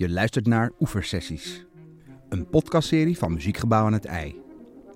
Je 0.00 0.10
luistert 0.10 0.46
naar 0.46 0.70
Oeversessies, 0.78 1.64
een 2.28 2.48
podcastserie 2.48 3.18
van 3.18 3.32
Muziekgebouw 3.32 3.84
aan 3.84 3.92
het 3.92 4.04
IJ. 4.04 4.36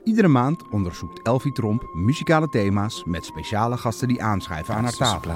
Iedere 0.04 0.28
maand 0.28 0.68
onderzoekt 0.68 1.26
Elfie 1.26 1.52
Tromp 1.52 1.82
muzikale 1.94 2.48
thema's 2.48 3.04
met 3.04 3.24
speciale 3.24 3.76
gasten 3.76 4.08
die 4.08 4.22
aanschuiven 4.22 4.74
aan 4.74 4.82
haar 4.82 4.92
tafel. 4.92 5.32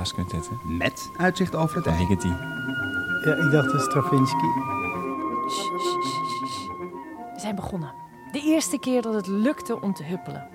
Met 0.78 1.10
uitzicht 1.16 1.54
over 1.54 1.76
het 1.76 1.86
IJ. 1.86 1.98
Ligeti. 1.98 2.28
Ja, 2.28 3.34
ik 3.34 3.50
dacht 3.50 3.72
de 3.72 3.78
Stravinsky. 3.78 4.46
We 7.35 7.40
zijn 7.40 7.54
begonnen. 7.54 7.94
De 8.32 8.40
eerste 8.40 8.78
keer 8.78 9.03
dat 9.03 9.14
het 9.14 9.26
lukte 9.26 9.80
om 9.80 9.94
te 9.94 10.04
huppelen. 10.04 10.48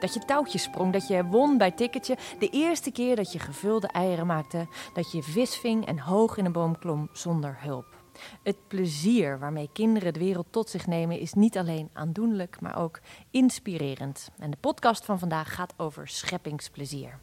Dat 0.00 0.14
je 0.14 0.24
touwtjes 0.24 0.62
sprong, 0.62 0.92
dat 0.92 1.08
je 1.08 1.24
won 1.24 1.58
bij 1.58 1.70
ticketje. 1.70 2.16
De 2.38 2.48
eerste 2.48 2.90
keer 2.90 3.16
dat 3.16 3.32
je 3.32 3.38
gevulde 3.38 3.88
eieren 3.88 4.26
maakte. 4.26 4.66
Dat 4.92 5.12
je 5.12 5.22
vis 5.22 5.56
ving 5.56 5.86
en 5.86 5.98
hoog 5.98 6.36
in 6.36 6.44
een 6.44 6.52
boom 6.52 6.78
klom 6.78 7.08
zonder 7.12 7.56
hulp. 7.60 7.99
Het 8.42 8.56
plezier 8.68 9.38
waarmee 9.38 9.70
kinderen 9.72 10.12
de 10.12 10.18
wereld 10.18 10.46
tot 10.50 10.70
zich 10.70 10.86
nemen 10.86 11.18
is 11.18 11.32
niet 11.32 11.58
alleen 11.58 11.90
aandoenlijk, 11.92 12.60
maar 12.60 12.76
ook 12.76 13.00
inspirerend. 13.30 14.30
En 14.38 14.50
de 14.50 14.56
podcast 14.60 15.04
van 15.04 15.18
vandaag 15.18 15.54
gaat 15.54 15.74
over 15.76 16.08
scheppingsplezier. 16.08 17.18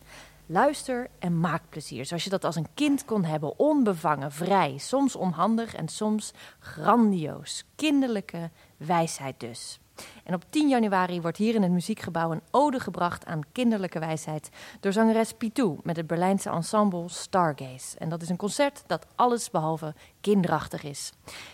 Luister 0.46 1.10
en 1.20 1.40
maak 1.40 1.62
plezier, 1.70 2.06
zoals 2.06 2.24
je 2.24 2.30
dat 2.30 2.44
als 2.44 2.56
een 2.56 2.74
kind 2.74 3.06
kon 3.06 3.24
hebben, 3.24 3.60
onbevangen, 3.60 4.32
vrij, 4.32 4.78
soms 4.78 5.16
onhandig 5.16 5.76
en 5.76 5.88
soms 5.88 6.34
grandioos. 6.60 7.66
Kinderlijke 7.76 8.50
wijsheid 8.78 9.40
dus. 9.40 9.80
En 10.28 10.34
op 10.34 10.44
10 10.50 10.70
januari 10.70 11.22
wordt 11.22 11.38
hier 11.38 11.56
in 11.56 11.62
het 11.62 11.72
muziekgebouw 11.72 12.32
een 12.32 12.42
ode 12.52 12.80
gebracht 12.80 13.26
aan 13.26 13.42
kinderlijke 13.52 14.00
wijsheid 14.00 14.50
door 14.80 14.92
zangeres 14.92 15.34
Pitou 15.34 15.78
met 15.84 15.96
het 15.96 16.08
Berlijnse 16.08 16.50
ensemble 16.50 17.10
Stargaze. 17.10 17.98
En 17.98 18.10
dat 18.10 18.22
is 18.22 18.30
een 18.30 18.38
concert 18.38 18.84
dat 18.88 19.06
alles 19.16 19.50
behalve 19.50 19.94
kinderachtig 20.22 20.84
is. 20.84 21.12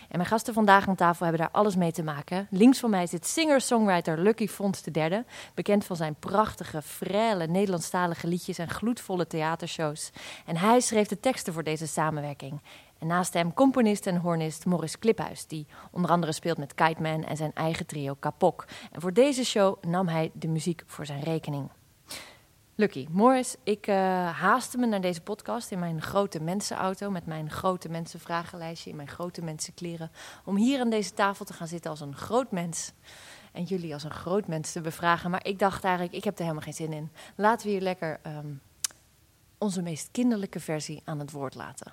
En 0.08 0.16
mijn 0.16 0.28
gasten 0.28 0.54
vandaag 0.54 0.88
aan 0.88 0.94
tafel 0.94 1.26
hebben 1.26 1.42
daar 1.42 1.60
alles 1.60 1.76
mee 1.76 1.92
te 1.92 2.02
maken. 2.02 2.46
Links 2.50 2.78
van 2.78 2.90
mij 2.90 3.06
zit 3.06 3.26
singer-songwriter 3.26 4.18
Lucky 4.18 4.48
Font 4.48 4.84
III, 4.92 5.24
bekend 5.54 5.84
van 5.84 5.96
zijn 5.96 6.14
prachtige, 6.14 6.82
frêle 6.82 7.48
Nederlandstalige 7.48 8.26
liedjes 8.26 8.58
en 8.58 8.70
gloedvolle 8.70 9.26
theatershows. 9.26 10.10
En 10.46 10.56
hij 10.56 10.80
schreef 10.80 11.08
de 11.08 11.20
teksten 11.20 11.52
voor 11.52 11.64
deze 11.64 11.86
samenwerking. 11.86 12.60
En 12.98 13.06
naast 13.06 13.34
hem 13.34 13.54
componist 13.54 14.06
en 14.06 14.16
hornist 14.16 14.64
Morris 14.64 14.98
Kliphuis, 14.98 15.46
die 15.46 15.66
onder 15.90 16.10
andere 16.10 16.32
speelt 16.32 16.58
met 16.58 16.74
Kite 16.74 17.02
Man 17.02 17.24
en 17.24 17.36
zijn 17.36 17.52
eigen 17.54 17.86
trio 17.86 18.14
Kapok. 18.14 18.64
En 18.92 19.00
voor 19.00 19.12
deze 19.12 19.44
show 19.44 19.84
nam 19.84 20.08
hij 20.08 20.30
de 20.32 20.48
muziek 20.48 20.82
voor 20.86 21.06
zijn 21.06 21.22
rekening. 21.22 21.70
Lucky, 22.76 23.06
Morris, 23.10 23.56
ik 23.62 23.86
uh, 23.86 23.94
haastte 24.40 24.78
me 24.78 24.86
naar 24.86 25.00
deze 25.00 25.20
podcast 25.20 25.70
in 25.70 25.78
mijn 25.78 26.02
grote 26.02 26.40
mensenauto 26.40 27.10
met 27.10 27.26
mijn 27.26 27.50
grote 27.50 27.88
mensenvragenlijstje 27.88 28.90
in 28.90 28.96
mijn 28.96 29.08
grote 29.08 29.42
mensenkleren 29.42 30.10
om 30.44 30.56
hier 30.56 30.80
aan 30.80 30.90
deze 30.90 31.12
tafel 31.12 31.44
te 31.44 31.52
gaan 31.52 31.68
zitten 31.68 31.90
als 31.90 32.00
een 32.00 32.16
groot 32.16 32.50
mens 32.50 32.92
en 33.52 33.62
jullie 33.62 33.92
als 33.92 34.04
een 34.04 34.10
groot 34.10 34.46
mens 34.46 34.72
te 34.72 34.80
bevragen. 34.80 35.30
Maar 35.30 35.46
ik 35.46 35.58
dacht 35.58 35.84
eigenlijk, 35.84 36.14
ik 36.14 36.24
heb 36.24 36.34
er 36.34 36.42
helemaal 36.42 36.62
geen 36.62 36.72
zin 36.72 36.92
in. 36.92 37.10
Laten 37.34 37.66
we 37.66 37.72
hier 37.72 37.82
lekker 37.82 38.20
um, 38.26 38.60
onze 39.58 39.82
meest 39.82 40.08
kinderlijke 40.10 40.60
versie 40.60 41.02
aan 41.04 41.18
het 41.18 41.30
woord 41.30 41.54
laten. 41.54 41.92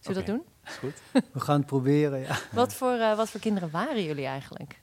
Zullen 0.00 0.20
we 0.20 0.26
dat 0.26 0.36
doen? 0.36 0.46
Is 0.64 0.76
goed. 0.76 1.22
We 1.32 1.40
gaan 1.40 1.56
het 1.56 1.66
proberen, 1.66 2.18
ja. 2.18 2.38
Wat 2.52 2.74
voor, 2.74 2.94
uh, 2.94 3.16
wat 3.16 3.30
voor 3.30 3.40
kinderen 3.40 3.70
waren 3.70 4.04
jullie 4.04 4.26
eigenlijk? 4.26 4.80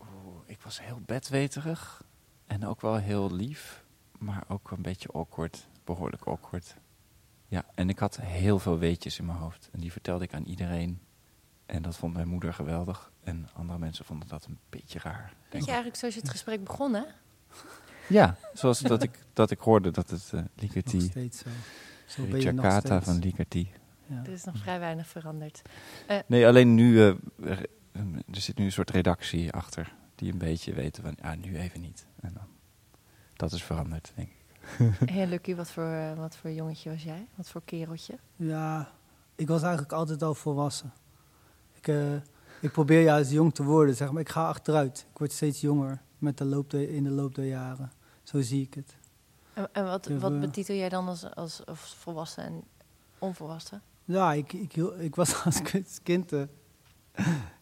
Oeh, 0.00 0.40
ik 0.46 0.60
was 0.60 0.80
heel 0.80 1.00
bedweterig 1.06 2.02
en 2.46 2.66
ook 2.66 2.80
wel 2.80 2.96
heel 2.96 3.32
lief, 3.32 3.84
maar 4.18 4.44
ook 4.48 4.70
een 4.70 4.82
beetje 4.82 5.08
awkward, 5.12 5.66
behoorlijk 5.84 6.24
awkward. 6.24 6.74
Ja, 7.48 7.64
en 7.74 7.88
ik 7.88 7.98
had 7.98 8.16
heel 8.20 8.58
veel 8.58 8.78
weetjes 8.78 9.18
in 9.18 9.26
mijn 9.26 9.38
hoofd 9.38 9.68
en 9.72 9.80
die 9.80 9.92
vertelde 9.92 10.24
ik 10.24 10.34
aan 10.34 10.44
iedereen. 10.44 11.00
En 11.66 11.82
dat 11.82 11.96
vond 11.96 12.14
mijn 12.14 12.28
moeder 12.28 12.54
geweldig 12.54 13.12
en 13.22 13.48
andere 13.52 13.78
mensen 13.78 14.04
vonden 14.04 14.28
dat 14.28 14.44
een 14.44 14.58
beetje 14.68 14.98
raar. 14.98 15.32
Weet 15.42 15.50
denk 15.50 15.62
je 15.64 15.70
eigenlijk 15.70 15.98
zoals 15.98 16.14
je 16.14 16.20
het 16.20 16.30
gesprek 16.30 16.64
begon, 16.64 16.94
hè? 16.94 17.02
Ja, 18.08 18.36
zoals 18.54 18.80
dat 18.80 19.02
ik, 19.02 19.18
dat 19.32 19.50
ik 19.50 19.58
hoorde 19.58 19.90
dat 19.90 20.10
het 20.10 20.30
uh, 20.34 20.40
Nog 20.40 20.48
Ligeti, 20.54 21.00
steeds 21.00 21.38
zo. 21.38 21.48
Zo 22.06 22.52
nog 22.52 23.04
van 23.04 23.18
Ligeti. 23.18 23.72
Ja. 24.06 24.22
Er 24.24 24.32
is 24.32 24.44
nog 24.44 24.56
vrij 24.58 24.78
weinig 24.78 25.06
veranderd. 25.06 25.62
Nee, 26.26 26.46
alleen 26.46 26.74
nu, 26.74 27.00
eh, 27.00 27.14
er, 27.44 27.68
zit 28.30 28.58
nu 28.58 28.64
een 28.64 28.72
soort 28.72 28.90
redactie 28.90 29.52
achter 29.52 29.94
die 30.14 30.32
een 30.32 30.38
beetje 30.38 30.72
weten 30.72 31.02
van, 31.02 31.16
ja, 31.22 31.34
nu 31.34 31.56
even 31.56 31.80
niet. 31.80 32.06
En 32.20 32.32
dan, 32.34 32.46
dat 33.34 33.52
is 33.52 33.62
veranderd, 33.62 34.12
denk 34.14 34.28
ik. 34.28 34.34
Hey, 35.10 35.26
Lucky, 35.26 35.54
wat 35.54 35.70
voor, 35.70 35.84
uh, 35.84 36.12
wat 36.12 36.36
voor 36.36 36.50
jongetje 36.50 36.90
was 36.90 37.02
jij? 37.02 37.28
Wat 37.34 37.48
voor 37.48 37.62
kereltje? 37.64 38.18
ja, 38.36 38.92
ik 39.34 39.48
was 39.48 39.62
eigenlijk 39.62 39.92
altijd 39.92 40.22
al 40.22 40.34
volwassen. 40.34 40.92
Ik, 41.72 41.86
uh, 41.86 42.14
ik 42.60 42.72
probeer 42.72 43.02
juist 43.02 43.30
jong 43.30 43.54
te 43.54 43.62
worden, 43.62 43.94
zeg 43.94 44.12
maar. 44.12 44.20
Ik 44.20 44.28
ga 44.28 44.48
achteruit. 44.48 45.06
Ik 45.10 45.18
word 45.18 45.32
steeds 45.32 45.60
jonger 45.60 46.02
met 46.18 46.38
de 46.38 46.44
loop 46.44 46.74
in 46.74 47.04
de 47.04 47.10
loop 47.10 47.34
der 47.34 47.44
jaren. 47.44 47.92
Zo 48.22 48.40
zie 48.40 48.62
ik 48.62 48.74
het. 48.74 48.96
En, 49.54 49.68
en 49.72 49.84
wat, 49.84 50.04
Dus, 50.04 50.20
wat 50.20 50.32
eh, 50.32 50.40
betitel 50.40 50.74
jij 50.74 50.88
dan 50.88 51.08
als, 51.08 51.34
als, 51.34 51.66
als 51.66 51.94
volwassen 51.94 52.44
en 52.44 52.62
onvolwassen? 53.18 53.82
Ja, 54.06 54.32
ik, 54.32 54.52
ik, 54.52 54.76
ik 54.76 55.14
was 55.14 55.34
als 55.44 55.62
kind, 56.02 56.32
eh, 56.32 56.42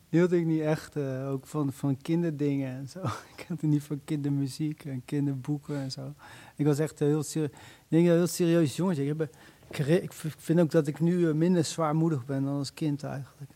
hield 0.09 0.33
ik 0.33 0.47
niet 0.47 0.61
echt 0.61 0.97
eh, 0.97 1.31
ook 1.31 1.47
van, 1.47 1.73
van 1.73 1.97
kinderdingen 1.97 2.77
en 2.77 2.89
zo. 2.89 3.01
Ik 3.37 3.45
had 3.49 3.63
niet 3.63 3.83
van 3.83 4.01
kindermuziek 4.05 4.85
en 4.85 5.05
kinderboeken 5.05 5.77
en 5.77 5.91
zo. 5.91 6.15
Ik 6.57 6.67
was 6.67 6.79
echt 6.79 6.99
heel 6.99 7.23
serieus. 7.23 7.51
Ik 7.51 7.89
denk 7.89 8.07
heel 8.07 8.27
serieus 8.27 8.77
jongetje. 8.77 9.03
Ik, 9.03 9.09
heb, 9.77 10.03
ik, 10.03 10.13
vind 10.39 10.61
ook 10.61 10.71
dat 10.71 10.87
ik 10.87 11.01
nu 11.01 11.29
eh, 11.29 11.35
minder 11.35 11.65
zwaarmoedig 11.65 12.25
ben 12.25 12.45
dan 12.45 12.57
als 12.57 12.75
kind 12.75 13.03
eigenlijk. 13.03 13.51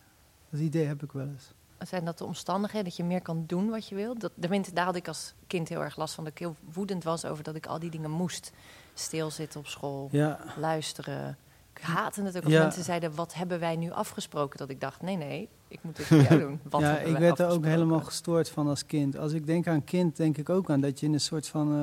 Dat 0.50 0.60
idee 0.60 0.86
heb 0.86 1.02
ik 1.02 1.12
wel 1.12 1.26
eens. 1.26 1.52
Zijn 1.78 2.04
dat 2.04 2.18
de 2.18 2.24
omstandigheden 2.24 2.86
dat 2.86 2.96
je 2.96 3.04
meer 3.04 3.22
kan 3.22 3.44
doen 3.46 3.68
wat 3.70 3.88
je 3.88 3.94
wil? 3.94 4.18
Dat, 4.18 4.32
tenminste, 4.40 4.74
daar 4.74 4.84
had 4.84 4.96
ik 4.96 5.08
als 5.08 5.34
kind 5.46 5.68
heel 5.68 5.82
erg 5.82 5.96
last 5.96 6.14
van. 6.14 6.24
Dat 6.24 6.32
ik 6.32 6.38
heel 6.38 6.56
woedend 6.72 7.04
was 7.04 7.24
over 7.24 7.44
dat 7.44 7.54
ik 7.54 7.66
al 7.66 7.78
die 7.78 7.90
dingen 7.90 8.10
moest. 8.10 8.52
Stilzitten 8.94 9.60
op 9.60 9.66
school, 9.66 10.08
Ja, 10.12 10.40
luisteren. 10.56 11.38
Ik 11.78 11.84
haatte 11.84 12.22
het 12.22 12.36
ook 12.36 12.44
als 12.44 12.52
Ja. 12.52 12.62
mensen 12.62 12.84
zeiden, 12.84 13.14
wat 13.14 13.34
hebben 13.34 13.60
wij 13.60 13.76
nu 13.76 13.90
afgesproken? 13.90 14.58
Dat 14.58 14.70
ik 14.70 14.80
dacht, 14.80 15.02
nee, 15.02 15.16
nee, 15.16 15.48
ik 15.68 15.78
moet 15.82 15.96
dit 15.96 16.06
voor 16.06 16.16
jou 16.22 16.38
doen. 16.40 16.60
Wat 16.70 16.80
ja 16.80 16.98
ik 16.98 17.16
werd 17.16 17.38
er 17.38 17.48
ook 17.48 17.64
helemaal 17.64 18.00
gestoord 18.00 18.48
van 18.50 18.68
als 18.68 18.86
kind. 18.86 19.18
Als 19.18 19.32
ik 19.32 19.46
denk 19.46 19.66
aan 19.66 19.84
kind, 19.84 20.16
denk 20.16 20.36
ik 20.38 20.48
ook 20.48 20.70
aan 20.70 20.80
dat 20.80 21.00
je 21.00 21.06
in 21.06 21.12
een 21.12 21.20
soort 21.20 21.46
van... 21.48 21.72
eh, 21.72 21.78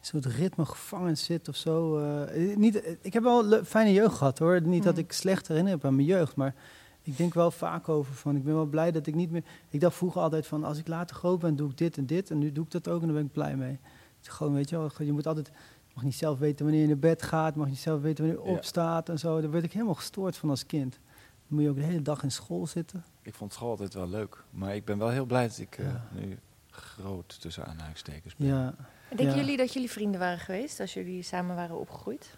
een 0.00 0.04
soort 0.06 0.24
ritme 0.26 0.64
gevangen 0.64 1.16
zit 1.18 1.48
of 1.48 1.56
zo. 1.56 1.98
eh. 1.98 2.56
niet, 2.56 2.96
ik 3.02 3.12
heb 3.12 3.22
wel 3.22 3.64
fijne 3.64 3.92
jeugd 3.92 4.16
gehad 4.16 4.38
hoor. 4.38 4.62
Niet 4.62 4.82
dat 4.82 4.94
Mm. 4.94 5.00
ik 5.00 5.12
slecht 5.12 5.48
herinner 5.48 5.72
heb 5.72 5.84
aan 5.84 5.94
mijn 5.94 6.06
jeugd, 6.06 6.36
maar 6.36 6.54
ik 7.02 7.16
denk 7.16 7.34
wel 7.34 7.50
vaak 7.50 7.88
over 7.88 8.14
van. 8.14 8.36
Ik 8.36 8.44
ben 8.44 8.54
wel 8.54 8.66
blij 8.66 8.90
dat 8.90 9.06
ik 9.06 9.14
niet 9.14 9.30
meer. 9.30 9.42
Ik 9.68 9.80
dacht 9.80 9.96
vroeger 9.96 10.20
altijd 10.22 10.46
van 10.46 10.64
als 10.64 10.78
ik 10.78 10.88
later 10.88 11.16
groot 11.16 11.38
ben, 11.38 11.56
doe 11.56 11.70
ik 11.70 11.78
dit 11.78 11.96
en 11.96 12.06
dit. 12.06 12.30
En 12.30 12.38
nu 12.38 12.52
doe 12.52 12.64
ik 12.64 12.70
dat 12.70 12.88
ook 12.88 13.00
en 13.00 13.06
daar 13.06 13.16
ben 13.16 13.24
ik 13.26 13.32
blij 13.32 13.56
mee. 13.56 13.70
Het 14.18 14.26
is 14.26 14.28
gewoon, 14.28 14.54
weet 14.54 14.68
je 14.70 14.76
wel, 14.78 14.90
je 14.98 15.12
moet 15.12 15.26
altijd. 15.26 15.50
Mag 15.98 16.06
niet 16.06 16.16
zelf 16.16 16.38
weten 16.38 16.64
wanneer 16.64 16.82
je 16.82 16.88
naar 16.88 16.98
bed 16.98 17.22
gaat, 17.22 17.54
mag 17.54 17.66
niet 17.68 17.78
zelf 17.78 18.00
weten 18.00 18.24
wanneer 18.24 18.42
je 18.44 18.50
Ja. 18.50 18.56
opstaat 18.56 19.08
en 19.08 19.18
zo. 19.18 19.40
Daar 19.40 19.50
werd 19.50 19.64
ik 19.64 19.72
helemaal 19.72 19.94
gestoord 19.94 20.36
van 20.36 20.50
als 20.50 20.66
kind. 20.66 20.92
Dan 20.92 21.00
moet 21.48 21.62
je 21.62 21.68
ook 21.68 21.76
de 21.76 21.82
hele 21.82 22.02
dag 22.02 22.22
in 22.22 22.30
school 22.32 22.66
zitten. 22.66 23.04
Ik 23.22 23.34
vond 23.34 23.52
school 23.52 23.70
altijd 23.70 23.94
wel 23.94 24.08
leuk, 24.08 24.44
maar 24.50 24.74
ik 24.74 24.84
ben 24.84 24.98
wel 24.98 25.08
heel 25.08 25.24
blij 25.26 25.48
dat 25.48 25.58
ik 25.58 25.78
eh, 25.78 25.86
Ja. 25.86 26.04
nu 26.12 26.38
groot 26.70 27.40
tussen 27.40 27.66
aanhalingstekens 27.66 28.36
ben. 28.36 28.46
Ja, 28.46 28.74
Denken 29.08 29.26
Ja. 29.26 29.34
jullie 29.34 29.56
dat 29.56 29.72
jullie 29.72 29.90
vrienden 29.90 30.20
waren 30.20 30.38
geweest 30.38 30.80
als 30.80 30.94
jullie 30.94 31.22
samen 31.22 31.56
waren 31.56 31.78
opgegroeid? 31.80 32.36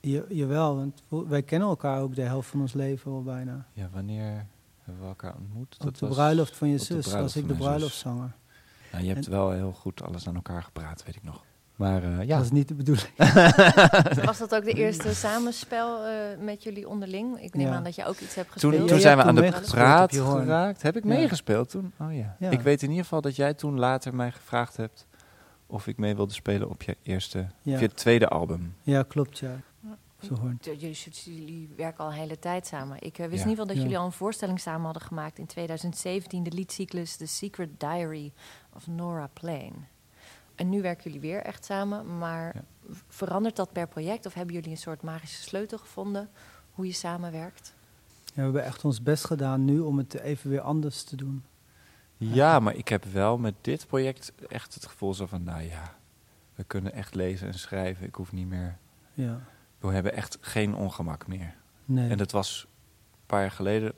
je, 0.00 0.24
jawel. 0.28 0.76
Want 0.76 1.02
wij 1.08 1.42
kennen 1.42 1.68
elkaar 1.68 2.00
ook 2.02 2.14
de 2.14 2.22
helft 2.22 2.48
van 2.48 2.60
ons 2.60 2.72
leven 2.72 3.12
al 3.12 3.22
bijna. 3.22 3.66
Ja, 3.72 3.88
wanneer 3.92 4.46
hebben 4.82 5.02
we 5.02 5.08
elkaar 5.08 5.34
ontmoet? 5.36 5.76
Op 5.86 5.98
de 5.98 6.06
bruiloft 6.06 6.56
van 6.56 6.68
je 6.68 6.78
zus 6.78 7.12
was 7.12 7.36
ik 7.36 7.48
de 7.48 7.54
bruiloftzanger. 7.54 8.34
Nou, 8.92 9.04
je 9.04 9.12
hebt 9.12 9.26
En- 9.26 9.32
wel 9.32 9.50
heel 9.50 9.72
goed 9.72 10.02
alles 10.02 10.28
aan 10.28 10.34
elkaar 10.34 10.62
gepraat, 10.62 11.04
weet 11.04 11.16
ik 11.16 11.22
nog. 11.24 11.44
Maar 11.78 12.02
eh, 12.02 12.26
ja, 12.26 12.36
Dat 12.36 12.44
is 12.44 12.50
niet 12.50 12.68
de 12.68 12.74
bedoeling. 12.74 13.08
Was 14.24 14.38
dat 14.38 14.54
ook 14.54 14.64
de 14.64 14.72
eerste 14.72 15.14
samenspel 15.14 16.04
eh, 16.04 16.12
met 16.40 16.62
jullie 16.62 16.88
onderling? 16.88 17.40
Ik 17.42 17.54
neem 17.54 17.66
Ja. 17.66 17.74
aan 17.74 17.84
dat 17.84 17.94
je 17.94 18.04
ook 18.04 18.18
iets 18.18 18.34
hebt 18.34 18.60
toen, 18.60 18.70
gespeeld. 18.70 18.88
toen 18.88 18.96
Ja, 18.96 19.02
zijn 19.02 19.16
we 19.16 19.22
aan 19.22 19.34
toen 19.34 19.44
de 19.50 19.60
praat 19.70 20.18
op 20.20 20.26
geraakt. 20.26 20.82
Heb 20.82 20.96
ik 20.96 21.02
Ja. 21.02 21.08
meegespeeld 21.08 21.70
toen? 21.70 21.92
Oh 22.00 22.14
ja. 22.16 22.36
Ja. 22.38 22.50
Ik 22.50 22.60
weet 22.60 22.82
in 22.82 22.88
ieder 22.88 23.02
geval 23.04 23.20
dat 23.20 23.36
jij 23.36 23.54
toen 23.54 23.78
later 23.78 24.14
mij 24.14 24.30
gevraagd 24.32 24.76
hebt 24.76 25.06
of 25.66 25.86
ik 25.86 25.96
mee 25.96 26.16
wilde 26.16 26.32
spelen 26.34 26.68
op 26.70 26.82
je 26.82 26.96
eerste, 27.02 27.46
Ja. 27.62 27.74
of 27.74 27.80
je 27.80 27.88
tweede 27.88 28.28
album. 28.28 28.74
Ja, 28.82 29.02
klopt, 29.02 29.38
ja. 29.38 29.60
Jullie, 30.60 30.96
jullie 31.24 31.68
werken 31.76 32.04
al 32.04 32.10
een 32.10 32.16
hele 32.16 32.38
tijd 32.38 32.66
samen. 32.66 32.96
Ik 33.00 33.18
eh, 33.18 33.26
wist 33.26 33.42
Ja. 33.42 33.48
niet 33.48 33.56
wel 33.56 33.66
dat 33.66 33.76
Ja. 33.76 33.82
jullie 33.82 33.98
al 33.98 34.04
een 34.04 34.12
voorstelling 34.12 34.60
samen 34.60 34.84
hadden 34.84 35.02
gemaakt 35.02 35.38
in 35.38 35.46
2017, 35.46 36.42
de 36.42 36.50
liedcyclus 36.52 37.16
The 37.16 37.26
Secret 37.26 37.68
Diary 37.80 38.32
of 38.76 38.86
Nora 38.86 39.28
Plain. 39.32 39.72
En 40.58 40.68
nu 40.68 40.82
werken 40.82 41.04
jullie 41.04 41.20
weer 41.30 41.42
echt 41.42 41.64
samen, 41.64 42.18
maar 42.18 42.54
Ja. 42.54 42.62
verandert 43.08 43.56
dat 43.56 43.72
per 43.72 43.86
project 43.88 44.26
of 44.26 44.34
hebben 44.34 44.54
jullie 44.54 44.70
een 44.70 44.76
soort 44.76 45.02
magische 45.02 45.42
sleutel 45.42 45.78
gevonden 45.78 46.28
hoe 46.72 46.86
je 46.86 46.92
samenwerkt? 46.92 47.74
Ja, 48.24 48.32
we 48.34 48.40
hebben 48.42 48.64
echt 48.64 48.84
ons 48.84 49.02
best 49.02 49.24
gedaan 49.24 49.64
nu 49.64 49.78
om 49.80 49.98
het 49.98 50.14
even 50.20 50.50
weer 50.50 50.60
anders 50.60 51.02
te 51.02 51.16
doen. 51.16 51.44
Ja, 52.16 52.60
maar 52.60 52.74
ik 52.74 52.88
heb 52.88 53.04
wel 53.04 53.38
met 53.38 53.54
dit 53.60 53.86
project 53.86 54.32
echt 54.48 54.74
het 54.74 54.86
gevoel 54.86 55.14
zo 55.14 55.26
van, 55.26 55.42
nou 55.42 55.62
ja, 55.62 55.94
we 56.54 56.64
kunnen 56.64 56.92
echt 56.92 57.14
lezen 57.14 57.46
en 57.48 57.58
schrijven. 57.58 58.06
Ik 58.06 58.14
hoef 58.14 58.32
niet 58.32 58.48
meer, 58.48 58.76
Ja. 59.14 59.40
we 59.78 59.88
hebben 59.92 60.12
echt 60.14 60.38
geen 60.40 60.74
ongemak 60.74 61.26
meer. 61.26 61.54
Nee. 61.84 62.10
En 62.10 62.18
dat 62.18 62.30
was 62.30 62.66
een 63.12 63.26
paar 63.26 63.40
jaar 63.40 63.50
geleden, 63.50 63.92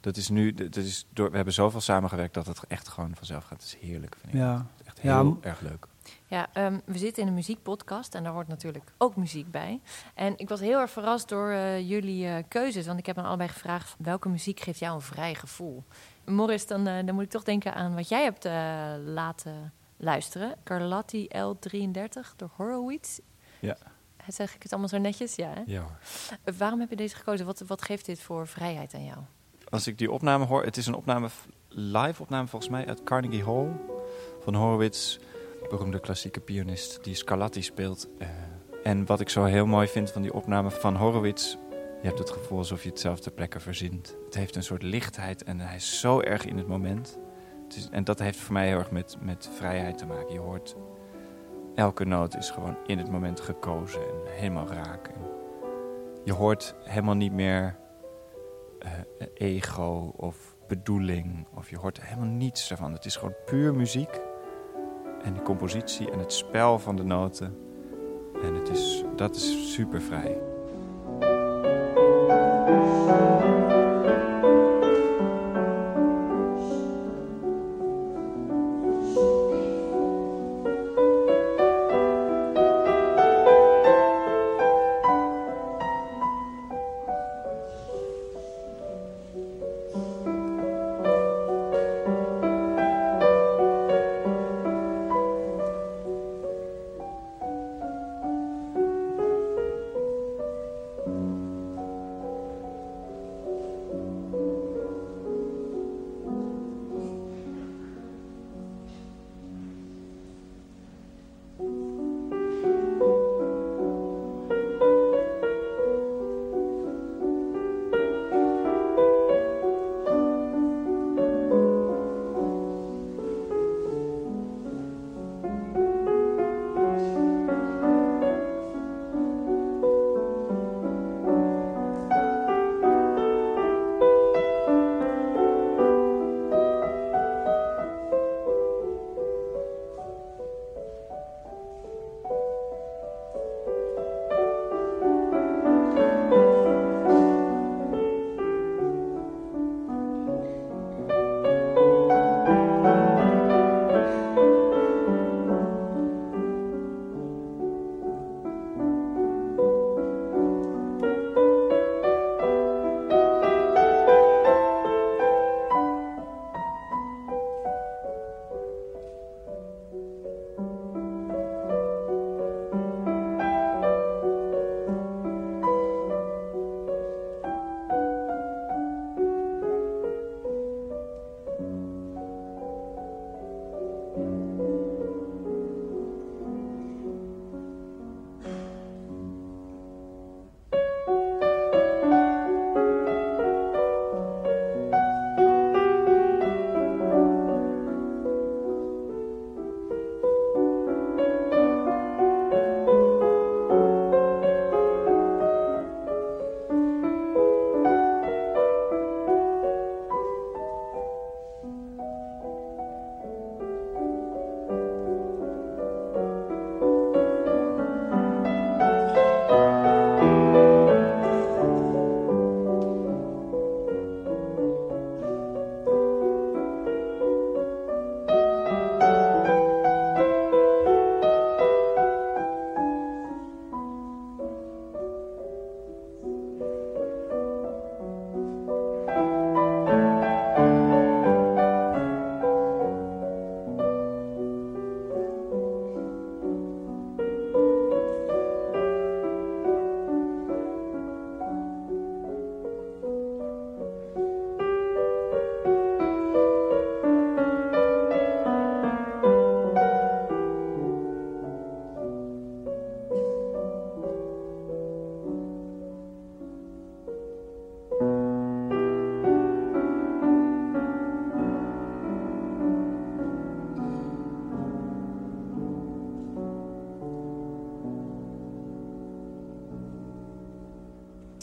Dat 0.00 0.16
is 0.16 0.28
nu, 0.28 0.54
dat 0.54 0.76
is 0.76 1.06
door, 1.12 1.30
we 1.30 1.36
hebben 1.36 1.54
zoveel 1.54 1.80
samengewerkt 1.80 2.34
dat 2.34 2.46
het 2.46 2.64
echt 2.68 2.88
gewoon 2.88 3.16
vanzelf 3.16 3.44
gaat. 3.44 3.62
Het 3.62 3.66
is 3.66 3.88
heerlijk, 3.88 4.16
vind 4.20 4.32
ik. 4.34 4.40
Ja. 4.40 4.66
Echt 4.96 5.02
Ja, 5.04 5.14
heel 5.20 5.24
m- 5.30 5.38
erg 5.40 5.60
leuk. 5.60 5.86
Ja, 6.26 6.46
ehm, 6.52 6.78
we 6.84 6.98
zitten 6.98 7.22
in 7.22 7.28
een 7.28 7.34
muziekpodcast 7.34 8.14
en 8.14 8.22
daar 8.22 8.32
hoort 8.32 8.48
natuurlijk 8.48 8.92
ook 8.98 9.16
muziek 9.16 9.50
bij. 9.50 9.80
En 10.14 10.34
ik 10.38 10.48
was 10.48 10.60
heel 10.60 10.78
erg 10.80 10.90
verrast 10.90 11.28
door 11.28 11.50
eh, 11.50 11.88
jullie 11.88 12.26
eh, 12.28 12.42
keuzes, 12.48 12.86
want 12.86 12.98
ik 12.98 13.06
heb 13.06 13.18
aan 13.18 13.24
allebei 13.24 13.48
gevraagd 13.48 13.94
welke 13.98 14.28
muziek 14.28 14.60
geeft 14.60 14.78
jou 14.78 14.94
een 14.94 15.00
vrij 15.00 15.34
gevoel. 15.34 15.84
Morris, 16.24 16.66
dan, 16.66 16.86
eh, 16.86 17.04
dan 17.06 17.14
moet 17.14 17.24
ik 17.24 17.30
toch 17.30 17.42
denken 17.42 17.74
aan 17.74 17.94
wat 17.94 18.08
jij 18.08 18.22
hebt 18.22 18.44
eh, 18.44 18.52
laten 19.04 19.72
luisteren. 19.96 20.54
Carlotti 20.64 21.28
L33 21.28 22.36
door 22.36 22.50
Horowitz. 22.56 23.18
Ja. 23.60 23.76
Zeg 24.28 24.54
ik 24.54 24.62
het 24.62 24.70
allemaal 24.72 24.88
zo 24.90 24.98
netjes? 24.98 25.34
Ja. 25.34 25.48
Hè? 25.54 25.62
Ja 25.66 25.80
hoor. 25.80 26.54
Waarom 26.58 26.80
heb 26.80 26.90
je 26.90 26.96
deze 26.96 27.16
gekozen? 27.16 27.46
Wat, 27.46 27.60
wat 27.66 27.82
geeft 27.82 28.06
dit 28.06 28.20
voor 28.20 28.46
vrijheid 28.46 28.94
aan 28.94 29.04
jou? 29.04 29.18
Als 29.68 29.86
ik 29.86 29.98
die 29.98 30.10
opname 30.10 30.44
hoor, 30.44 30.64
het 30.64 30.76
is 30.76 30.86
een 30.86 30.94
opname, 30.94 31.28
live 31.68 32.22
opname 32.22 32.46
volgens 32.46 32.70
mij 32.70 32.86
uit 32.86 33.02
Carnegie 33.02 33.44
Hall 33.44 33.68
van 34.46 34.54
Horowitz, 34.54 35.18
beroemde 35.68 36.00
klassieke 36.00 36.40
pianist 36.40 37.04
die 37.04 37.14
Scarlatti 37.14 37.62
speelt. 37.62 38.08
Eh, 38.18 38.28
en 38.82 39.06
wat 39.06 39.20
ik 39.20 39.28
zo 39.28 39.44
heel 39.44 39.66
mooi 39.66 39.88
vind 39.88 40.10
van 40.10 40.22
die 40.22 40.32
opname 40.32 40.70
van 40.70 40.96
Horowitz, 40.96 41.56
je 42.00 42.06
hebt 42.06 42.18
het 42.18 42.30
gevoel 42.30 42.58
alsof 42.58 42.82
je 42.82 42.88
hetzelfde 42.88 43.30
plekken 43.30 43.60
verzint. 43.60 44.16
Het 44.24 44.34
heeft 44.34 44.56
een 44.56 44.62
soort 44.62 44.82
lichtheid 44.82 45.42
en 45.42 45.60
hij 45.60 45.76
is 45.76 46.00
zo 46.00 46.20
erg 46.20 46.44
in 46.44 46.56
het 46.56 46.66
moment. 46.66 47.18
En 47.90 48.04
dat 48.04 48.18
heeft 48.18 48.38
voor 48.38 48.52
mij 48.52 48.66
heel 48.66 48.78
erg 48.78 48.90
met, 48.90 49.16
met 49.20 49.50
vrijheid 49.56 49.98
te 49.98 50.06
maken. 50.06 50.32
Je 50.32 50.40
hoort, 50.40 50.76
elke 51.74 52.04
noot 52.04 52.36
is 52.36 52.50
gewoon 52.50 52.76
in 52.86 52.98
het 52.98 53.10
moment 53.10 53.40
gekozen 53.40 54.00
en 54.00 54.32
helemaal 54.32 54.68
raak. 54.68 55.08
En 55.08 55.20
je 56.24 56.32
hoort 56.32 56.74
helemaal 56.84 57.16
niet 57.16 57.32
meer 57.32 57.76
eh, 58.78 58.90
ego 59.34 60.12
of 60.16 60.56
bedoeling. 60.68 61.46
Of 61.54 61.70
je 61.70 61.78
hoort 61.78 62.02
helemaal 62.02 62.28
niets 62.28 62.70
ervan. 62.70 62.92
Het 62.92 63.04
is 63.04 63.16
gewoon 63.16 63.34
puur 63.46 63.74
muziek. 63.74 64.20
En 65.26 65.34
de 65.34 65.42
compositie 65.42 66.10
en 66.10 66.18
het 66.18 66.32
spel 66.32 66.78
van 66.78 66.96
de 66.96 67.04
noten. 67.04 67.56
En 68.42 68.54
het 68.54 68.68
is, 68.68 69.04
dat 69.16 69.36
is 69.36 69.72
super 69.72 70.02
vrij. 70.02 70.38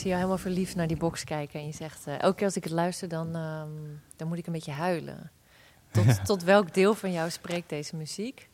Zie 0.04 0.12
jou 0.12 0.24
helemaal 0.24 0.52
verliefd 0.52 0.76
naar 0.76 0.88
die 0.88 0.98
box 0.98 1.24
kijken 1.24 1.60
en 1.60 1.66
je 1.66 1.72
zegt... 1.72 2.08
eh, 2.08 2.20
elke 2.20 2.36
keer 2.36 2.46
als 2.46 2.56
ik 2.56 2.64
het 2.64 2.74
luister, 2.74 3.08
dan, 3.08 3.36
ehm, 3.36 3.70
dan 4.16 4.28
moet 4.28 4.38
ik 4.38 4.48
een 4.48 4.54
beetje 4.54 4.72
huilen. 4.72 5.32
Tot, 5.92 6.26
tot 6.26 6.44
welk 6.44 6.74
deel 6.74 6.94
van 6.96 7.12
jou 7.12 7.30
spreekt 7.30 7.70
deze 7.70 7.96
muziek? 7.96 8.50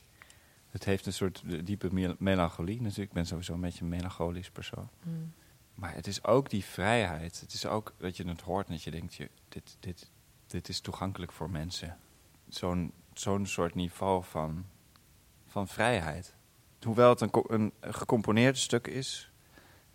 Het 0.69 0.83
heeft 0.83 1.05
een 1.05 1.13
soort 1.13 1.43
diepe 1.65 1.93
mel- 1.93 2.15
melancholie. 2.19 2.81
Dus 2.81 2.97
ik 2.97 3.11
ben 3.11 3.25
sowieso 3.25 3.53
een 3.53 3.61
beetje 3.61 3.81
een 3.81 3.89
melancholisch 3.89 4.49
persoon. 4.49 4.89
Hmm. 5.03 5.33
Maar 5.73 5.93
het 5.93 6.07
is 6.07 6.23
ook 6.23 6.49
die 6.49 6.65
vrijheid. 6.65 7.39
Het 7.39 7.53
is 7.53 7.65
ook 7.65 7.93
dat 7.97 8.17
je 8.17 8.27
het 8.27 8.41
hoort 8.41 8.67
en 8.67 8.73
dat 8.73 8.83
je 8.83 8.91
denkt, 8.91 9.15
je, 9.15 9.29
dit, 9.49 9.77
dit, 9.79 10.09
dit 10.47 10.69
is 10.69 10.79
toegankelijk 10.79 11.31
voor 11.31 11.49
mensen. 11.49 11.97
Zo'n 12.49 12.93
zo'n 13.13 13.45
soort 13.45 13.75
niveau 13.75 14.23
van, 14.23 14.65
van 15.47 15.67
vrijheid. 15.67 16.35
Hoewel 16.81 17.09
het 17.09 17.21
een, 17.21 17.29
co- 17.29 17.45
een 17.47 17.73
gecomponeerd 17.81 18.57
stuk 18.57 18.87
is, 18.87 19.31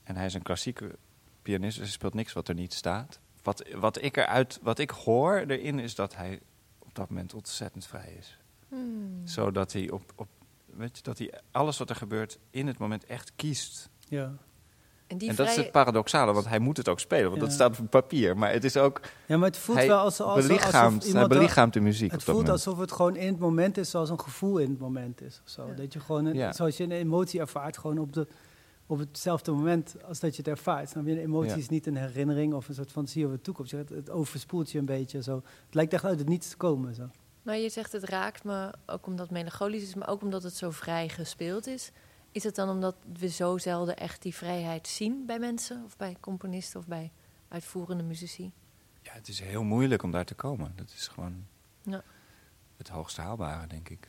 en 0.02 0.16
hij 0.16 0.26
is 0.26 0.34
een 0.34 0.42
klassieke 0.42 0.98
pianist, 1.44 1.76
dus 1.76 1.84
hij 1.86 1.94
speelt 1.94 2.14
niks 2.14 2.32
wat 2.32 2.48
er 2.48 2.54
niet 2.54 2.72
staat. 2.74 3.18
Wat, 3.42 3.64
wat, 3.74 4.02
ik 4.02 4.16
eruit, 4.16 4.58
wat 4.62 4.78
ik 4.78 4.90
hoor 4.90 5.44
erin 5.46 5.78
is 5.78 5.94
dat 5.94 6.14
hij 6.16 6.40
op 6.78 6.94
dat 6.94 7.08
moment 7.08 7.34
ontzettend 7.34 7.86
vrij 7.86 8.14
is. 8.18 8.38
Hmm. 8.68 9.20
Zodat 9.24 9.72
hij, 9.72 9.90
op, 9.90 10.12
op, 10.16 10.28
weet 10.66 10.96
je, 10.96 11.02
dat 11.02 11.18
hij 11.18 11.32
alles 11.50 11.78
wat 11.78 11.90
er 11.90 11.96
gebeurt 11.96 12.38
in 12.50 12.66
het 12.66 12.78
moment 12.78 13.04
echt 13.04 13.32
kiest. 13.36 13.88
Ja. 14.08 14.32
En 15.06 15.18
die 15.18 15.28
en 15.28 15.34
dat 15.36 15.48
is 15.48 15.56
het 15.56 15.70
paradoxale, 15.72 16.32
want 16.32 16.48
hij 16.48 16.58
moet 16.58 16.76
het 16.76 16.88
ook 16.88 17.00
spelen, 17.00 17.28
want 17.28 17.40
dat 17.40 17.52
staat 17.52 17.78
op 17.80 17.90
papier. 17.90 18.36
Maar 18.36 18.52
het 18.52 18.64
is 18.64 18.76
ook, 18.76 19.00
ja, 19.26 19.36
maar 19.36 19.48
het 19.48 19.58
voelt 19.58 19.78
hij 19.78 19.86
wel 19.86 19.98
als, 19.98 20.20
als, 20.20 20.34
alsof 20.34 20.46
belichaamt, 20.46 21.02
hij 21.02 21.12
iemand 21.12 21.28
wel- 21.28 21.38
belichaamt 21.38 21.72
de 21.72 21.80
muziek 21.80 22.10
Het 22.10 22.20
op 22.20 22.26
dat 22.26 22.34
voelt 22.34 22.48
alsof 22.48 22.78
het 22.78 22.92
gewoon 22.92 23.16
in 23.16 23.26
het 23.26 23.38
moment 23.38 23.76
is 23.78 23.90
zoals 23.90 24.10
een 24.10 24.20
gevoel 24.20 24.58
in 24.58 24.70
het 24.70 24.78
moment 24.78 25.20
is. 25.20 25.40
Of 25.44 25.50
zo. 25.50 25.66
Ja. 25.66 25.74
Dat 25.74 25.92
je 25.92 26.00
gewoon, 26.00 26.24
een- 26.24 26.34
Ja. 26.34 26.52
zoals 26.52 26.76
je 26.76 26.84
een 26.84 26.90
emotie 26.92 27.40
ervaart, 27.40 27.78
gewoon 27.78 27.98
op, 27.98 28.12
de, 28.12 28.26
op 28.86 28.98
hetzelfde 28.98 29.52
moment 29.52 30.02
als 30.04 30.20
dat 30.20 30.30
je 30.36 30.42
het 30.42 30.50
ervaart. 30.50 30.88
Snap 30.88 31.04
je? 31.06 31.12
Een 31.12 31.18
emotie 31.18 31.50
Ja. 31.50 31.56
is 31.56 31.68
niet 31.68 31.86
een 31.86 31.96
herinnering 31.96 32.54
of 32.54 32.68
een 32.68 32.74
soort 32.74 32.90
fantasie 32.90 33.24
over 33.24 33.36
de 33.36 33.42
toekomst. 33.42 33.72
Het, 33.72 33.88
het 33.88 34.10
overspoelt 34.10 34.70
je 34.70 34.78
een 34.78 34.84
beetje. 34.84 35.22
Zo. 35.22 35.34
Het 35.66 35.74
lijkt 35.74 35.92
echt 35.92 36.04
uit 36.04 36.18
het 36.18 36.28
niets 36.28 36.48
te 36.48 36.56
komen. 36.56 36.94
Zo. 36.94 37.08
Maar 37.42 37.56
je 37.56 37.68
zegt 37.68 37.92
het 37.92 38.04
raakt 38.04 38.44
me 38.44 38.74
ook 38.86 39.06
omdat 39.06 39.24
het 39.26 39.34
melancholisch 39.34 39.82
is, 39.82 39.94
maar 39.94 40.08
ook 40.08 40.22
omdat 40.22 40.42
het 40.42 40.54
zo 40.56 40.70
vrij 40.70 41.08
gespeeld 41.08 41.66
is. 41.66 41.90
Is 42.32 42.44
het 42.44 42.54
dan 42.54 42.68
omdat 42.68 42.96
we 43.18 43.28
zo 43.28 43.58
zelden 43.58 43.96
echt 43.96 44.22
die 44.22 44.34
vrijheid 44.34 44.88
zien 44.88 45.26
bij 45.26 45.38
mensen, 45.38 45.82
of 45.84 45.96
bij 45.96 46.16
componisten 46.20 46.80
of 46.80 46.86
bij 46.86 47.12
uitvoerende 47.48 48.02
muzici? 48.02 48.52
Ja, 49.02 49.12
het 49.12 49.28
is 49.28 49.40
heel 49.40 49.62
moeilijk 49.62 50.02
om 50.02 50.10
daar 50.10 50.24
te 50.24 50.34
komen. 50.34 50.72
Dat 50.76 50.88
is 50.96 51.08
gewoon 51.08 51.46
Ja. 51.82 52.02
het 52.76 52.88
hoogst 52.88 53.16
haalbare, 53.16 53.66
denk 53.66 53.88
ik. 53.88 54.08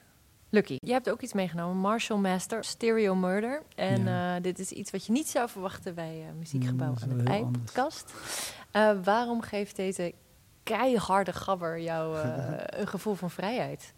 Lucky, 0.56 0.78
je 0.82 0.92
hebt 0.92 1.10
ook 1.10 1.22
iets 1.22 1.34
meegenomen, 1.34 1.78
Marshall 1.78 2.20
Master, 2.20 2.64
Stereo 2.64 3.16
Murder. 3.16 3.62
En 3.76 4.04
Ja. 4.04 4.36
eh, 4.36 4.42
dit 4.44 4.60
is 4.60 4.72
iets 4.72 4.92
wat 4.92 5.06
je 5.06 5.12
niet 5.12 5.28
zou 5.28 5.50
verwachten 5.50 5.96
bij 5.96 6.24
eh, 6.28 6.34
Muziekgebouw 6.40 6.90
Mm, 6.92 6.98
aan 7.12 7.20
het. 7.20 7.28
IJpkast. 7.28 8.14
Eh 8.72 8.92
waarom 9.04 9.42
geeft 9.42 9.76
deze 9.76 10.14
keiharde 10.64 11.34
gabber 11.34 11.80
jou 11.82 12.18
een 12.80 12.88
gevoel 12.88 13.14
van 13.16 13.30
vrijheid? 13.32 13.94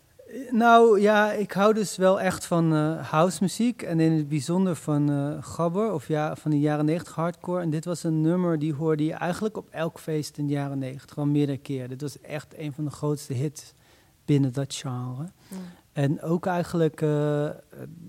Nou 0.51 0.99
ja, 1.01 1.31
ik 1.31 1.51
hou 1.51 1.73
dus 1.73 1.95
wel 1.97 2.19
echt 2.21 2.45
van 2.45 2.73
house 2.95 3.37
muziek 3.41 3.81
en 3.81 3.99
in 3.99 4.11
het 4.11 4.29
bijzonder 4.29 4.75
van 4.75 5.37
gabber 5.43 5.91
of 5.93 6.07
ja, 6.07 6.35
van 6.35 6.51
de 6.51 6.59
jaren 6.59 6.85
90 6.85 7.15
hardcore. 7.15 7.61
En 7.61 7.69
dit 7.69 7.85
was 7.85 8.03
een 8.03 8.21
nummer 8.21 8.59
die 8.59 8.73
hoorde 8.73 9.05
je 9.05 9.13
eigenlijk 9.13 9.57
op 9.57 9.67
elk 9.69 9.99
feest 9.99 10.37
in 10.37 10.47
de 10.47 10.53
jaren 10.53 10.79
90, 10.79 11.13
gewoon 11.13 11.31
meerdere 11.31 11.57
keer. 11.57 11.87
Dit 11.87 12.01
was 12.01 12.21
echt 12.21 12.57
een 12.57 12.73
van 12.73 12.83
de 12.85 12.91
grootste 12.91 13.33
hits 13.33 13.73
binnen 14.25 14.53
dat 14.53 14.75
genre. 14.75 15.31
En 15.97 16.21
ook 16.21 16.45
eigenlijk, 16.45 17.01
eh, 17.01 17.49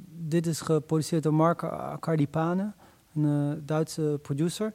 dit 0.08 0.46
is 0.46 0.60
geproduceerd 0.60 1.22
door 1.22 1.34
Marco 1.34 1.68
Acardipane, 1.68 2.72
een 3.14 3.24
eh, 3.24 3.62
Duitse 3.66 4.18
producer. 4.22 4.72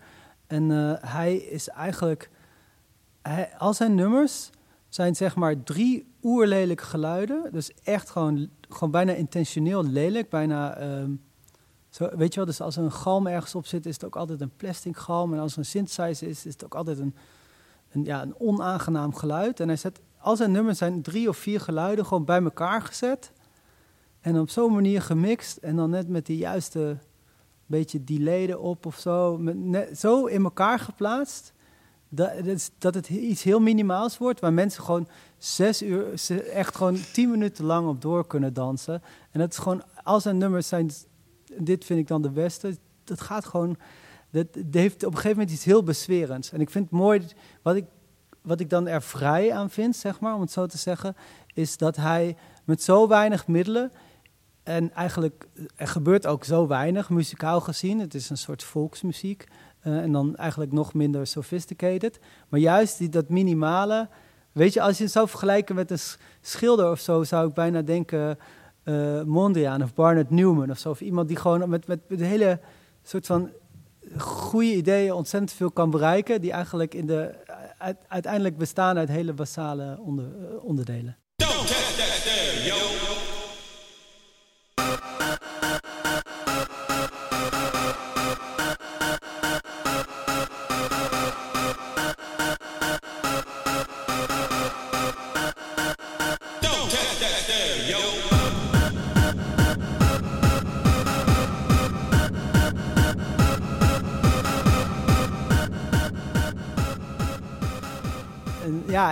En 0.48 0.72
eh, 0.72 1.10
hij 1.10 1.36
is 1.36 1.70
eigenlijk, 1.70 2.30
al 3.58 3.74
zijn 3.74 3.96
nummers 3.96 4.50
zijn 4.90 5.16
zeg 5.16 5.36
maar 5.36 5.64
drie 5.64 6.08
oerlelijke 6.24 6.84
geluiden. 6.84 7.52
Dus 7.52 7.72
echt 7.84 8.10
gewoon, 8.10 8.50
gewoon 8.70 8.92
bijna 8.92 9.12
intentioneel 9.12 9.84
lelijk, 9.84 10.30
bijna... 10.30 10.76
ehm, 10.76 11.12
zo, 11.90 12.10
weet 12.16 12.34
je 12.34 12.36
wel, 12.36 12.46
dus 12.46 12.62
als 12.62 12.76
een 12.76 12.92
galm 12.92 13.28
ergens 13.28 13.56
op 13.56 13.66
zit, 13.66 13.86
is 13.86 13.94
het 13.94 14.06
ook 14.06 14.16
altijd 14.16 14.42
een 14.42 14.56
plastic 14.58 14.98
galm. 14.98 15.34
En 15.34 15.40
als 15.40 15.52
er 15.52 15.60
een 15.60 15.66
synthesizer 15.66 16.28
is, 16.28 16.46
is 16.46 16.54
het 16.54 16.66
ook 16.66 16.76
altijd 16.76 17.00
een, 17.00 17.16
een, 17.92 18.04
ja, 18.04 18.22
een 18.22 18.40
onaangenaam 18.40 19.14
geluid. 19.14 19.60
En 19.60 19.68
hij 19.68 19.78
zet, 19.78 20.00
al 20.24 20.36
zijn 20.36 20.52
nummers 20.52 20.78
zijn 20.78 21.02
drie 21.02 21.30
of 21.30 21.38
vier 21.38 21.60
geluiden 21.60 22.06
gewoon 22.06 22.26
bij 22.26 22.44
elkaar 22.44 22.82
gezet. 22.82 23.32
En 24.22 24.40
op 24.40 24.50
zo'n 24.50 24.74
manier 24.74 25.02
gemixt. 25.02 25.58
En 25.58 25.76
dan 25.76 25.90
net 25.90 26.08
met 26.08 26.26
de 26.26 26.38
juiste 26.38 26.98
beetje 27.66 28.04
delay 28.04 28.46
erop 28.46 28.86
of 28.86 29.00
zo. 29.00 29.38
Met 29.38 29.58
net, 29.58 30.00
zo 30.00 30.26
in 30.26 30.44
elkaar 30.44 30.80
geplaatst. 30.80 31.54
Dat, 32.10 32.32
dat, 32.78 32.94
het 32.94 33.10
iets 33.10 33.44
heel 33.44 33.60
minimaals 33.60 34.18
wordt. 34.18 34.40
Waar 34.40 34.54
mensen 34.54 34.84
gewoon 34.84 35.08
zes 35.38 35.82
uur, 35.82 36.06
echt 36.54 36.76
gewoon 36.76 36.98
tien 37.14 37.30
minuten 37.30 37.66
lang 37.66 37.88
op 37.88 38.02
door 38.02 38.28
kunnen 38.28 38.54
dansen. 38.54 39.02
En 39.32 39.40
dat 39.40 39.52
is 39.52 39.58
gewoon, 39.58 39.84
al 40.04 40.20
zijn 40.20 40.38
nummers 40.38 40.68
zijn, 40.68 40.92
dit 41.58 41.86
vind 41.86 42.00
ik 42.00 42.08
dan 42.08 42.22
de 42.22 42.30
beste. 42.30 42.78
Dat 43.04 43.22
gaat 43.22 43.46
gewoon, 43.46 43.78
dat, 44.30 44.54
dat 44.54 44.64
heeft 44.72 44.96
op 44.96 45.12
een 45.12 45.18
gegeven 45.18 45.38
moment 45.38 45.56
iets 45.56 45.66
heel 45.66 45.84
beswerends. 45.84 46.52
En 46.52 46.62
ik 46.62 46.70
vind 46.70 46.84
het 46.90 46.94
mooi, 46.94 47.28
wat 47.62 47.76
ik, 47.76 47.86
wat 48.44 48.60
ik 48.60 48.70
dan 48.70 48.88
er 48.88 49.02
vrij 49.02 49.54
aan 49.54 49.70
vind, 49.70 49.96
zeg 49.96 50.20
maar, 50.20 50.36
om 50.36 50.42
het 50.42 50.52
zo 50.52 50.66
te 50.66 50.78
zeggen, 50.78 51.16
is 51.54 51.78
dat 51.78 51.96
hij 51.96 52.36
met 52.64 52.82
zo 52.84 53.08
weinig 53.08 53.48
middelen. 53.48 53.92
En 54.64 54.94
eigenlijk, 54.94 55.48
er 55.76 55.88
gebeurt 55.88 56.28
ook 56.28 56.44
zo 56.44 56.68
weinig, 56.68 57.10
muzikaal 57.10 57.62
gezien. 57.62 58.00
Het 58.00 58.14
is 58.14 58.30
een 58.30 58.38
soort 58.38 58.64
volksmuziek. 58.64 59.46
eh, 59.82 59.98
en 59.98 60.12
dan 60.12 60.36
eigenlijk 60.36 60.72
nog 60.72 60.94
minder 60.94 61.28
sophisticated. 61.28 62.20
Maar 62.50 62.60
juist 62.60 62.98
die, 62.98 63.10
dat 63.10 63.30
minimale. 63.30 64.10
Weet 64.52 64.74
je, 64.74 64.82
als 64.82 64.98
je 64.98 65.04
het 65.04 65.14
zou 65.14 65.28
vergelijken 65.28 65.76
met 65.76 65.92
een 65.92 66.00
schilder 66.42 66.92
of 66.92 67.00
zo, 67.00 67.24
zou 67.24 67.48
ik 67.48 67.54
bijna 67.54 67.82
denken. 67.82 68.38
eh 68.84 69.22
Mondriaan 69.22 69.84
of 69.84 69.94
Barnett 69.94 70.30
Newman 70.30 70.70
of 70.72 70.78
zo. 70.78 70.90
Of 70.90 71.02
iemand 71.02 71.28
die 71.28 71.38
gewoon 71.38 71.70
met, 71.70 71.88
met, 71.88 72.00
met 72.08 72.20
hele 72.20 72.60
soort 73.04 73.26
van 73.26 73.50
goede 74.18 74.76
ideeën 74.76 75.14
ontzettend 75.14 75.52
veel 75.54 75.72
kan 75.72 75.90
bereiken. 75.90 76.42
Die 76.42 76.52
eigenlijk 76.52 76.94
in 76.94 77.06
de, 77.06 77.36
uiteindelijk 78.08 78.58
bestaan 78.58 78.98
uit 78.98 79.10
hele 79.10 79.34
basale 79.34 80.00
onder, 80.00 80.26
eh, 80.26 80.64
onderdelen. 80.66 81.18
En 81.36 83.13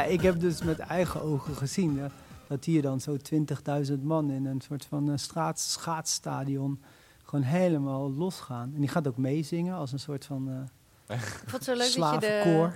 ja, 0.04 0.08
ik 0.10 0.22
heb 0.22 0.40
dus 0.40 0.64
met 0.64 0.80
eigen 0.80 1.22
ogen 1.22 1.56
gezien 1.56 2.00
hè, 2.00 2.08
dat 2.48 2.66
hier 2.66 2.82
dan 2.82 3.00
zo 3.02 3.18
20.000 3.36 4.00
man 4.02 4.32
in 4.32 4.46
een 4.46 4.62
soort 4.62 4.86
van 4.86 5.12
eh, 5.12 5.18
straat, 5.18 5.60
schaatsstadion 5.60 6.82
gewoon 7.24 7.46
helemaal 7.46 8.12
losgaan. 8.12 8.72
En 8.76 8.80
die 8.80 8.90
gaat 8.90 9.08
ook 9.08 9.18
meezingen 9.18 9.76
als 9.76 9.92
een 9.92 10.00
soort 10.00 10.26
van 10.26 10.50
eh 10.50 11.18
Ik 11.18 11.50
vond 11.50 11.64
zo 11.64 11.74
leuk 11.76 11.96
dat 11.96 12.14
je 12.14 12.20
de, 12.20 12.72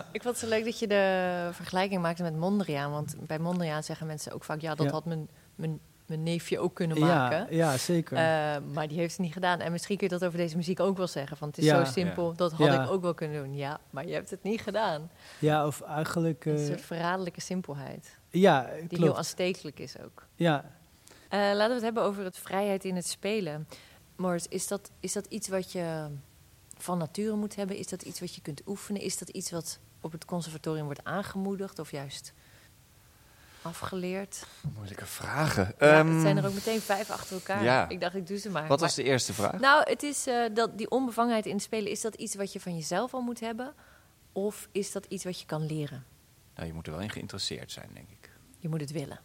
ik 0.12 0.22
vond 0.22 0.34
het 0.34 0.38
zo 0.38 0.48
leuk 0.48 0.64
dat 0.64 0.78
je 0.78 0.86
de 0.86 1.48
vergelijking 1.52 2.02
maakte 2.02 2.22
met 2.22 2.36
Mondriaan. 2.36 2.90
Want 2.90 3.16
bij 3.26 3.38
Mondriaan 3.38 3.82
zeggen 3.82 4.06
mensen 4.06 4.32
ook 4.32 4.44
vaak, 4.44 4.60
ja, 4.60 4.74
dat 4.74 4.86
Ja. 4.86 4.92
had 4.92 5.04
mijn, 5.04 5.28
mijn, 5.54 5.80
mijn 6.08 6.22
neefje 6.22 6.58
ook 6.58 6.74
kunnen 6.74 6.98
maken. 6.98 7.38
Ja, 7.38 7.70
ja, 7.70 7.76
zeker. 7.76 8.16
Eh, 8.16 8.56
maar 8.72 8.88
die 8.88 8.98
heeft 8.98 9.12
het 9.12 9.20
niet 9.20 9.32
gedaan. 9.32 9.60
En 9.60 9.72
misschien 9.72 9.96
kun 9.96 10.06
je 10.08 10.18
dat 10.18 10.24
over 10.24 10.38
deze 10.38 10.56
muziek 10.56 10.80
ook 10.80 10.96
wel 10.96 11.06
zeggen. 11.06 11.36
Van 11.36 11.48
het 11.48 11.58
is 11.58 11.64
Ja. 11.64 11.84
zo 11.84 11.92
simpel, 11.92 12.34
dat 12.34 12.52
had 12.52 12.72
ik 12.72 12.90
ook 12.90 13.02
wel 13.02 13.14
kunnen 13.14 13.42
doen. 13.44 13.54
Ja, 13.56 13.80
maar 13.90 14.06
je 14.06 14.12
hebt 14.12 14.30
het 14.30 14.42
niet 14.42 14.60
gedaan. 14.60 15.10
ja, 15.38 15.66
of 15.66 15.80
eigenlijk... 15.80 16.44
een 16.44 16.56
eh, 16.56 16.66
soort 16.66 16.80
verraderlijke 16.80 17.40
simpelheid. 17.40 18.16
ja, 18.30 18.70
Die 18.88 18.98
heel 18.98 19.16
aanstekelijk 19.16 19.78
is 19.78 19.98
ook. 19.98 20.26
Ja, 20.34 20.64
Eh, 21.28 21.38
laten 21.38 21.66
we 21.68 21.74
het 21.74 21.82
hebben 21.82 22.02
over 22.02 22.24
het 22.24 22.38
vrijheid 22.38 22.84
in 22.84 22.96
het 22.96 23.06
spelen. 23.06 23.68
Morris, 24.16 24.46
is 24.48 24.66
dat, 24.68 24.90
is 25.00 25.12
dat 25.12 25.26
iets 25.26 25.48
wat 25.48 25.72
je 25.72 26.06
van 26.78 26.98
nature 26.98 27.36
moet 27.36 27.54
hebben? 27.56 27.76
Is 27.76 27.86
dat 27.88 28.02
iets 28.02 28.20
wat 28.20 28.34
je 28.34 28.40
kunt 28.40 28.62
oefenen? 28.66 29.00
Is 29.02 29.18
dat 29.18 29.28
iets 29.28 29.50
wat 29.50 29.78
op 30.00 30.12
het 30.12 30.24
conservatorium 30.24 30.84
wordt 30.84 31.04
aangemoedigd 31.04 31.78
of 31.78 31.90
juist 31.90 32.32
afgeleerd? 33.62 34.46
Moeilijke 34.74 35.06
vragen. 35.06 35.74
Ja, 35.78 35.98
Ehm, 35.98 36.12
het 36.12 36.20
zijn 36.20 36.36
er 36.36 36.46
ook 36.46 36.54
meteen 36.54 36.80
vijf 36.80 37.10
achter 37.10 37.34
elkaar. 37.36 37.62
ja. 37.62 37.88
Ik 37.88 38.00
dacht, 38.00 38.14
ik 38.14 38.26
doe 38.26 38.38
ze 38.38 38.50
maar. 38.50 38.66
Wat 38.66 38.80
was 38.80 38.94
de 38.94 39.02
eerste 39.02 39.32
vraag? 39.34 39.60
Nou, 39.60 39.82
het 39.90 40.02
is 40.02 40.26
eh, 40.26 40.44
dat 40.54 40.78
die 40.78 40.90
onbevangenheid 40.90 41.46
in 41.46 41.54
het 41.54 41.62
spelen, 41.62 41.90
is 41.90 42.00
dat 42.00 42.14
iets 42.14 42.34
wat 42.34 42.52
je 42.52 42.60
van 42.60 42.74
jezelf 42.74 43.14
al 43.14 43.20
moet 43.20 43.40
hebben? 43.40 43.74
Of 44.32 44.68
is 44.72 44.92
dat 44.92 45.04
iets 45.04 45.24
wat 45.24 45.40
je 45.40 45.46
kan 45.46 45.66
leren? 45.66 46.04
Nou, 46.54 46.66
je 46.66 46.74
moet 46.74 46.86
er 46.86 46.92
wel 46.92 47.02
in 47.02 47.10
geïnteresseerd 47.10 47.72
zijn, 47.72 47.88
denk 47.94 48.08
ik. 48.10 48.30
Je 48.58 48.68
moet 48.68 48.80
het 48.80 48.90
willen. 48.90 49.20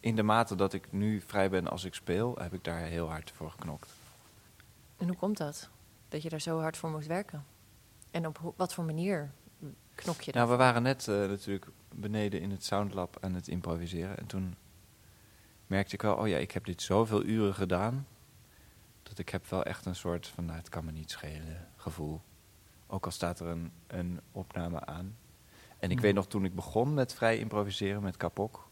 In 0.00 0.16
de 0.16 0.22
mate 0.22 0.54
dat 0.54 0.72
ik 0.72 0.92
nu 0.92 1.20
vrij 1.26 1.50
ben 1.50 1.68
als 1.68 1.84
ik 1.84 1.94
speel, 1.94 2.36
heb 2.40 2.52
ik 2.54 2.64
daar 2.64 2.80
heel 2.80 3.08
hard 3.08 3.30
voor 3.36 3.50
geknokt. 3.50 3.90
En 4.96 5.06
hoe 5.06 5.16
komt 5.16 5.36
dat? 5.36 5.68
Dat 6.08 6.22
je 6.22 6.28
daar 6.28 6.40
zo 6.40 6.60
hard 6.60 6.76
voor 6.76 6.90
moest 6.90 7.06
werken? 7.06 7.44
En 8.10 8.26
op 8.26 8.52
wat 8.56 8.74
voor 8.74 8.84
manier 8.84 9.30
knok 9.96 10.20
je 10.20 10.32
Nou, 10.34 10.48
we 10.48 10.56
waren 10.56 10.82
net 10.82 11.08
eh, 11.08 11.14
natuurlijk 11.14 11.66
beneden 11.94 12.40
in 12.40 12.50
het 12.50 12.64
Soundlab 12.64 13.16
aan 13.20 13.34
het 13.34 13.48
improviseren. 13.48 14.18
En 14.18 14.26
toen 14.26 14.56
merkte 15.66 15.94
ik 15.94 16.02
wel, 16.02 16.14
oh 16.16 16.28
ja, 16.28 16.36
ik 16.36 16.50
heb 16.50 16.64
dit 16.64 16.82
zoveel 16.82 17.24
uren 17.24 17.54
gedaan. 17.54 18.06
Dat 19.02 19.18
ik 19.18 19.28
heb 19.28 19.46
wel 19.46 19.64
echt 19.64 19.86
een 19.86 19.94
soort 19.96 20.26
van, 20.26 20.44
nou, 20.44 20.58
het 20.58 20.68
kan 20.68 20.84
me 20.84 20.92
niet 20.92 21.10
schelen 21.10 21.68
gevoel. 21.76 22.20
Ook 22.86 23.04
al 23.04 23.10
staat 23.10 23.40
er 23.40 23.46
een, 23.46 23.72
een 23.86 24.20
opname 24.32 24.86
aan. 24.86 25.16
En 25.78 25.90
ik 25.90 25.96
Ja. 25.96 26.02
weet 26.02 26.14
nog 26.14 26.26
toen 26.26 26.44
ik 26.44 26.54
begon 26.54 26.94
met 26.94 27.14
vrij 27.14 27.38
improviseren 27.38 28.02
met 28.02 28.16
Kapok, 28.16 28.68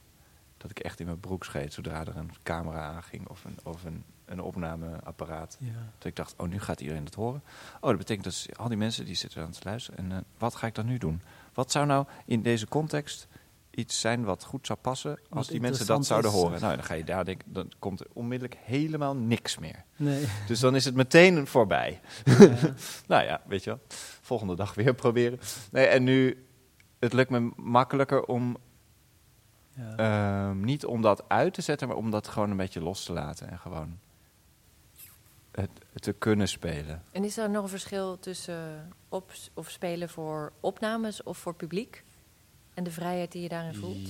dat 0.57 0.71
ik 0.71 0.79
echt 0.79 1.01
in 1.01 1.07
mijn 1.07 1.21
broek 1.21 1.45
scheet 1.45 1.73
zodra 1.73 2.01
er 2.01 2.17
een 2.17 2.31
camera 2.43 2.81
aanging 2.81 3.29
of 3.29 3.45
een, 3.45 3.59
of 3.63 3.85
een, 3.85 4.05
een 4.25 4.41
opnameapparaat. 4.43 5.57
Ja. 5.61 5.73
Dat 5.99 6.07
ik 6.07 6.17
dacht, 6.17 6.35
oh, 6.37 6.49
nu 6.49 6.61
gaat 6.61 6.81
iedereen 6.81 7.05
het 7.05 7.15
horen. 7.15 7.43
Oh, 7.81 7.89
dat 7.89 7.99
betekent 7.99 8.25
dat 8.25 8.59
al 8.59 8.69
die 8.69 8.77
mensen 8.77 9.05
die 9.05 9.15
zitten 9.15 9.43
aan 9.43 9.49
het 9.49 9.65
luisteren. 9.65 9.99
En 9.99 10.13
eh, 10.13 10.19
wat 10.39 10.55
ga 10.55 10.67
ik 10.67 10.75
dan 10.75 10.87
nu 10.87 10.99
doen? 10.99 11.23
Wat 11.55 11.71
zou 11.73 11.87
nou 11.87 12.07
in 12.25 12.43
deze 12.43 12.69
context 12.69 13.29
iets 13.71 14.01
zijn 14.01 14.25
wat 14.25 14.45
goed 14.45 14.67
zou 14.67 14.79
passen 14.79 15.11
als 15.11 15.21
Wat 15.29 15.49
die 15.49 15.61
mensen 15.61 15.87
dat 15.87 16.07
zouden 16.07 16.31
is, 16.31 16.37
horen? 16.37 16.61
Nou, 16.61 16.75
dan 16.77 16.85
ga 16.85 16.95
je 16.95 17.05
daar 17.05 17.25
denken, 17.25 17.53
dan 17.53 17.71
komt 17.79 18.01
er 18.01 18.07
onmiddellijk 18.13 18.61
helemaal 18.65 19.17
niks 19.17 19.59
meer. 19.59 19.85
Nee. 19.97 20.25
Dus 20.47 20.61
dan 20.61 20.75
is 20.75 20.85
het 20.85 20.95
meteen 20.95 21.47
voorbij. 21.47 22.01
Ja. 22.25 22.57
Nou 23.07 23.25
ja, 23.25 23.41
weet 23.47 23.65
je 23.65 23.71
wel. 23.71 23.81
Volgende 24.21 24.55
dag 24.57 24.75
weer 24.75 24.95
proberen. 24.95 25.39
Nee, 25.71 25.87
en 25.87 26.05
nu, 26.05 26.47
het 26.99 27.13
lukt 27.13 27.31
me 27.31 27.51
makkelijker 27.57 28.25
om, 28.25 28.57
Ja. 29.77 29.97
ehm, 29.97 30.61
niet 30.61 30.85
om 30.87 31.03
dat 31.03 31.29
uit 31.29 31.55
te 31.55 31.63
zetten, 31.63 31.89
maar 31.89 31.97
om 31.97 32.11
dat 32.11 32.29
gewoon 32.29 32.51
een 32.51 32.57
beetje 32.57 32.81
los 32.81 33.05
te 33.05 33.13
laten. 33.13 33.51
En 33.51 33.59
gewoon 33.59 33.99
het, 35.55 35.71
te 35.95 36.13
kunnen 36.13 36.49
spelen. 36.49 37.03
En 37.13 37.25
is 37.25 37.37
er 37.39 37.51
nog 37.51 37.63
een 37.63 37.69
verschil 37.69 38.19
tussen 38.19 38.93
op 39.09 39.33
of 39.55 39.71
spelen 39.71 40.09
voor 40.09 40.53
opnames 40.61 41.23
of 41.23 41.39
voor 41.39 41.55
publiek? 41.55 42.05
En 42.75 42.85
de 42.85 42.91
vrijheid 42.91 43.33
die 43.33 43.43
je 43.43 43.49
daarin 43.49 43.75
voelt? 43.75 44.09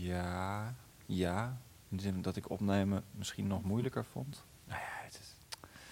Ja, 0.00 0.74
ja. 1.06 1.60
In 1.88 1.96
de 1.96 2.02
zin 2.02 2.22
dat 2.22 2.36
ik 2.36 2.50
opnemen 2.50 3.04
misschien 3.10 3.46
nog 3.46 3.62
moeilijker 3.62 4.04
vond. 4.04 4.44
Nou 4.64 4.80
ja, 4.80 5.04
het, 5.04 5.18
is, 5.20 5.34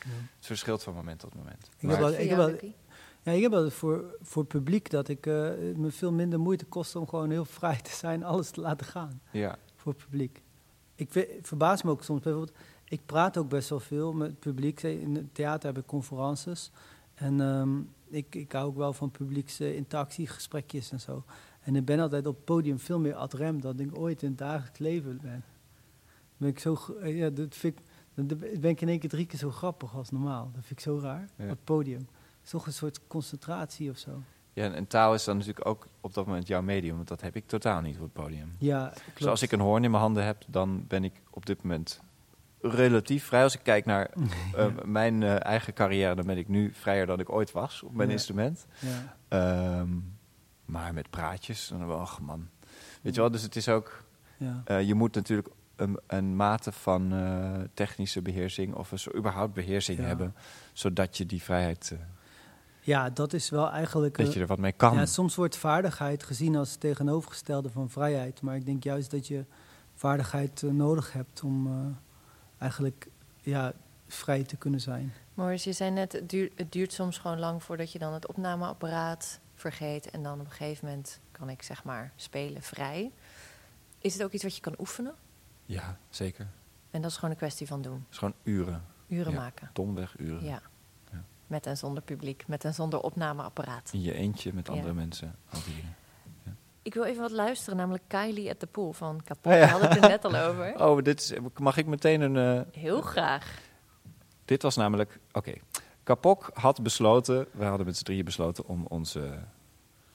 Ja. 0.04 0.10
het 0.36 0.46
verschilt 0.46 0.82
van 0.82 0.94
moment 0.94 1.20
tot 1.20 1.34
moment. 1.34 1.68
Ik 1.76 1.82
Maar- 1.82 1.90
heb 1.90 2.00
wel, 2.00 2.10
Voor 2.12 2.20
ik 2.22 2.28
heb 2.28 2.38
wel, 2.38 2.72
ja, 3.22 3.32
ik 3.32 3.42
heb 3.42 3.50
wel 3.50 3.70
voor, 3.70 4.16
voor 4.20 4.42
het 4.42 4.50
publiek 4.52 4.90
dat 4.90 5.08
ik 5.08 5.26
eh, 5.26 5.32
me 5.76 5.90
veel 5.90 6.12
minder 6.12 6.40
moeite 6.40 6.64
kost 6.64 6.96
om 6.96 7.08
gewoon 7.08 7.30
heel 7.30 7.44
vrij 7.44 7.76
te 7.80 7.90
zijn, 7.90 8.24
alles 8.32 8.50
te 8.50 8.60
laten 8.60 8.86
gaan 8.86 9.20
ja, 9.30 9.58
voor 9.76 9.92
het 9.92 10.02
publiek. 10.04 10.42
Ik 10.94 11.10
ve- 11.12 11.38
verbaas 11.42 11.82
me 11.82 11.90
ook 11.90 12.04
soms 12.04 12.20
bijvoorbeeld, 12.22 12.56
ik 12.88 13.00
praat 13.06 13.36
ook 13.36 13.48
best 13.48 13.68
wel 13.68 13.80
veel 13.80 14.12
met 14.12 14.28
het 14.28 14.38
publiek. 14.38 14.82
In 14.82 15.14
het 15.14 15.34
theater 15.34 15.68
heb 15.68 15.78
ik 15.78 15.86
conferences. 15.86 16.70
En 17.14 17.40
ehm, 17.40 17.78
ik, 18.08 18.34
ik 18.34 18.52
hou 18.52 18.66
ook 18.66 18.76
wel 18.76 18.92
van 18.92 19.10
publieksinteractie, 19.10 20.26
gesprekjes 20.26 20.92
en 20.92 21.00
zo. 21.00 21.24
En 21.60 21.76
ik 21.76 21.84
ben 21.84 22.00
altijd 22.00 22.26
op 22.26 22.34
het 22.36 22.44
podium 22.44 22.78
veel 22.78 22.98
meer 22.98 23.14
ad 23.14 23.32
rem 23.32 23.60
dan 23.60 23.80
ik 23.80 23.98
ooit 23.98 24.22
in 24.22 24.28
het 24.28 24.38
dagelijks 24.38 24.78
leven 24.78 25.18
ben. 25.22 25.44
Ben 26.36 26.48
ik 26.48 26.58
zo, 26.58 26.76
eh, 27.00 27.16
ja, 27.18 27.30
dat 27.30 27.54
vind 27.56 27.78
ik, 27.78 27.84
dan 28.14 28.26
ben 28.38 28.70
ik 28.70 28.80
in 28.80 28.88
één 28.88 28.98
keer 28.98 29.08
drie 29.10 29.26
keer 29.26 29.38
zo 29.38 29.50
grappig 29.50 29.94
als 29.96 30.10
normaal. 30.10 30.44
Dat 30.54 30.64
vind 30.64 30.70
ik 30.78 30.80
zo 30.80 30.98
raar, 31.02 31.28
Ja. 31.36 31.44
op 31.44 31.50
het 31.50 31.64
podium. 31.64 31.98
Het 31.98 32.44
is 32.44 32.50
toch 32.50 32.66
een 32.66 32.72
soort 32.72 33.00
concentratie 33.06 33.90
of 33.90 33.98
zo. 33.98 34.22
ja 34.52 34.64
en, 34.64 34.74
en 34.74 34.86
taal 34.86 35.14
is 35.14 35.24
dan 35.24 35.36
natuurlijk 35.36 35.66
ook 35.66 35.86
op 36.00 36.14
dat 36.14 36.26
moment 36.26 36.46
jouw 36.46 36.62
medium, 36.62 36.96
want 36.96 37.08
dat 37.08 37.20
heb 37.20 37.36
ik 37.36 37.46
totaal 37.46 37.80
niet 37.80 37.96
op 37.96 38.02
het 38.02 38.12
podium. 38.12 38.52
Ja, 38.58 38.88
klopt. 38.88 39.18
Dus 39.18 39.26
als 39.26 39.42
ik 39.42 39.52
een 39.52 39.60
hoorn 39.60 39.84
in 39.84 39.90
mijn 39.90 40.02
handen 40.02 40.24
heb, 40.24 40.44
dan 40.46 40.84
ben 40.86 41.04
ik 41.04 41.12
op 41.30 41.46
dit 41.46 41.62
moment 41.62 42.00
relatief 42.60 43.24
vrij. 43.24 43.42
Als 43.42 43.54
ik 43.54 43.60
kijk 43.62 43.84
naar 43.84 44.10
eh, 44.54 44.66
mijn 44.84 45.22
eh, 45.22 45.44
eigen 45.44 45.72
carrière, 45.72 46.14
dan 46.14 46.26
ben 46.26 46.38
ik 46.38 46.48
nu 46.48 46.72
vrijer 46.74 47.06
dan 47.06 47.20
ik 47.20 47.30
ooit 47.32 47.52
was 47.52 47.82
op 47.82 47.94
mijn 47.94 48.08
Ja. 48.08 48.14
instrument. 48.14 48.66
Ja, 48.78 49.16
Ehm, 49.28 49.88
maar 50.64 50.94
met 50.94 51.10
praatjes, 51.10 51.68
dan 51.68 51.86
wel, 51.86 51.98
ach 51.98 52.20
man. 52.20 52.48
Weet 53.02 53.14
je 53.14 53.20
wel, 53.20 53.30
dus 53.30 53.42
het 53.42 53.56
is 53.56 53.68
ook, 53.68 54.04
ja. 54.36 54.62
eh, 54.64 54.82
je 54.82 54.94
moet 54.94 55.14
natuurlijk 55.14 55.48
een, 55.76 55.98
een 56.06 56.36
mate 56.36 56.72
van 56.72 57.12
technische 57.74 58.22
beheersing 58.22 58.74
of 58.74 58.92
een 58.92 58.98
soort 58.98 59.16
überhaupt 59.16 59.54
beheersing 59.54 59.98
hebben, 59.98 60.34
zodat 60.72 61.16
je 61.16 61.26
die 61.26 61.42
vrijheid, 61.42 61.96
ja, 62.80 63.10
dat 63.10 63.32
is 63.32 63.50
wel 63.50 63.70
eigenlijk... 63.70 64.16
dat 64.16 64.32
je 64.32 64.40
er 64.40 64.46
wat 64.46 64.58
mee 64.58 64.72
kan. 64.72 64.94
Ja, 64.94 65.06
soms 65.06 65.34
wordt 65.34 65.56
vaardigheid 65.56 66.22
gezien 66.22 66.56
als 66.56 66.70
het 66.70 66.80
tegenovergestelde 66.80 67.70
van 67.70 67.90
vrijheid. 67.90 68.42
Maar 68.42 68.56
ik 68.56 68.66
denk 68.66 68.84
juist 68.84 69.10
dat 69.10 69.26
je 69.26 69.44
vaardigheid 69.94 70.62
nodig 70.62 71.12
hebt 71.12 71.42
om 71.42 71.66
eigenlijk 72.58 73.08
ja, 73.40 73.72
vrij 74.06 74.42
te 74.44 74.56
kunnen 74.56 74.80
zijn. 74.80 75.12
Maurice, 75.34 75.68
je 75.68 75.74
zei 75.74 75.90
net, 75.90 76.12
het 76.12 76.30
duurt, 76.30 76.52
het 76.58 76.72
duurt 76.72 76.92
soms 76.92 77.18
gewoon 77.18 77.38
lang 77.38 77.62
voordat 77.62 77.92
je 77.92 77.98
dan 77.98 78.12
het 78.12 78.26
opnameapparaat 78.26 79.40
vergeet. 79.54 80.10
En 80.10 80.22
dan 80.22 80.40
op 80.40 80.44
een 80.46 80.52
gegeven 80.52 80.86
moment 80.86 81.20
kan 81.32 81.48
ik 81.48 81.62
zeg 81.62 81.84
maar 81.84 82.12
spelen 82.16 82.62
vrij. 82.62 83.12
Is 83.98 84.12
het 84.12 84.22
ook 84.22 84.32
iets 84.32 84.42
wat 84.42 84.54
je 84.54 84.60
kan 84.60 84.74
oefenen? 84.78 85.14
Ja, 85.64 85.98
zeker. 86.10 86.46
En 86.90 87.00
dat 87.02 87.10
is 87.10 87.16
gewoon 87.16 87.30
een 87.30 87.36
kwestie 87.36 87.66
van 87.66 87.82
doen. 87.82 87.94
Het 88.04 88.10
is 88.12 88.18
gewoon 88.18 88.34
uren, 88.42 88.84
Uren 89.08 89.32
Ja. 89.32 89.38
maken. 89.38 89.70
domweg 89.72 90.18
uren. 90.18 90.44
Ja. 90.44 90.62
Ja. 91.12 91.24
Met 91.46 91.66
en 91.66 91.76
zonder 91.76 92.02
publiek, 92.02 92.46
met 92.46 92.64
en 92.64 92.74
zonder 92.74 93.00
opnameapparaat. 93.00 93.90
In 93.92 94.02
je 94.02 94.14
eentje 94.14 94.52
met 94.54 94.66
Ja. 94.66 94.72
andere 94.72 94.92
mensen. 94.94 95.36
Al 95.50 95.60
die 95.64 95.74
dingen. 95.74 95.94
Ik 96.88 96.94
wil 96.94 97.04
even 97.04 97.22
wat 97.22 97.30
luisteren, 97.30 97.78
namelijk 97.78 98.04
Kylie 98.06 98.50
at 98.50 98.58
the 98.58 98.66
Pool 98.66 98.92
van 98.92 99.20
Kapot. 99.24 99.52
Oh 99.52 99.58
ja. 99.58 99.58
Daar 99.58 99.70
hadden 99.70 99.88
we 99.88 99.94
het 99.94 100.04
er 100.04 100.10
net 100.10 100.24
al 100.24 100.36
over. 100.48 100.74
Oh, 100.86 101.02
dit 101.02 101.20
is, 101.20 101.32
mag 101.58 101.76
ik 101.76 101.86
meteen 101.86 102.20
een... 102.20 102.36
eh, 102.58 102.80
Heel 102.82 103.00
graag. 103.00 103.60
Dit 104.44 104.62
was 104.62 104.76
namelijk, 104.76 105.18
oké. 105.32 105.52
Kapok 106.02 106.50
had 106.54 106.82
besloten, 106.82 107.46
we 107.52 107.64
hadden 107.64 107.86
met 107.86 107.96
z'n 107.96 108.04
drieën 108.04 108.24
besloten 108.24 108.66
om 108.66 108.84
onze, 108.88 109.20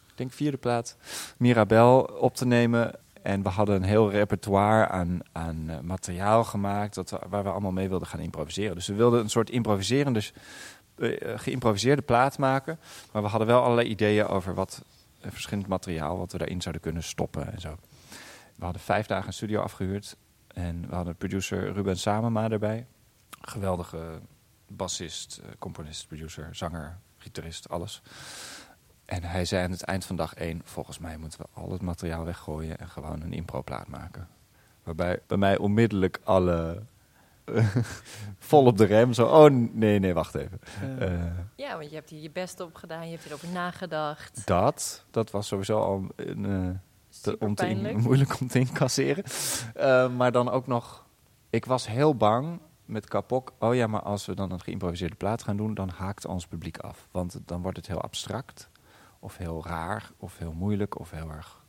ik 0.08 0.14
denk 0.18 0.32
vierde 0.32 0.58
plaat, 0.58 0.98
Mirabel 1.38 2.00
op 2.02 2.36
te 2.36 2.46
nemen. 2.46 2.92
En 3.22 3.44
we 3.44 3.50
hadden 3.50 3.76
een 3.76 3.84
heel 3.84 4.12
repertoire 4.12 4.88
aan, 4.88 5.20
aan 5.32 5.66
eh, 5.70 5.80
materiaal 5.80 6.44
gemaakt 6.44 6.96
dat 6.96 7.20
waar 7.30 7.44
we 7.44 7.50
allemaal 7.50 7.72
mee 7.72 7.90
wilden 7.90 8.08
gaan 8.08 8.20
improviseren. 8.20 8.76
Dus 8.76 8.88
we 8.88 8.94
wilden 8.94 9.20
een 9.20 9.30
soort 9.30 9.50
improviserende, 9.50 10.22
eh, 10.96 11.10
geïmproviseerde 11.36 12.02
plaat 12.02 12.38
maken. 12.38 12.80
Maar 13.12 13.22
we 13.22 13.28
hadden 13.28 13.48
wel 13.48 13.62
allerlei 13.62 13.88
ideeën 13.88 14.28
over 14.28 14.54
wat 14.54 14.84
verschillend 15.32 15.68
materiaal, 15.68 16.18
wat 16.18 16.32
we 16.32 16.38
daarin 16.38 16.62
zouden 16.62 16.82
kunnen 16.82 17.04
stoppen 17.04 17.54
en 17.54 17.62
zo. 17.62 17.78
We 18.56 18.64
hadden 18.64 18.82
vijf 18.82 19.06
dagen 19.06 19.28
een 19.28 19.34
studio 19.34 19.62
afgehuurd. 19.62 20.18
En 20.48 20.88
we 20.90 20.96
hadden 20.96 21.16
producer 21.16 21.74
Ruben 21.74 21.98
Samema 21.98 22.50
erbij 22.50 22.86
geweldige 23.48 24.20
bassist, 24.68 25.38
eh, 25.44 25.50
componist, 25.60 26.08
producer, 26.08 26.56
zanger, 26.56 26.98
gitarist, 27.18 27.70
alles. 27.70 28.02
En 29.06 29.24
hij 29.24 29.46
zei 29.46 29.64
aan 29.64 29.72
het 29.72 29.84
eind 29.84 30.06
van 30.06 30.16
dag 30.16 30.34
één: 30.34 30.62
volgens 30.64 31.00
mij 31.00 31.18
moeten 31.18 31.40
we 31.40 31.46
al 31.54 31.72
het 31.72 31.82
materiaal 31.82 32.26
weggooien 32.26 32.78
en 32.78 32.90
gewoon 32.90 33.22
een 33.22 33.34
improplaat 33.34 33.88
maken. 33.88 34.28
Waarbij 34.84 35.20
bij 35.28 35.38
mij 35.38 35.58
onmiddellijk 35.58 36.20
alle 36.24 36.84
vol 38.40 38.66
op 38.66 38.78
de 38.78 38.86
rem, 38.86 39.14
zo, 39.14 39.26
oh 39.26 39.50
nee, 39.74 40.00
nee, 40.00 40.14
wacht 40.14 40.36
even. 40.36 40.60
Eh, 40.82 41.14
Eh, 41.14 41.22
Ja, 41.56 41.78
want 41.78 41.90
je 41.90 41.96
hebt 41.96 42.10
hier 42.10 42.22
je 42.22 42.32
best 42.32 42.60
op 42.60 42.76
gedaan, 42.76 43.06
je 43.06 43.12
hebt 43.16 43.26
erover 43.26 43.48
nagedacht. 43.50 44.42
dat, 44.48 45.06
dat 45.12 45.32
was 45.32 45.48
sowieso 45.48 45.80
al 45.80 46.08
een, 46.16 46.46
eh, 46.46 46.52
te- 47.22 47.30
Super 47.30 47.48
om 47.48 47.56
te 47.56 47.68
in- 47.68 48.00
moeilijk 48.08 48.40
om 48.40 48.48
te 48.48 48.60
incasseren. 48.60 49.24
Eh, 49.76 50.10
maar 50.16 50.32
dan 50.32 50.50
ook 50.50 50.68
nog, 50.68 51.06
ik 51.50 51.66
was 51.66 51.88
heel 51.88 52.16
bang 52.16 52.60
met 52.86 53.08
Kapok. 53.08 53.54
Oh 53.60 53.76
ja, 53.76 53.88
maar 53.88 54.02
als 54.02 54.26
we 54.26 54.36
dan 54.36 54.52
een 54.52 54.62
geïmproviseerde 54.62 55.16
plaat 55.16 55.44
gaan 55.44 55.58
doen, 55.58 55.74
dan 55.74 55.90
haakt 55.90 56.26
ons 56.26 56.48
publiek 56.48 56.78
af. 56.78 57.08
Want 57.12 57.40
dan 57.46 57.62
wordt 57.62 57.78
het 57.78 57.88
heel 57.88 58.02
abstract, 58.02 58.70
of 59.20 59.38
heel 59.38 59.64
raar, 59.66 60.12
of 60.18 60.38
heel 60.38 60.54
moeilijk, 60.54 61.00
of 61.00 61.12
heel 61.12 61.30
erg. 61.32 61.62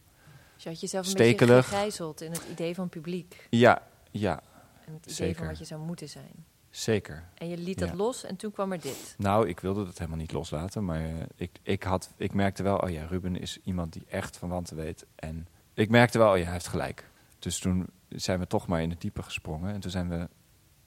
Dus 0.55 0.63
je 0.63 0.69
had 0.69 0.81
jezelf 0.81 1.05
een 1.05 1.11
Stekelig. 1.11 1.55
beetje 1.57 1.71
gegijzeld 1.77 2.21
in 2.21 2.31
het 2.33 2.45
idee 2.51 2.75
van 2.75 2.89
publiek. 2.89 3.47
Ja, 3.51 3.83
ja, 4.11 4.41
En 4.87 4.93
het 4.93 5.03
idee 5.03 5.15
Zeker. 5.15 5.37
van 5.37 5.47
wat 5.47 5.59
je 5.59 5.65
zou 5.65 5.81
moeten 5.81 6.09
zijn. 6.09 6.45
zeker. 6.71 7.25
En 7.35 7.49
je 7.49 7.57
liet 7.59 7.81
Ja. 7.81 7.87
dat 7.87 7.95
los 7.95 8.25
en 8.25 8.37
toen 8.37 8.53
kwam 8.53 8.73
er 8.73 8.81
dit. 8.81 9.15
Nou, 9.19 9.49
ik 9.49 9.61
wilde 9.61 9.85
dat 9.85 9.99
helemaal 9.99 10.19
niet 10.19 10.33
loslaten, 10.33 10.85
maar 10.85 11.01
eh, 11.01 11.11
ik, 11.37 11.51
ik, 11.63 11.83
had, 11.83 12.13
ik 12.17 12.35
merkte 12.35 12.63
wel, 12.63 12.77
oh 12.77 12.91
ja, 12.91 13.05
Ruben 13.07 13.37
is 13.41 13.59
iemand 13.65 13.93
die 13.93 14.05
echt 14.09 14.37
van 14.37 14.49
wanten 14.49 14.77
weet. 14.77 15.07
En 15.15 15.49
ik 15.75 15.89
merkte 15.91 16.19
wel, 16.19 16.31
oh 16.33 16.37
ja, 16.39 16.43
hij 16.45 16.53
heeft 16.53 16.67
gelijk. 16.69 17.09
Dus 17.39 17.59
toen 17.59 17.87
zijn 18.09 18.39
we 18.39 18.47
toch 18.47 18.67
maar 18.67 18.83
in 18.83 18.91
het 18.91 19.01
diepe 19.01 19.23
gesprongen. 19.23 19.75
En 19.75 19.81
toen 19.81 19.91
zijn 19.91 20.09
we 20.09 20.29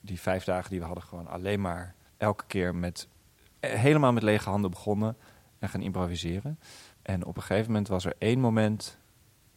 die 0.01 0.19
vijf 0.19 0.43
dagen 0.43 0.69
die 0.69 0.79
we 0.79 0.85
hadden 0.85 1.03
gewoon 1.03 1.27
alleen 1.27 1.61
maar 1.61 1.95
elke 2.17 2.43
keer 2.47 2.75
met, 2.75 3.07
eh, 3.59 3.71
helemaal 3.79 4.13
met 4.13 4.23
lege 4.23 4.49
handen 4.49 4.71
begonnen 4.71 5.17
en 5.59 5.69
gaan 5.69 5.81
improviseren. 5.81 6.59
En 7.01 7.25
op 7.25 7.35
een 7.37 7.43
gegeven 7.43 7.67
moment 7.71 7.87
was 7.87 8.05
er 8.05 8.13
één 8.17 8.39
moment, 8.39 8.97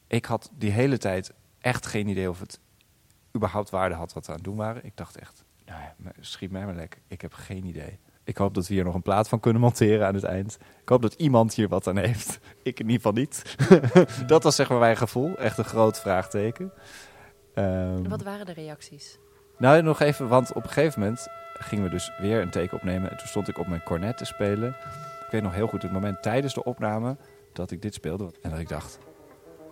ik 0.07 0.24
had 0.24 0.50
die 0.55 0.70
hele 0.70 0.98
tijd 0.98 1.33
echt 1.59 1.87
geen 1.87 2.09
idee 2.09 2.31
of 2.31 2.40
het 2.40 2.61
überhaupt 3.37 3.71
waarde 3.71 3.95
had 3.95 4.12
wat 4.12 4.27
we 4.27 4.31
aan 4.31 4.38
het 4.38 4.47
doen 4.47 4.57
waren. 4.57 4.85
Ik 4.85 4.97
dacht 4.97 5.16
echt, 5.16 5.45
nou 5.64 5.81
ja, 5.81 5.95
schiet 6.21 6.51
mij 6.51 6.64
maar 6.64 6.75
lekker. 6.75 7.01
Ik 7.07 7.21
heb 7.21 7.33
geen 7.33 7.64
idee. 7.64 7.99
Ik 8.25 8.37
hoop 8.37 8.55
dat 8.55 8.66
we 8.66 8.75
hier 8.75 8.85
nog 8.85 8.95
een 8.95 9.03
plaat 9.03 9.29
van 9.29 9.40
kunnen 9.40 9.62
monteren 9.62 10.07
aan 10.07 10.14
het 10.14 10.25
eind. 10.25 10.59
Ik 10.83 10.88
hoop 10.88 11.03
dat 11.03 11.14
iemand 11.14 11.55
hier 11.55 11.69
wat 11.69 11.87
aan 11.87 11.97
heeft. 11.97 12.38
Ik 12.62 12.81
in 12.81 12.90
ieder 12.90 12.97
geval 12.97 13.12
niet. 13.12 13.57
dat 14.27 14.43
was 14.43 14.57
zeg 14.57 14.69
maar 14.69 14.79
mijn 14.79 14.97
gevoel. 14.97 15.37
Echt 15.37 15.59
een 15.59 15.64
groot 15.64 16.01
vraagteken. 16.01 16.73
Ehm, 17.55 18.09
wat 18.09 18.23
waren 18.23 18.47
de 18.47 18.53
reacties? 18.53 19.19
nou, 19.59 19.83
nog 19.83 20.01
even, 20.01 20.29
want 20.29 20.53
op 20.53 20.62
een 20.62 20.71
gegeven 20.71 21.01
moment 21.01 21.29
gingen 21.55 21.85
we 21.85 21.90
dus 21.90 22.12
weer 22.19 22.40
een 22.40 22.51
teken 22.51 22.77
opnemen. 22.77 23.11
En 23.11 23.16
toen 23.16 23.27
stond 23.27 23.49
ik 23.49 23.59
op 23.59 23.66
mijn 23.66 23.83
cornet 23.83 24.16
te 24.19 24.25
spelen. 24.25 24.69
Ik 25.25 25.31
weet 25.31 25.43
nog 25.43 25.55
heel 25.55 25.66
goed 25.66 25.83
het 25.83 25.93
moment 25.93 26.23
tijdens 26.23 26.55
de 26.55 26.64
opname 26.64 27.16
dat 27.53 27.71
ik 27.71 27.83
dit 27.83 27.95
speelde. 27.95 28.33
En 28.43 28.51
dat 28.51 28.59
ik 28.59 28.69
dacht, 28.69 28.99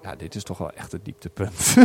ja, 0.03 0.17
dit 0.17 0.35
is 0.35 0.43
toch 0.43 0.59
wel 0.59 0.71
echt 0.71 0.93
het 0.93 1.05
dieptepunt. 1.05 1.77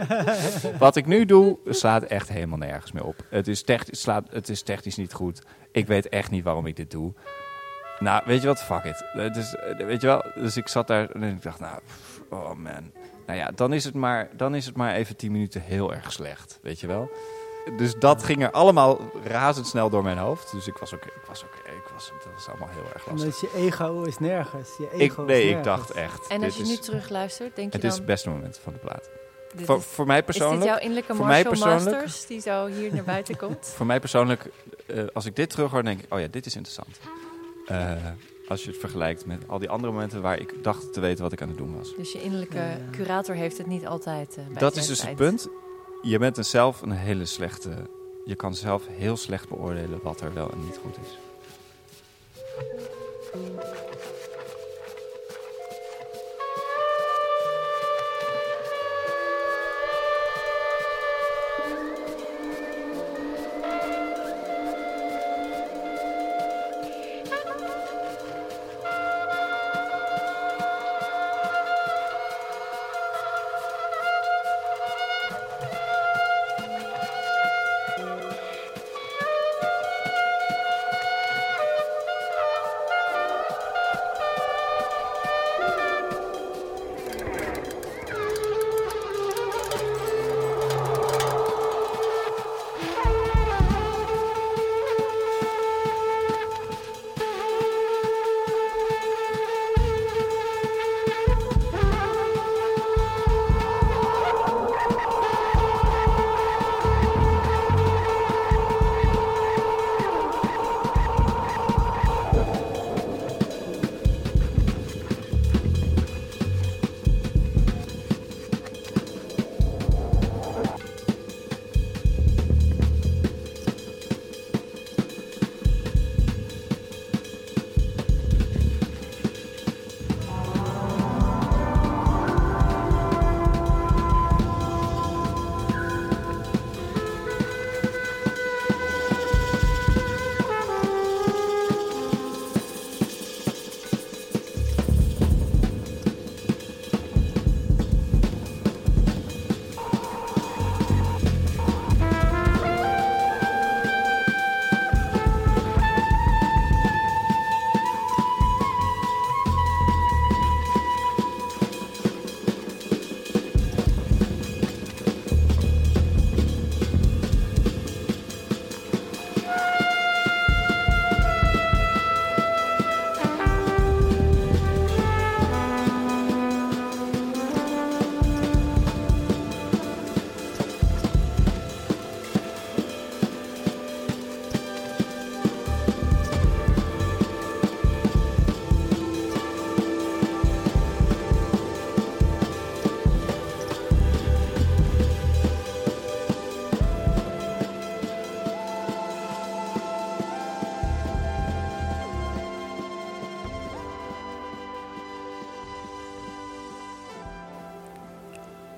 Wat 0.78 0.96
ik 0.96 1.06
nu 1.06 1.24
doe, 1.24 1.58
slaat 1.64 2.02
echt 2.02 2.28
helemaal 2.28 2.58
nergens 2.58 2.92
meer 2.92 3.04
op. 3.04 3.26
Het 3.30 3.48
is, 3.48 3.62
technisch, 3.62 4.00
slaat, 4.00 4.26
het 4.30 4.48
is 4.48 4.62
technisch 4.62 4.96
niet 4.96 5.12
goed. 5.12 5.42
Ik 5.72 5.86
weet 5.86 6.08
echt 6.08 6.30
niet 6.30 6.44
waarom 6.44 6.66
ik 6.66 6.76
dit 6.76 6.90
doe. 6.90 7.12
Nou, 7.98 8.22
weet 8.26 8.40
je 8.40 8.46
wat? 8.46 8.62
Fuck 8.62 8.84
it. 8.84 9.04
Dus, 9.34 9.56
weet 9.76 10.00
je 10.00 10.06
wel? 10.06 10.24
Dus 10.34 10.56
ik 10.56 10.68
zat 10.68 10.86
daar 10.86 11.10
en 11.10 11.22
ik 11.22 11.42
dacht, 11.42 11.60
nou, 11.60 11.80
oh 12.30 12.54
man. 12.54 12.92
Nou 13.26 13.38
ja, 13.38 13.50
dan 13.54 13.72
is, 13.72 13.84
het 13.84 13.94
maar, 13.94 14.28
dan 14.36 14.54
is 14.54 14.66
het 14.66 14.76
maar 14.76 14.94
even 14.94 15.16
tien 15.16 15.32
minuten 15.32 15.60
heel 15.60 15.94
erg 15.94 16.12
slecht, 16.12 16.58
weet 16.62 16.80
je 16.80 16.86
wel? 16.86 17.10
Dus 17.76 17.94
dat 17.94 18.22
ging 18.22 18.42
er 18.42 18.50
allemaal 18.50 19.00
razendsnel 19.24 19.90
door 19.90 20.02
mijn 20.02 20.18
hoofd. 20.18 20.52
Dus 20.52 20.66
ik 20.66 20.76
was 20.76 20.94
ook, 20.94 21.04
ik 21.04 21.22
was 21.26 21.44
ook, 21.44 21.54
ik 21.54 21.90
was, 21.94 22.12
dat 22.24 22.32
was 22.34 22.48
allemaal 22.48 22.68
heel 22.68 22.84
erg 22.94 23.06
lastig. 23.06 23.10
Omdat 23.12 23.40
je 23.40 23.50
ego 23.66 24.02
is 24.02 24.18
nergens. 24.18 24.68
Je 24.78 24.84
Ik, 24.92 25.00
ego 25.00 25.22
nee, 25.22 25.42
is 25.44 25.50
ik 25.50 25.54
nergens. 25.64 25.76
dacht 25.86 25.90
echt. 25.90 26.26
En 26.26 26.42
als 26.42 26.56
je 26.56 26.62
is, 26.62 26.68
nu 26.68 26.76
terugluistert, 26.76 27.56
denk 27.56 27.70
je 27.72 27.76
het 27.76 27.84
is 27.84 27.90
dan... 27.90 27.98
het 27.98 28.06
beste 28.08 28.28
moment 28.30 28.58
van 28.62 28.72
de 28.72 28.78
plaat. 28.78 29.10
Voor, 29.56 29.76
is, 29.76 29.84
voor 29.84 30.06
mij 30.06 30.18
is 30.18 30.24
dit 30.26 30.36
persoonlijk, 30.36 30.64
jouw 30.64 30.78
innerlijke 30.78 31.14
voor 31.14 31.26
mij 31.26 31.44
Marshall 31.44 31.70
persoonlijk- 31.70 32.02
Masters 32.04 32.26
die 32.26 32.40
zo 32.40 32.66
hier 32.66 32.94
naar 32.94 33.04
buiten 33.04 33.36
komt? 33.36 33.66
voor 33.76 33.86
mij 33.86 34.00
persoonlijk 34.00 34.50
eh, 34.86 35.04
als 35.12 35.24
ik 35.24 35.36
dit 35.36 35.50
terug 35.50 35.70
hoor, 35.70 35.82
denk 35.82 36.02
ik, 36.02 36.12
oh 36.14 36.20
ja, 36.20 36.26
dit 36.30 36.46
is 36.46 36.56
interessant. 36.56 36.98
Eh, 37.66 37.92
als 38.48 38.64
je 38.64 38.70
het 38.70 38.80
vergelijkt 38.80 39.26
met 39.26 39.42
al 39.48 39.58
die 39.58 39.70
andere 39.70 39.92
momenten 39.92 40.22
waar 40.22 40.38
ik 40.40 40.54
dacht 40.62 40.92
te 40.92 41.00
weten 41.00 41.22
wat 41.22 41.32
ik 41.32 41.42
aan 41.42 41.48
het 41.48 41.56
doen 41.56 41.76
was. 41.76 41.94
Dus 41.96 42.12
je 42.12 42.22
innerlijke 42.22 42.56
Ja, 42.56 42.76
curator 42.90 43.34
heeft 43.34 43.58
het 43.58 43.66
niet 43.66 43.86
altijd 43.86 44.36
eh, 44.36 44.44
bij 44.46 44.58
Dat 44.60 44.76
is 44.76 44.86
dus 44.86 45.02
het 45.02 45.16
punt. 45.16 45.48
Je 46.06 46.18
bent 46.18 46.46
zelf 46.46 46.82
een 46.82 46.90
hele 46.90 47.24
slechte. 47.24 47.70
Je 48.24 48.34
kan 48.34 48.54
zelf 48.54 48.86
heel 48.86 49.16
slecht 49.16 49.48
beoordelen 49.48 50.00
wat 50.02 50.20
er 50.20 50.34
wel 50.34 50.50
en 50.50 50.64
niet 50.64 50.80
goed 50.82 50.96
is. 50.98 51.18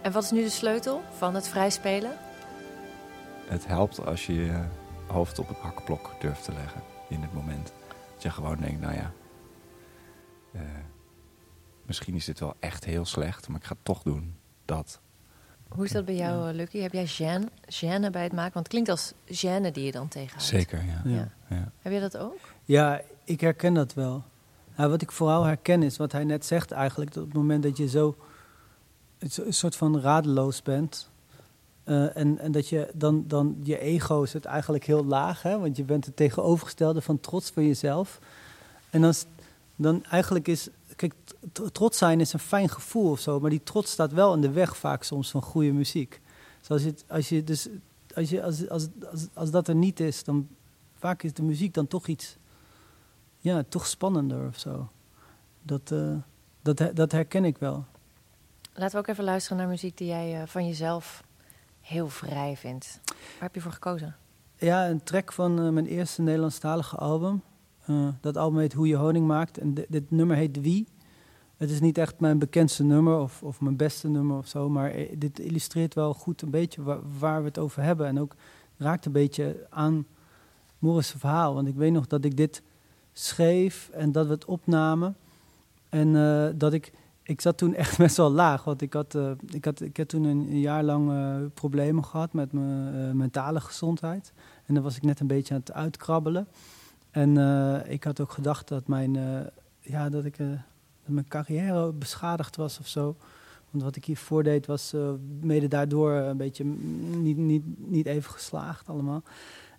En 0.07 0.13
wat 0.13 0.23
is 0.23 0.31
nu 0.31 0.43
de 0.43 0.51
sleutel 0.51 1.03
van 1.17 1.35
het 1.35 1.49
vrijspelen? 1.49 2.13
Het 3.47 3.67
helpt 3.67 4.07
als 4.07 4.27
je 4.27 4.35
je 4.35 4.65
hoofd 5.07 5.39
op 5.39 5.49
het 5.49 5.57
hakblok 5.57 6.11
durft 6.21 6.45
te 6.45 6.53
leggen 6.53 6.83
in 7.09 7.23
het 7.23 7.33
moment. 7.33 7.73
Dat 8.15 8.23
je 8.23 8.31
gewoon 8.31 8.57
denkt, 8.57 8.81
nou 8.81 8.95
ja, 8.95 9.13
eh, 10.53 10.61
misschien 11.83 12.15
is 12.15 12.25
dit 12.25 12.41
wel 12.41 12.55
echt 12.59 12.85
heel 12.85 13.05
slecht, 13.05 13.49
maar 13.49 13.57
ik 13.57 13.67
ga 13.67 13.73
het 13.73 13.85
toch 13.85 14.03
doen. 14.03 14.37
Dat. 14.65 15.01
Hoe 15.69 15.85
is 15.85 15.93
dat 15.93 16.05
bij 16.05 16.17
jou, 16.17 16.49
eh, 16.49 16.55
Lucky? 16.55 16.79
Heb 16.79 16.93
jij 16.93 17.07
gêne, 17.07 17.49
gêne 17.75 18.11
bij 18.11 18.23
het 18.23 18.33
maken? 18.33 18.55
Want 18.55 18.55
het 18.55 18.69
klinkt 18.69 18.89
als 18.89 19.13
gêne 19.27 19.73
die 19.73 19.85
je 19.85 19.93
dan 19.93 20.09
tegenhoudt. 20.09 20.45
Zeker, 20.45 20.85
ja. 20.85 21.01
Ja. 21.05 21.29
ja. 21.49 21.73
Heb 21.83 21.93
je 21.93 22.01
dat 22.01 22.17
ook? 22.17 22.41
Ja, 22.65 23.01
ik 23.25 23.41
herken 23.41 23.75
dat 23.75 23.95
wel. 23.95 24.25
Nou, 24.77 24.91
wat 24.91 25.03
ik 25.03 25.13
vooral 25.13 25.45
herken 25.45 25.83
is 25.83 25.97
wat 25.97 26.13
hij 26.13 26.25
net 26.25 26.45
zegt 26.45 26.71
eigenlijk. 26.71 27.13
Dat 27.13 27.23
op 27.23 27.29
het 27.29 27.39
moment 27.39 27.63
dat 27.63 27.77
je 27.77 27.89
zo 27.89 28.17
een 29.19 29.55
soort 29.55 29.77
van 29.77 30.01
radeloos 30.01 30.63
bent. 30.63 31.11
eh, 31.85 32.17
en, 32.17 32.39
en 32.39 32.53
dat 32.53 32.69
je 32.69 32.91
dan, 32.95 33.25
dan 33.27 33.57
je 33.63 33.79
ego 33.79 34.25
zit 34.25 34.45
eigenlijk 34.45 34.85
heel 34.85 35.05
laag. 35.05 35.43
Hè? 35.43 35.59
Want 35.59 35.77
je 35.77 35.85
bent 35.85 36.05
het 36.05 36.17
tegenovergestelde 36.17 37.01
van 37.01 37.21
trots 37.21 37.51
van 37.51 37.67
jezelf. 37.67 38.19
En 38.91 39.01
dan, 39.01 39.15
dan 39.77 40.05
eigenlijk 40.05 40.49
is... 40.49 40.69
Kijk, 40.97 41.15
trots 41.73 41.99
zijn 41.99 42.21
is 42.21 42.33
een 42.33 42.39
fijn 42.39 42.69
gevoel 42.69 43.11
of 43.11 43.21
zo. 43.21 43.41
Maar 43.41 43.51
die 43.51 43.63
trots 43.63 43.91
staat 43.91 44.13
wel 44.13 44.35
in 44.35 44.41
de 44.41 44.51
weg 44.51 44.77
vaak 44.77 45.03
soms 45.03 45.31
van 45.31 45.43
goede 45.43 45.73
muziek. 45.73 46.21
Dus 46.59 46.71
als 46.71 46.83
als 47.09 47.29
je 47.29 47.45
dus... 47.45 47.69
Als, 48.15 48.31
je, 48.31 48.43
als, 48.43 48.69
als, 48.69 48.89
als, 49.33 49.51
dat 49.51 49.69
er 49.69 49.75
niet 49.75 50.01
is, 50.01 50.25
dan 50.25 50.49
vaak 50.99 51.23
is 51.23 51.33
de 51.33 51.43
muziek 51.43 51.75
dan 51.75 51.87
toch 51.87 52.07
iets 52.07 52.37
ja, 53.39 53.65
toch 53.69 53.87
spannender 53.87 54.47
of 54.47 54.59
zo. 54.59 54.89
Dat, 55.63 55.91
eh, 55.91 56.17
dat, 56.63 56.97
dat 56.97 57.13
herken 57.13 57.45
ik 57.45 57.59
wel. 57.59 57.85
Laten 58.79 58.91
we 58.93 58.99
ook 58.99 59.07
even 59.07 59.25
luisteren 59.25 59.59
naar 59.59 59.69
muziek 59.69 59.97
die 59.97 60.07
jij 60.07 60.41
eh, 60.41 60.47
van 60.47 60.67
jezelf 60.67 61.25
heel 61.81 62.09
vrij 62.09 62.57
vindt. 62.57 63.01
Waar 63.07 63.17
heb 63.39 63.55
je 63.55 63.61
voor 63.61 63.73
gekozen? 63.73 64.17
Ja, 64.57 64.89
een 64.89 65.03
track 65.03 65.33
van 65.33 65.61
eh, 65.61 65.69
mijn 65.69 65.87
eerste 65.87 66.23
Nederlandstalige 66.23 66.97
album. 66.97 67.43
Eh, 67.87 68.09
dat 68.21 68.37
album 68.37 68.59
heet 68.59 68.73
Hoe 68.73 68.87
je 68.87 68.97
honing 68.97 69.27
maakt. 69.27 69.59
En 69.59 69.75
di- 69.75 69.85
dit 69.89 70.11
nummer 70.11 70.37
heet 70.37 70.61
Wie. 70.61 70.89
Het 71.57 71.71
is 71.71 71.81
niet 71.81 71.99
echt 71.99 72.21
mijn 72.21 72.39
bekendste 72.39 72.85
nummer 72.85 73.19
of, 73.19 73.43
of 73.43 73.61
mijn 73.61 73.77
beste 73.77 74.09
nummer 74.09 74.37
of 74.39 74.47
zo. 74.49 74.69
Maar 74.69 74.93
dit 75.19 75.39
illustreert 75.39 75.95
wel 75.95 76.15
goed 76.15 76.43
een 76.43 76.51
beetje 76.51 76.83
waar, 77.19 77.41
we 77.41 77.47
het 77.49 77.59
over 77.59 77.83
hebben. 77.83 78.07
En 78.07 78.21
ook 78.21 78.35
raakt 78.77 79.07
een 79.07 79.13
beetje 79.13 79.67
aan 79.71 80.07
Morris' 80.79 81.11
verhaal. 81.17 81.55
Want 81.55 81.69
ik 81.69 81.75
weet 81.75 81.93
nog 81.93 82.07
dat 82.07 82.25
ik 82.25 82.37
dit 82.37 82.63
schreef 83.13 83.89
en 83.93 84.13
dat 84.13 84.27
we 84.27 84.33
het 84.33 84.45
opnamen. 84.45 85.17
En 85.89 86.13
dat 86.59 86.73
ik 86.73 86.93
ik 87.27 87.41
zat 87.41 87.59
toen 87.59 87.75
echt 87.75 87.99
best 88.07 88.17
wel 88.17 88.31
laag. 88.31 88.65
Want 88.65 88.83
ik 88.83 88.93
had, 88.93 89.15
uh, 89.15 89.31
ik 89.51 89.65
had, 89.65 89.81
ik 89.81 89.97
had 89.97 90.09
toen 90.09 90.25
een, 90.25 90.59
jaar 90.59 90.83
lang 90.83 91.11
uh, 91.11 91.37
problemen 91.55 92.05
gehad 92.05 92.33
met 92.33 92.53
mijn 92.53 92.95
uh, 92.95 93.13
mentale 93.13 93.61
gezondheid. 93.61 94.33
En 94.67 94.75
dan 94.75 94.83
was 94.83 94.97
ik 94.97 95.03
net 95.03 95.21
een 95.21 95.27
beetje 95.27 95.55
aan 95.55 95.61
het 95.61 95.73
uitkrabbelen. 95.73 96.49
En 97.11 97.37
ik 97.89 98.05
had 98.05 98.21
ook 98.21 98.31
gedacht 98.31 98.69
dat 98.69 98.87
mijn, 98.87 99.19
ja, 99.81 100.09
dat 100.09 100.25
ik, 100.25 100.37
mijn 101.05 101.29
carrière 101.29 101.93
beschadigd 101.93 102.57
was 102.57 102.79
of 102.79 102.87
zo. 102.87 103.17
Want 103.71 103.85
wat 103.85 103.97
ik 103.97 104.05
hiervoor 104.05 104.43
deed 104.43 104.67
was 104.67 104.95
mede 105.41 105.69
daardoor 105.69 106.13
een 106.13 106.37
beetje 106.37 106.65
niet, 106.65 107.37
niet, 107.37 107.63
niet 107.77 108.07
even 108.07 108.31
geslaagd 108.31 108.89
allemaal. 108.89 109.23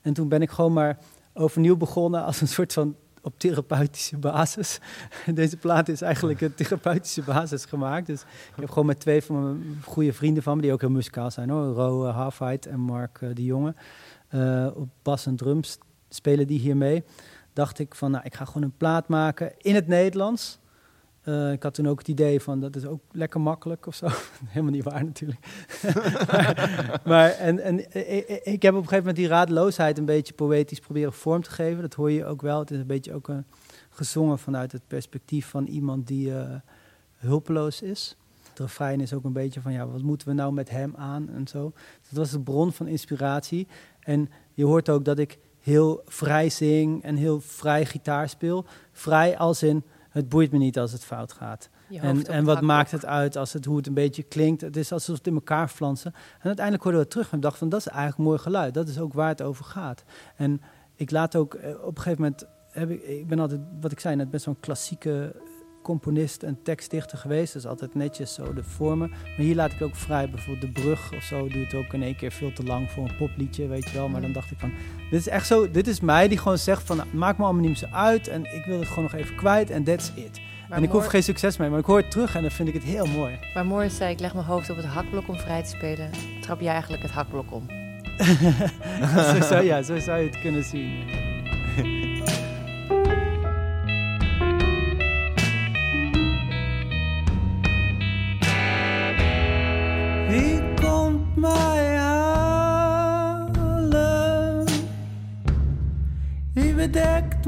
En 0.01 0.13
toen 0.13 0.27
ben 0.27 0.41
ik 0.41 0.49
gewoon 0.49 0.73
maar 0.73 0.99
overnieuw 1.33 1.77
begonnen 1.77 2.23
als 2.23 2.41
een 2.41 2.47
soort 2.47 2.73
van 2.73 2.95
op 3.27 3.39
therapeutische 3.39 4.17
basis. 4.17 4.79
Deze 5.33 5.57
plaat 5.57 5.89
is 5.89 6.01
eigenlijk 6.01 6.41
een 6.41 6.55
therapeutische 6.55 7.21
basis 7.21 7.65
gemaakt. 7.65 8.07
Dus 8.07 8.21
ik 8.21 8.55
heb 8.55 8.69
gewoon 8.69 8.85
met 8.85 8.99
twee 8.99 9.23
van 9.23 9.43
mijn 9.43 9.81
goede 9.83 10.13
vrienden 10.13 10.43
van 10.43 10.55
me, 10.55 10.61
die 10.61 10.71
ook 10.71 10.81
heel 10.81 10.89
muzikaal 10.89 11.31
zijn 11.31 11.49
hoor. 11.49 11.73
Ro 11.73 12.05
Halfheid 12.05 12.65
en 12.65 12.79
Mark 12.79 13.19
uh, 13.21 13.29
de 13.33 13.43
Jonge. 13.43 13.73
Uh, 14.31 14.67
op 14.73 14.89
bas 15.01 15.25
en 15.25 15.35
drums 15.35 15.77
spelen 16.09 16.47
die 16.47 16.59
hiermee. 16.59 17.03
Dacht 17.53 17.79
ik 17.79 17.95
van, 17.95 18.11
nou, 18.11 18.23
ik 18.25 18.35
ga 18.35 18.45
gewoon 18.45 18.63
een 18.63 18.77
plaat 18.77 19.07
maken 19.07 19.53
in 19.57 19.75
het 19.75 19.87
Nederlands. 19.87 20.59
Uh, 21.27 21.51
ik 21.51 21.63
had 21.63 21.73
toen 21.73 21.87
ook 21.87 21.99
het 21.99 22.07
idee 22.07 22.41
van 22.41 22.59
dat 22.59 22.75
is 22.75 22.85
ook 22.85 23.01
lekker 23.11 23.41
makkelijk 23.41 23.85
of 23.87 23.95
zo. 23.95 24.07
Helemaal 24.45 24.71
niet 24.71 24.83
waar 24.83 25.03
natuurlijk. 25.03 25.39
maar, 27.05 27.29
en, 27.29 27.59
en 27.59 27.79
ik, 27.79 28.27
ik, 28.43 28.61
heb 28.61 28.73
op 28.73 28.81
een 28.81 28.87
gegeven 28.87 28.97
moment 28.97 29.15
die 29.15 29.27
raadloosheid 29.27 29.97
een 29.97 30.05
beetje 30.05 30.33
poëtisch 30.33 30.79
proberen 30.79 31.13
vorm 31.13 31.41
te 31.41 31.51
geven. 31.51 31.81
Dat 31.81 31.93
hoor 31.93 32.11
je 32.11 32.25
ook 32.25 32.41
wel. 32.41 32.59
Het 32.59 32.71
is 32.71 32.79
een 32.79 32.87
beetje 32.87 33.13
ook 33.13 33.27
een, 33.27 33.45
gezongen 33.89 34.39
vanuit 34.39 34.71
het 34.71 34.87
perspectief 34.87 35.47
van 35.47 35.65
iemand 35.65 36.07
die 36.07 36.31
hulpeloos 37.17 37.81
is. 37.81 38.17
Het 38.49 38.59
refrein 38.59 39.01
is 39.01 39.13
ook 39.13 39.23
een 39.23 39.33
beetje 39.33 39.61
van 39.61 39.73
ja, 39.73 39.87
wat 39.87 40.01
moeten 40.01 40.27
we 40.27 40.33
nou 40.33 40.53
met 40.53 40.69
hem 40.69 40.93
aan 40.95 41.29
en 41.29 41.47
zo. 41.47 41.71
Dus 41.75 42.09
dat 42.09 42.17
was 42.17 42.31
de 42.31 42.39
bron 42.39 42.71
van 42.71 42.87
inspiratie. 42.87 43.67
En 43.99 44.29
je 44.53 44.65
hoort 44.65 44.89
ook 44.89 45.05
dat 45.05 45.19
ik 45.19 45.37
heel 45.59 46.01
vrij 46.05 46.49
zing 46.49 47.03
en 47.03 47.15
heel 47.15 47.41
vrij 47.41 47.85
gitaar 47.85 48.29
speel. 48.29 48.65
Vrij 48.91 49.37
als 49.37 49.63
in 49.63 49.83
het 50.17 50.29
boeit 50.29 50.51
me 50.51 50.57
niet 50.57 50.79
als 50.79 50.91
het 50.91 51.05
fout 51.05 51.33
gaat. 51.33 51.69
En, 51.89 52.25
en 52.25 52.43
wat 52.43 52.61
maakt 52.61 52.91
het 52.91 53.05
uit 53.05 53.35
als 53.35 53.53
het, 53.53 53.65
hoe 53.65 53.77
het 53.77 53.87
een 53.87 53.93
beetje 53.93 54.23
klinkt? 54.23 54.61
Het 54.61 54.77
is 54.77 54.91
alsof 54.91 55.17
het 55.17 55.27
in 55.27 55.33
elkaar 55.33 55.67
flansen. 55.67 56.13
En 56.13 56.43
uiteindelijk 56.43 56.83
hoorden 56.83 57.01
we 57.01 57.07
terug 57.07 57.31
en 57.31 57.39
dacht 57.39 57.57
van 57.57 57.69
dat 57.69 57.79
is 57.79 57.87
eigenlijk 57.87 58.17
mooi 58.17 58.37
geluid. 58.39 58.73
Dat 58.73 58.87
is 58.87 58.99
ook 58.99 59.13
waar 59.13 59.27
het 59.27 59.41
over 59.41 59.65
gaat. 59.65 60.03
En 60.35 60.61
ik 60.95 61.11
laat 61.11 61.35
ook 61.35 61.53
eh, 61.53 61.69
op 61.83 61.97
een 61.97 62.01
gegeven 62.01 62.21
moment 62.21 62.45
heb 62.69 62.89
ik, 62.89 63.03
ik 63.03 63.27
ben 63.27 63.39
altijd, 63.39 63.61
wat 63.81 63.91
ik 63.91 63.99
zei 63.99 64.15
net, 64.15 64.29
best 64.29 64.43
zo'n 64.43 64.59
klassieke 64.59 65.35
componist 65.87 66.43
en 66.43 66.59
tekstdichter 66.63 67.17
geweest. 67.17 67.53
Dat 67.53 67.61
is 67.61 67.67
altijd 67.67 67.95
netjes 67.95 68.33
zo 68.33 68.53
de 68.53 68.63
vormen. 68.63 69.09
Maar 69.09 69.45
hier 69.45 69.55
laat 69.55 69.71
ik 69.71 69.81
ook 69.81 69.95
vrij. 69.95 70.29
Bijvoorbeeld 70.29 70.75
de 70.75 70.81
brug 70.81 71.13
of 71.13 71.23
zo 71.23 71.47
duurt 71.47 71.73
ook 71.73 71.93
in 71.93 72.03
één 72.03 72.15
keer 72.15 72.31
veel 72.31 72.53
te 72.53 72.63
lang 72.63 72.91
voor 72.91 73.03
een 73.03 73.15
popliedje, 73.17 73.67
weet 73.67 73.89
je 73.89 73.97
wel. 73.97 74.09
Maar 74.09 74.21
dan 74.21 74.31
dacht 74.31 74.51
ik 74.51 74.59
van, 74.59 74.71
dit 75.09 75.19
is 75.19 75.27
echt 75.27 75.47
zo, 75.47 75.71
dit 75.71 75.87
is 75.87 75.99
mij 75.99 76.27
die 76.27 76.37
gewoon 76.37 76.57
zegt 76.57 76.83
van, 76.83 77.01
maak 77.13 77.37
me 77.37 77.43
allemaal 77.43 77.61
niet 77.61 77.81
meer 77.81 77.89
zo 77.89 77.95
uit. 77.95 78.27
En 78.27 78.55
ik 78.55 78.65
wil 78.65 78.79
het 78.79 78.87
gewoon 78.87 79.03
nog 79.03 79.13
even 79.13 79.35
kwijt 79.35 79.69
en 79.69 79.83
that's 79.83 80.11
it. 80.15 80.39
Maar 80.69 80.77
en 80.77 80.83
ik 80.83 80.91
hoef 80.91 81.05
geen 81.05 81.23
succes 81.23 81.57
mee, 81.57 81.69
maar 81.69 81.79
ik 81.79 81.85
hoor 81.85 81.97
het 81.97 82.11
terug 82.11 82.35
en 82.35 82.41
dan 82.41 82.51
vind 82.51 82.67
ik 82.67 82.73
het 82.73 82.83
heel 82.83 83.05
mooi. 83.05 83.39
Maar 83.53 83.65
mooi 83.65 83.89
zei, 83.89 84.13
ik 84.13 84.19
leg 84.19 84.33
mijn 84.33 84.45
hoofd 84.45 84.69
op 84.69 84.75
het 84.75 84.85
hakblok 84.85 85.27
om 85.27 85.37
vrij 85.37 85.63
te 85.63 85.69
spelen. 85.69 86.09
Trap 86.41 86.59
jij 86.59 86.71
eigenlijk 86.71 87.01
het 87.03 87.11
hakblok 87.11 87.51
om? 87.51 87.65
zo, 89.33 89.41
zou, 89.41 89.63
ja, 89.63 89.81
zo 89.81 89.99
zou 89.99 90.19
je 90.19 90.27
het 90.27 90.39
kunnen 90.39 90.63
zien. 90.63 91.03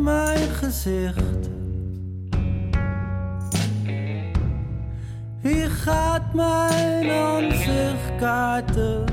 mijn 0.03 0.49
gezicht? 0.49 1.49
Wie 5.41 5.69
gaat 5.69 6.33
mijn 6.33 7.09
aanzichtkaarten 7.09 9.05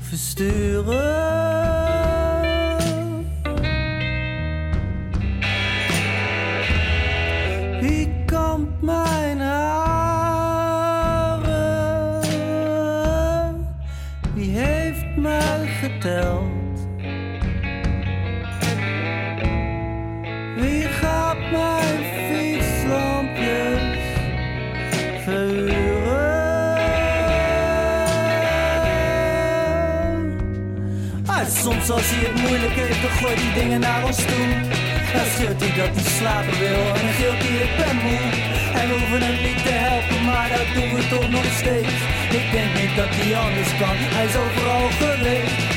versturen? 0.00 1.81
Als 31.92 32.08
hij 32.10 32.22
het 32.28 32.38
moeilijk 32.44 32.76
heeft, 32.82 33.02
dan 33.02 33.14
gooit 33.20 33.40
hij 33.44 33.52
dingen 33.60 33.80
naar 33.80 34.02
ons 34.08 34.20
toe. 34.30 34.48
Dan 35.14 35.26
schreeuwt 35.34 35.60
hij 35.64 35.72
dat 35.80 35.92
hij 35.96 36.08
slapen 36.18 36.56
wil 36.64 36.82
en 36.96 37.02
dan 37.06 37.16
gilt 37.20 37.40
hij 37.44 37.54
ik 37.66 37.72
ben 37.80 37.96
moe. 38.04 38.24
En 38.78 38.84
we 38.88 38.94
hoeven 39.00 39.22
hem 39.26 39.38
niet 39.48 39.60
te 39.66 39.74
helpen, 39.86 40.20
maar 40.28 40.48
dat 40.56 40.68
doen 40.76 40.90
we 40.96 41.02
toch 41.14 41.28
nog 41.36 41.46
steeds. 41.60 41.98
Ik 42.38 42.46
denk 42.54 42.70
niet 42.80 42.94
dat 43.00 43.10
hij 43.18 43.30
anders 43.44 43.72
kan, 43.80 43.96
hij 44.16 44.26
is 44.30 44.36
overal 44.42 44.86
geweest. 45.00 45.71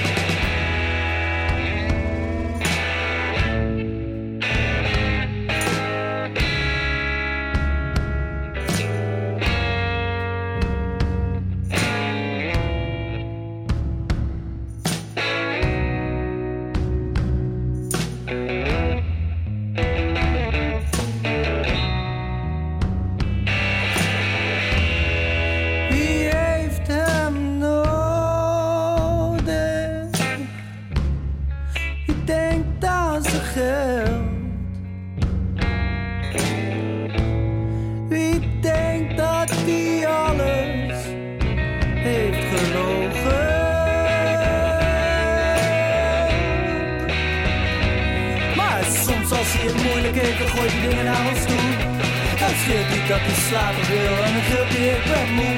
Hij 53.56 53.74
slapen 53.74 53.86
wil 53.94 54.24
en 54.24 54.42
gilt 54.50 54.72
hij 54.76 54.88
ik 54.98 55.04
ben 55.12 55.30
moe. 55.38 55.56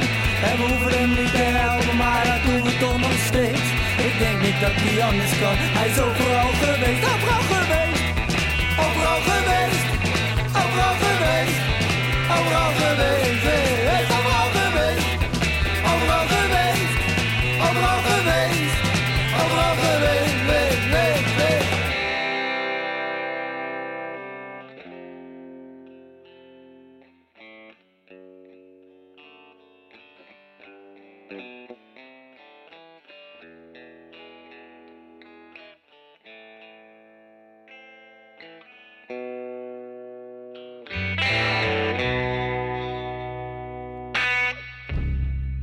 En 0.47 0.55
we 0.57 0.63
hoeven 0.71 0.91
hem 0.99 1.10
niet 1.19 1.33
te 1.39 1.45
helpen, 1.60 1.95
maar 2.03 2.23
dat 2.31 2.41
doen 2.45 2.63
we 2.67 2.73
toch 2.83 2.99
nog 3.05 3.15
steeds. 3.29 3.67
Ik 4.07 4.15
denk 4.23 4.38
niet 4.47 4.60
dat 4.65 4.75
hij 4.83 4.95
anders 5.10 5.33
kan, 5.41 5.55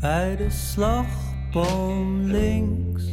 Bij 0.04 0.36
de 0.36 0.50
slagboom 0.50 2.20
links. 2.22 3.04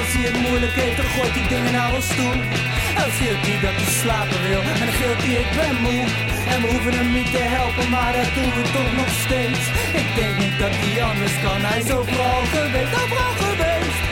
Als 0.00 0.10
hij 0.16 0.24
het 0.28 0.38
moeilijk 0.46 0.74
heeft, 0.82 0.96
dan 1.00 1.08
gooit 1.14 1.34
hij 1.38 1.46
dingen 1.54 1.74
naar 1.78 1.92
ons 1.98 2.08
toe. 2.18 2.34
En 3.02 3.10
gilt 3.18 3.42
hij 3.48 3.58
dat 3.66 3.76
hij 3.80 3.92
slapen 4.02 4.40
wil. 4.48 4.62
En 4.72 4.78
dan 4.82 4.92
gilt 5.00 5.20
hij 5.26 5.34
ik 5.44 5.50
ben 5.58 5.76
moe. 5.86 6.02
En 6.52 6.58
we 6.62 6.66
hoeven 6.72 6.94
hem 6.98 7.10
niet 7.18 7.30
te 7.36 7.44
helpen, 7.56 7.86
maar 7.94 8.12
dat 8.18 8.30
doen 8.36 8.50
we 8.58 8.64
toch 8.76 8.92
nog 9.00 9.10
steeds. 9.24 9.62
Ik 10.02 10.08
denk 10.18 10.34
niet 10.44 10.56
dat 10.62 10.74
hij 10.82 10.94
anders 11.10 11.36
kan. 11.44 11.60
Hij 11.70 11.80
is 11.84 11.90
overal 11.98 12.42
geweest, 12.54 12.94
overal 13.02 13.34
geweest. 13.42 14.02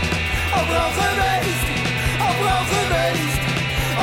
Overal 0.59 0.93
geweest, 1.01 1.67
overal 2.29 2.65
geweest. 2.73 3.41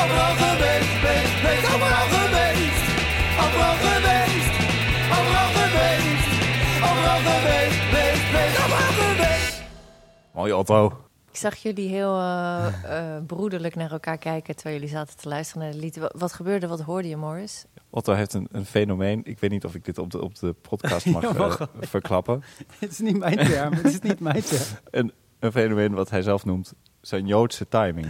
Overal 0.01 0.33
geweest, 0.41 0.91
geweest, 1.03 1.33
geweest. 1.41 1.65
Overal 1.73 2.07
geweest, 2.15 2.83
overal 3.43 3.77
geweest. 3.85 4.53
Overal 5.17 5.49
geweest, 5.57 6.27
overal 6.87 7.21
geweest, 7.27 7.79
geweest, 7.91 8.23
geweest. 8.29 8.57
Overal 8.63 8.93
geweest. 8.99 9.55
Mooi 10.33 10.51
Otto. 10.53 11.08
Ik 11.31 11.35
zag 11.37 11.55
jullie 11.55 11.89
heel 11.89 12.17
eh, 12.17 12.67
eh, 13.15 13.23
broederlijk 13.25 13.75
naar 13.75 13.91
elkaar 13.91 14.17
kijken 14.17 14.55
terwijl 14.55 14.75
jullie 14.75 14.91
zaten 14.91 15.17
te 15.17 15.27
luisteren 15.27 15.63
naar 15.63 15.71
de 15.71 15.77
lied. 15.79 15.97
Wa- 15.97 16.11
Wat 16.17 16.33
gebeurde? 16.33 16.67
Wat 16.67 16.81
hoorde 16.81 17.07
je, 17.07 17.17
Morris? 17.17 17.65
Otto 17.89 18.13
heeft 18.13 18.33
een, 18.33 18.47
een 18.51 18.65
fenomeen. 18.65 19.21
Ik 19.23 19.39
weet 19.39 19.49
niet 19.49 19.65
of 19.65 19.75
ik 19.75 19.85
dit 19.85 19.97
op 19.97 20.11
de, 20.11 20.21
op 20.21 20.39
de 20.39 20.53
podcast 20.53 21.05
mag, 21.05 21.21
Ja, 21.31 21.31
mag 21.33 21.59
eh, 21.59 21.67
verklappen. 21.79 22.43
Het 22.79 22.91
is 22.91 22.99
niet 22.99 23.17
mijn 23.17 23.37
term, 23.37 23.73
het 23.73 23.85
is 23.85 23.99
niet 23.99 24.19
mijn 24.19 24.41
term. 24.41 24.63
Een, 24.89 25.13
een 25.39 25.51
fenomeen 25.51 25.93
wat 25.93 26.09
hij 26.09 26.21
zelf 26.21 26.45
noemt 26.45 26.73
zijn 27.09 27.27
Joodse 27.27 27.67
timing. 27.67 28.07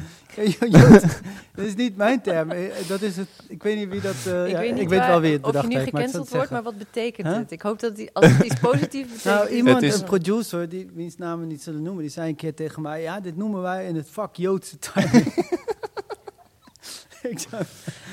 Jood, 0.70 1.02
dat 1.56 1.66
is 1.66 1.76
niet 1.76 1.98
mijn 1.98 2.22
term. 2.22 2.52
Eh, 2.52 2.88
Dat 2.88 3.02
is 3.02 3.18
het, 3.18 3.28
ik 3.48 3.64
weet 3.64 3.78
niet 3.78 3.90
wie 3.90 4.02
dat... 4.02 4.16
eh, 4.26 4.46
ik 4.46 4.52
ja, 4.52 4.60
weet, 4.60 4.72
niet 4.74 4.82
ik 4.82 4.90
weet 4.90 5.06
wel 5.06 5.22
wie 5.22 5.32
het 5.34 5.42
of 5.42 5.46
je 5.48 5.52
bedacht 5.52 5.68
nu 5.68 5.76
heeft, 5.78 5.92
maar 5.92 6.02
ik 6.02 6.08
zal 6.10 6.20
gecanceld 6.24 6.30
wordt, 6.30 6.50
maar 6.52 6.64
wat 6.64 6.78
betekent 6.78 7.28
Huh? 7.28 7.36
het? 7.36 7.52
Ik 7.52 7.62
hoop 7.62 7.80
dat 7.80 7.96
die, 7.96 8.10
als 8.14 8.26
het 8.26 8.44
iets 8.46 8.60
positiefs 8.70 9.08
betekent... 9.12 9.24
Nou, 9.24 9.48
is 9.50 9.56
iemand, 9.56 9.82
is- 9.82 10.00
een 10.00 10.04
producer, 10.06 10.70
die, 10.70 10.90
wiens 10.94 11.18
naam 11.18 11.40
we 11.40 11.46
niet 11.46 11.64
zullen 11.64 11.82
noemen, 11.82 12.02
die 12.02 12.12
zei 12.12 12.30
een 12.30 12.36
keer 12.36 12.54
tegen 12.54 12.82
mij... 12.82 13.02
Ja, 13.02 13.20
dit 13.20 13.38
noemen 13.38 13.62
wij 13.62 13.88
in 13.88 13.96
het 13.96 14.08
vak 14.10 14.36
Joodse 14.36 14.78
timing. 14.80 15.34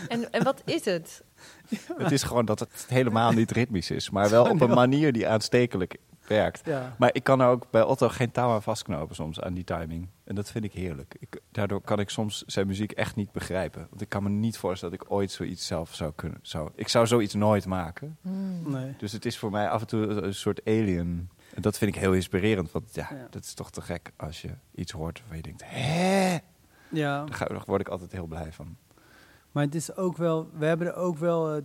En, 0.09 0.33
en 0.33 0.45
wat 0.45 0.63
is 0.65 0.85
het? 0.85 1.23
Het 1.97 2.13
is 2.13 2.23
gewoon 2.23 2.45
dat 2.45 2.59
het 2.61 2.85
helemaal 2.89 3.33
niet 3.33 3.51
ritmisch 3.51 3.91
is, 3.91 4.11
maar 4.11 4.31
wel 4.31 4.45
op 4.51 4.61
een 4.61 4.71
manier 4.75 5.13
die 5.13 5.29
aanstekelijk 5.29 5.97
werkt. 6.29 6.61
ja. 6.65 6.95
Maar 6.99 7.11
ik 7.13 7.25
kan 7.25 7.41
er 7.41 7.49
ook 7.49 7.71
bij 7.71 7.83
Otto 7.83 8.09
geen 8.09 8.31
touw 8.31 8.51
aan 8.51 8.63
vastknopen 8.63 9.15
soms, 9.15 9.41
aan 9.41 9.55
die 9.55 9.65
timing. 9.65 10.09
En 10.25 10.35
dat 10.35 10.51
vind 10.51 10.65
ik 10.65 10.73
heerlijk. 10.73 11.17
Ik, 11.19 11.41
daardoor 11.51 11.81
kan 11.81 11.99
ik 12.01 12.11
soms 12.11 12.43
zijn 12.47 12.67
muziek 12.67 12.93
echt 12.93 13.17
niet 13.17 13.33
begrijpen. 13.33 13.87
Want 13.91 14.01
ik 14.01 14.09
kan 14.09 14.23
me 14.23 14.29
niet 14.29 14.59
voorstellen 14.59 14.97
dat 14.99 15.07
ik 15.07 15.13
ooit 15.13 15.31
zoiets 15.31 15.67
zelf 15.67 15.95
zou 15.95 16.13
kunnen. 16.15 16.39
Zou, 16.43 16.71
ik 16.75 16.89
zou 16.89 17.07
zoiets 17.07 17.35
nooit 17.35 17.67
maken. 17.67 18.19
Hmm. 18.21 18.73
Nee. 18.73 18.95
Dus 18.99 19.13
het 19.13 19.25
is 19.25 19.39
voor 19.39 19.51
mij 19.51 19.69
af 19.69 19.81
en 19.81 19.87
toe 19.87 20.07
een 20.07 20.35
soort 20.35 20.61
alien. 20.65 21.31
En 21.55 21.63
dat 21.63 21.79
vind 21.79 21.95
ik 21.95 22.01
heel 22.01 22.13
inspirerend. 22.13 22.73
Want 22.73 22.95
ja, 22.95 23.09
Ja. 23.11 23.27
dat 23.31 23.45
is 23.45 23.55
toch 23.55 23.71
te 23.71 23.81
gek 23.81 24.13
als 24.17 24.43
je 24.43 24.51
iets 24.75 24.93
hoort 24.93 25.23
waar 25.27 25.37
je 25.37 25.43
denkt... 25.43 25.63
Hè? 25.65 26.39
Ja, 26.91 27.25
daar 27.25 27.63
word 27.67 27.81
ik 27.81 27.89
altijd 27.89 28.13
heel 28.13 28.27
blij 28.27 28.53
van. 28.53 28.77
maar 29.53 29.65
het 29.65 29.75
is 29.75 29.97
ook 29.97 30.17
wel... 30.17 30.51
We 30.53 30.67
hebben 30.67 30.87
er 30.87 30.95
ook 30.95 31.19
wel 31.19 31.55
eh, 31.55 31.63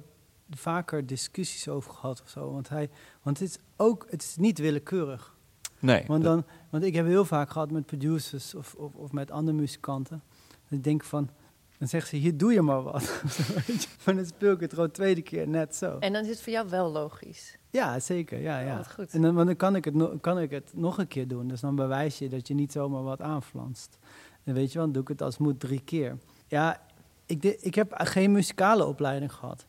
vaker 0.50 1.06
discussies 1.06 1.68
over 1.68 1.92
gehad 1.94 2.22
of 2.22 2.30
zo. 2.30 2.52
Want, 2.52 2.70
hij, 2.70 2.90
want 3.22 3.40
het 3.40 3.50
is 3.50 3.58
ook... 3.76 4.06
Het 4.10 4.22
is 4.22 4.36
niet 4.36 4.60
willekeurig. 4.60 5.36
Nee, 5.80 6.04
Want, 6.08 6.24
dan, 6.24 6.44
want 6.70 6.84
ik 6.84 6.94
heb 6.96 7.06
heel 7.06 7.26
vaak 7.26 7.50
gehad 7.50 7.72
met 7.72 7.86
producers 7.86 8.56
of, 8.56 8.74
of, 8.78 8.94
of 8.96 9.12
met 9.12 9.32
andere 9.32 9.58
muzikanten. 9.58 10.22
Dat 10.48 10.78
ik 10.78 10.84
denk 10.84 11.04
van, 11.04 11.30
dan 11.78 11.88
zeggen 11.88 12.10
ze, 12.10 12.16
hier 12.16 12.38
doe 12.38 12.54
je 12.54 12.62
maar 12.62 12.82
wat. 12.84 13.22
Weet 13.68 13.84
je, 13.84 13.88
maar 14.06 14.16
dan 14.16 14.26
speel 14.26 14.52
ik 14.54 14.60
het 14.60 14.74
gewoon 14.74 14.92
tweede 14.92 15.22
keer 15.22 15.48
net 15.48 15.76
zo. 15.76 15.98
En 16.00 16.14
dan 16.14 16.22
is 16.24 16.30
het 16.30 16.42
voor 16.42 16.54
jou 16.54 16.70
wel 16.70 16.92
logisch. 16.92 17.58
Ja, 17.70 18.00
zeker. 18.00 18.40
Ja, 18.40 18.60
Oh, 18.60 18.66
ja. 18.66 18.84
goed. 18.84 19.14
En 19.14 19.22
dan, 19.22 19.34
want 19.34 19.48
dan 19.48 19.56
kan, 19.56 19.76
ik 19.76 19.86
het 19.86 19.94
no- 19.94 20.18
kan 20.22 20.40
ik 20.40 20.52
het 20.52 20.72
nog 20.74 20.98
een 20.98 21.08
keer 21.08 21.28
doen. 21.28 21.48
Dus 21.48 21.62
dan 21.62 21.76
bewijs 21.76 22.18
je 22.18 22.30
dat 22.30 22.48
je 22.48 22.54
niet 22.54 22.72
zomaar 22.72 23.04
wat 23.04 23.22
aanflanst. 23.22 23.98
En 24.44 24.54
weet 24.54 24.68
je 24.72 24.74
wel, 24.78 24.84
dan 24.84 24.94
doe 24.94 25.02
ik 25.02 25.08
het 25.08 25.22
als 25.22 25.38
moet 25.38 25.60
drie 25.60 25.82
keer. 25.82 26.18
Ja, 26.48 26.82
ik, 27.26 27.42
de- 27.42 27.58
ik 27.60 27.76
heb 27.76 27.94
geen 27.98 28.32
muzikale 28.32 28.86
opleiding 28.86 29.34
gehad. 29.34 29.66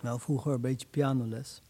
Wel 0.00 0.18
vroeger 0.18 0.52
een 0.52 0.60
beetje 0.60 0.86
pianoles. 0.90 1.62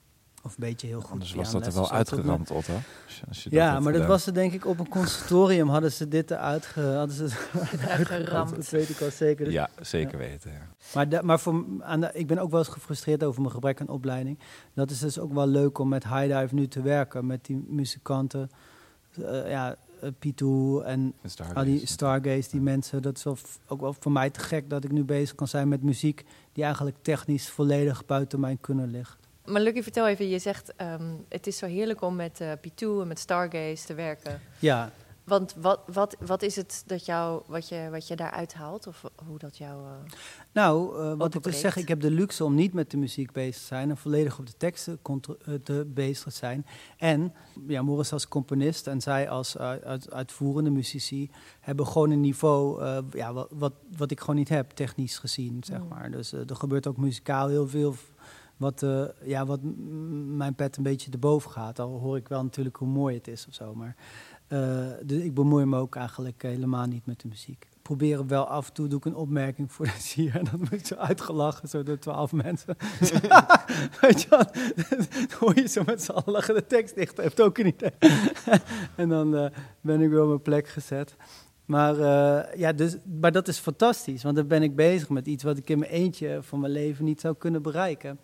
Of 0.46 0.52
een 0.52 0.68
beetje 0.68 0.86
heel 0.86 1.00
goed 1.00 1.10
Anders 1.10 1.34
was 1.34 1.52
dat 1.52 1.66
er 1.66 1.72
wel 1.72 1.90
uitgeramd, 1.90 2.50
Otto. 2.50 2.72
Als 3.06 3.16
je- 3.18 3.26
als 3.28 3.42
je 3.42 3.50
ja, 3.52 3.80
maar 3.80 3.92
dat 3.92 4.06
was 4.06 4.26
er 4.26 4.34
denk 4.34 4.52
ik 4.52 4.66
op 4.66 4.78
een 4.78 4.88
conservatorium 4.88 5.68
hadden 5.68 5.92
ze 5.92 6.08
dit 6.08 6.30
eruit 6.30 6.66
ge, 6.66 6.80
hadden 6.80 7.16
ze 7.16 7.22
het 7.58 7.80
Uitgeramd. 7.98 8.54
Dat 8.56 8.68
weet 8.68 8.88
ik 8.88 8.96
wel 8.96 9.10
zeker. 9.10 9.44
Dus- 9.44 9.54
Ja, 9.54 9.68
zeker 9.80 10.18
weten. 10.18 10.50
Ja. 10.52 10.66
Maar, 10.94 11.08
da- 11.08 11.22
maar 11.22 11.40
voor, 11.40 11.64
aan 11.80 12.00
de, 12.00 12.10
ik 12.12 12.26
ben 12.26 12.38
ook 12.38 12.50
wel 12.50 12.58
eens 12.58 12.68
gefrustreerd 12.68 13.24
over 13.24 13.40
mijn 13.40 13.52
gebrek 13.54 13.80
aan 13.80 13.88
opleiding. 13.88 14.38
Dat 14.74 14.90
is 14.90 14.98
dus 14.98 15.18
ook 15.18 15.32
wel 15.32 15.46
leuk 15.46 15.78
om 15.78 15.88
met 15.88 16.04
High 16.04 16.38
Dive 16.40 16.54
nu 16.54 16.68
te 16.68 16.82
werken. 16.82 17.26
Met 17.26 17.44
die 17.44 17.64
muzikanten. 17.68 18.50
eh, 19.24 19.50
ja, 19.50 19.76
eh, 20.00 20.08
Pitou 20.18 20.84
en 20.84 21.12
Stargaze. 21.24 21.58
al 21.58 21.64
die 21.64 21.86
Stargaze, 21.86 22.50
die 22.50 22.60
mensen. 22.60 23.02
Dat 23.02 23.16
is 23.16 23.24
wel 23.24 23.36
f- 23.36 23.58
ook 23.66 23.80
wel 23.80 23.94
voor 24.00 24.12
mij 24.12 24.30
te 24.30 24.40
gek 24.40 24.70
dat 24.70 24.84
ik 24.84 24.92
nu 24.92 25.04
bezig 25.04 25.34
kan 25.34 25.48
zijn 25.48 25.68
met 25.68 25.82
muziek... 25.82 26.24
die 26.52 26.64
eigenlijk 26.64 26.96
technisch 27.02 27.50
volledig 27.50 28.06
buiten 28.06 28.40
mijn 28.40 28.60
kunnen 28.60 28.90
ligt. 28.90 29.25
Maar 29.46 29.60
Lucky, 29.60 29.82
vertel 29.82 30.06
even, 30.08 30.28
je 30.28 30.38
zegt 30.38 30.72
ehm, 30.76 31.14
het 31.28 31.46
is 31.46 31.58
zo 31.58 31.66
heerlijk 31.66 32.02
om 32.02 32.16
met 32.16 32.40
eh 32.40 32.52
Pitou 32.60 33.00
en 33.02 33.08
met 33.08 33.18
Stargaze 33.18 33.86
te 33.86 33.94
werken. 33.94 34.40
Ja, 34.58 34.90
Want 35.24 35.54
wat, 35.60 35.80
wat, 35.92 36.16
wat 36.20 36.42
is 36.42 36.56
het 36.56 36.82
dat 36.86 37.04
jou, 37.06 37.42
wat, 37.46 37.68
je, 37.68 37.88
wat 37.90 38.08
je 38.08 38.16
daaruit 38.16 38.54
haalt? 38.54 38.86
Of 38.86 39.02
hoe 39.26 39.38
dat 39.38 39.56
jou... 39.56 39.84
eh, 39.84 40.12
Nou, 40.52 41.00
eh, 41.02 41.12
wat 41.16 41.34
ik 41.34 41.42
dus 41.42 41.60
zeg, 41.60 41.76
ik 41.76 41.88
heb 41.88 42.00
de 42.00 42.10
luxe 42.10 42.44
om 42.44 42.54
niet 42.54 42.72
met 42.72 42.90
de 42.90 42.96
muziek 42.96 43.32
bezig 43.32 43.56
te 43.60 43.66
zijn 43.66 43.90
en 43.90 43.96
volledig 43.96 44.38
op 44.38 44.46
de 44.46 44.56
teksten 44.56 44.98
te 45.62 45.84
bezig 45.94 46.24
te 46.24 46.30
zijn. 46.38 46.66
En 46.96 47.32
ja, 47.66 47.82
Morris 47.82 48.12
als 48.12 48.28
componist 48.28 48.86
en 48.86 49.00
zij 49.00 49.28
als 49.28 49.58
uit, 49.58 50.10
uitvoerende 50.12 50.70
muzici 50.70 51.30
hebben 51.60 51.86
gewoon 51.86 52.10
een 52.10 52.20
niveau 52.20 52.84
ja, 53.10 53.32
wat, 53.32 53.48
wat, 53.50 53.72
wat 53.96 54.10
ik 54.10 54.20
gewoon 54.20 54.36
niet 54.36 54.48
heb, 54.48 54.70
technisch 54.70 55.18
gezien, 55.18 55.62
zeg 55.64 55.78
Mm. 55.80 55.88
maar. 55.88 56.10
Dus 56.10 56.32
er 56.32 56.56
gebeurt 56.56 56.86
ook 56.86 56.96
muzikaal 56.96 57.48
heel 57.48 57.68
veel 57.68 57.94
wat, 58.56 58.82
eh, 58.82 59.04
ja, 59.24 59.46
wat 59.46 59.60
mijn 60.26 60.54
pet 60.54 60.76
een 60.76 60.82
beetje 60.82 61.10
erboven 61.10 61.50
gaat. 61.50 61.78
Al 61.78 61.98
hoor 61.98 62.16
ik 62.16 62.28
wel 62.28 62.42
natuurlijk 62.42 62.76
hoe 62.76 62.88
mooi 62.88 63.16
het 63.16 63.28
is 63.28 63.46
of 63.48 63.54
zo, 63.54 63.74
maar... 63.74 63.96
eh, 64.48 64.86
dus 65.04 65.22
ik 65.22 65.34
bemoei 65.34 65.64
me 65.64 65.78
ook 65.78 65.96
eigenlijk 65.96 66.42
helemaal 66.42 66.86
niet 66.86 67.06
met 67.06 67.20
de 67.20 67.28
muziek 67.28 67.68
proberen 67.86 68.26
wel 68.26 68.46
af 68.46 68.68
en 68.68 68.72
toe 68.72 68.88
doe 68.88 68.98
ik 68.98 69.04
een 69.04 69.14
opmerking 69.14 69.72
voor 69.72 69.84
de 69.86 69.92
sier. 69.98 70.36
En 70.36 70.44
dan 70.44 70.58
word 70.58 70.72
ik 70.72 70.86
zo 70.86 70.94
uitgelachen, 70.94 71.68
zo 71.68 71.82
door 71.82 71.98
twaalf 71.98 72.32
mensen. 72.32 72.76
Weet 74.00 74.22
je 74.22 74.26
wel, 74.28 74.44
dan 74.78 75.06
hoor 75.38 75.54
je 75.54 75.68
zo 75.68 75.82
met 75.86 76.02
z'n 76.02 76.10
allen 76.10 76.32
lachen 76.32 76.54
de 76.54 76.66
tekst 76.66 76.94
dicht. 76.94 77.16
Heeft 77.16 77.40
ook 77.40 77.58
een 77.58 77.66
idee. 77.66 77.90
en 78.96 79.08
dan 79.08 79.36
eh, 79.36 79.50
ben 79.80 80.00
ik 80.00 80.10
weer 80.10 80.22
op 80.22 80.28
mijn 80.28 80.42
plek 80.42 80.68
gezet. 80.68 81.16
Maar, 81.66 81.98
eh, 81.98 82.58
ja, 82.58 82.72
dus, 82.72 82.96
maar 83.20 83.32
dat 83.32 83.48
is 83.48 83.58
fantastisch, 83.58 84.22
want 84.22 84.36
dan 84.36 84.46
ben 84.46 84.62
ik 84.62 84.76
bezig 84.76 85.08
met 85.08 85.26
iets 85.26 85.42
wat 85.42 85.58
ik 85.58 85.70
in 85.70 85.78
mijn 85.78 85.90
eentje 85.90 86.38
van 86.42 86.60
mijn 86.60 86.72
leven 86.72 87.04
niet 87.04 87.20
zou 87.20 87.34
kunnen 87.34 87.62
bereiken. 87.62 88.18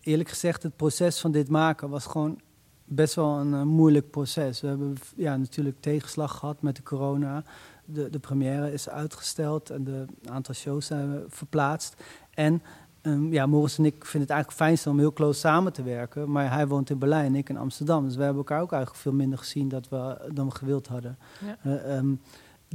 Eerlijk 0.00 0.28
gezegd, 0.28 0.62
het 0.62 0.76
proces 0.76 1.20
van 1.20 1.32
dit 1.32 1.48
maken 1.48 1.88
was 1.88 2.06
gewoon 2.06 2.40
best 2.84 3.14
wel 3.14 3.38
een 3.38 3.54
eh, 3.54 3.62
moeilijk 3.62 4.10
proces. 4.10 4.60
We 4.60 4.66
hebben 4.66 4.96
ja, 5.16 5.36
natuurlijk 5.36 5.80
tegenslag 5.80 6.38
gehad 6.38 6.62
met 6.62 6.76
de 6.76 6.82
corona. 6.82 7.44
De, 7.84 8.10
de 8.10 8.18
première 8.18 8.72
is 8.72 8.88
uitgesteld 8.88 9.70
en 9.70 9.84
de 9.84 10.06
een 10.22 10.30
aantal 10.30 10.54
shows 10.54 10.86
zijn 10.86 11.24
verplaatst. 11.28 12.02
En 12.30 12.62
ehm, 13.00 13.32
ja, 13.32 13.46
Morris 13.46 13.78
en 13.78 13.84
ik 13.84 14.04
vinden 14.04 14.20
het 14.20 14.30
eigenlijk 14.30 14.60
fijnst 14.62 14.86
om 14.86 14.98
heel 14.98 15.12
close 15.12 15.40
samen 15.40 15.72
te 15.72 15.82
werken. 15.82 16.30
Maar 16.30 16.52
hij 16.52 16.66
woont 16.66 16.90
in 16.90 16.98
Berlijn 16.98 17.26
en 17.26 17.34
ik 17.34 17.48
in 17.48 17.56
Amsterdam. 17.56 18.04
Dus 18.04 18.16
we 18.16 18.22
hebben 18.22 18.38
elkaar 18.38 18.60
ook 18.60 18.72
eigenlijk 18.72 19.02
veel 19.02 19.12
minder 19.12 19.38
gezien 19.38 19.68
dat 19.68 19.88
we, 19.88 20.30
dan 20.32 20.46
we 20.46 20.54
gewild 20.54 20.86
hadden. 20.86 21.18
Ja. 21.46 21.56
Eh, 21.62 21.96
ehm, 21.96 22.14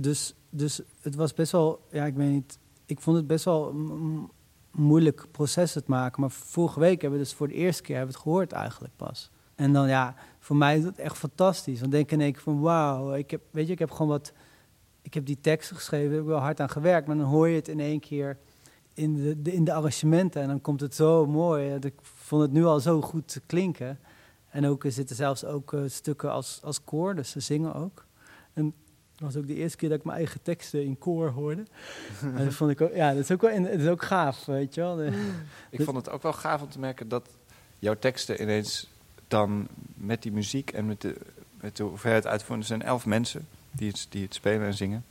dus, 0.02 0.36
dus 0.50 0.82
het 1.02 1.16
was 1.16 1.34
best 1.34 1.52
wel, 1.52 1.86
ja, 1.92 2.06
ik 2.06 2.16
weet 2.16 2.30
niet, 2.30 2.60
ik 2.86 3.00
vond 3.00 3.18
het 3.18 3.28
best 3.28 3.46
wel 3.46 3.70
een 3.70 4.30
moeilijk 4.72 5.26
proces 5.32 5.74
het 5.74 5.88
maken. 5.88 6.22
Maar 6.22 6.32
vorige 6.32 6.80
week 6.80 7.02
hebben 7.02 7.20
we 7.20 7.26
dus 7.26 7.34
voor 7.34 7.48
de 7.48 7.54
eerste 7.54 7.82
keer 7.82 7.96
hebben 7.96 8.14
het 8.14 8.24
gehoord 8.24 8.52
eigenlijk 8.52 8.96
pas. 8.96 9.32
En 9.56 9.74
dan 9.74 9.88
ja, 9.88 10.16
voor 10.40 10.56
mij 10.56 10.78
is 10.78 10.84
het 10.84 10.98
echt 10.98 11.18
fantastisch. 11.18 11.80
Dan 11.80 11.90
denk 11.90 12.12
ik 12.12 12.40
van 12.40 12.60
wauw, 12.60 13.14
ik 13.14 13.32
heb, 13.32 13.42
weet 13.52 13.68
je, 13.68 13.74
ik 13.74 13.80
heb 13.80 13.92
gewoon 13.92 14.08
wat, 14.08 14.34
ik 15.02 15.14
heb 15.14 15.26
die 15.26 15.42
teksten 15.42 15.76
geschreven, 15.76 16.12
heb 16.12 16.22
ik 16.22 16.28
wel 16.28 16.40
hard 16.40 16.60
aan 16.60 16.70
gewerkt, 16.70 17.08
maar 17.08 17.18
dan 17.18 17.26
hoor 17.26 17.48
je 17.48 17.56
het 17.56 17.68
in 17.68 17.80
één 17.80 18.00
keer 18.00 18.38
in 18.94 19.14
de, 19.14 19.52
in 19.52 19.64
de 19.64 19.74
arrangementen 19.74 20.42
en 20.42 20.48
dan 20.48 20.62
komt 20.62 20.82
het 20.82 20.96
zo 20.96 21.26
mooi. 21.26 21.70
Dat 21.70 21.84
Ik 21.84 22.00
vond 22.02 22.42
het 22.42 22.52
nu 22.52 22.66
al 22.66 22.80
zo 22.80 23.02
goed 23.02 23.42
klinken. 23.46 24.00
En 24.50 24.66
ook 24.66 24.84
er 24.84 24.92
zitten 24.92 25.16
zelfs 25.16 25.46
ook 25.46 25.74
eh, 25.74 25.82
stukken 25.86 26.32
als, 26.32 26.60
als 26.64 26.84
koor, 26.84 27.16
dus 27.16 27.30
ze 27.30 27.40
zingen 27.40 27.74
ook. 27.74 28.06
Dat 29.20 29.34
was 29.34 29.36
ook 29.36 29.48
de 29.48 29.56
eerste 29.56 29.78
keer 29.78 29.90
dat 29.90 29.98
ik 29.98 30.04
mijn 30.04 30.18
eigen 30.18 30.42
teksten 30.42 30.84
in 30.84 30.98
koor 30.98 31.30
hoorde. 31.30 31.64
en 32.22 32.46
dat 32.46 32.54
vond 32.54 32.72
ik 32.72 32.82
ook, 32.82 32.94
ja, 32.96 33.10
dat 33.14 33.24
is 33.24 33.32
ook 33.32 33.42
wel, 33.42 33.62
dat 33.64 33.72
is 33.72 33.88
ook 33.88 34.04
gaaf, 34.04 34.46
weet 34.46 34.76
je 34.76 34.82
wel. 34.82 34.96
De- 34.96 35.32
Ik 35.70 35.82
vond 35.82 35.98
het 35.98 36.10
ook 36.10 36.22
wel 36.24 36.34
gaaf 36.34 36.62
om 36.62 36.70
te 36.70 36.80
merken 36.80 37.08
dat 37.08 37.30
jouw 37.80 37.96
teksten 38.00 38.42
ineens 38.42 38.90
dan 39.28 39.68
met 39.94 40.22
die 40.22 40.32
muziek 40.32 40.72
en 40.72 40.86
met 40.86 41.02
de, 41.02 41.16
met 41.62 41.78
de 41.78 41.84
hoeveelheid 41.84 42.28
uitvoeren, 42.28 42.60
er 42.60 42.66
zijn 42.68 42.82
elf 42.82 43.06
mensen 43.06 43.48
die 43.72 43.88
het, 43.88 44.08
die 44.10 44.24
het 44.24 44.34
spelen 44.34 44.68
en 44.68 44.74
zingen, 44.74 45.06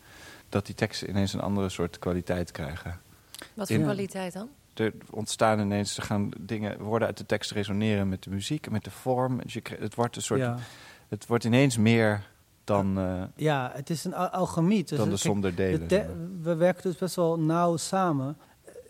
dat 0.48 0.66
die 0.66 0.74
teksten 0.74 1.08
ineens 1.08 1.32
een 1.32 1.40
andere 1.40 1.68
soort 1.68 1.98
kwaliteit 1.98 2.50
krijgen. 2.50 3.00
Wat 3.54 3.66
voor 3.66 3.76
In- 3.76 3.82
kwaliteit 3.82 4.32
dan? 4.32 4.48
Er 4.74 4.92
ontstaan 5.10 5.60
ineens, 5.60 5.96
er 5.96 6.02
gaan 6.02 6.30
dingen, 6.38 6.80
woorden 6.80 7.08
uit 7.08 7.16
de 7.16 7.26
tekst 7.26 7.50
resoneren 7.50 8.08
met 8.08 8.22
de 8.22 8.30
muziek 8.30 8.66
en 8.66 8.72
met 8.72 8.84
de 8.84 8.90
vorm. 8.90 9.40
Dus 9.42 9.52
je, 9.52 9.60
krijgt- 9.60 9.82
het, 9.82 9.94
wordt 9.94 10.16
een 10.16 10.22
soort, 10.22 10.40
ja. 10.40 10.58
het 11.08 11.26
wordt 11.26 11.44
ineens 11.44 11.76
meer 11.76 12.22
dan, 12.68 12.98
eh, 12.98 13.22
ja, 13.36 13.70
het 13.74 13.90
is 13.90 14.04
een 14.04 14.14
al- 14.14 14.28
alchemiet. 14.28 14.88
Dus 14.88 14.98
dan 14.98 15.40
de 15.40 15.54
kijk, 15.54 15.88
delen. 15.88 16.38
we 16.42 16.54
werken 16.54 16.82
dus 16.82 16.96
best 16.98 17.14
wel 17.14 17.38
nauw 17.38 17.76
samen. 17.76 18.36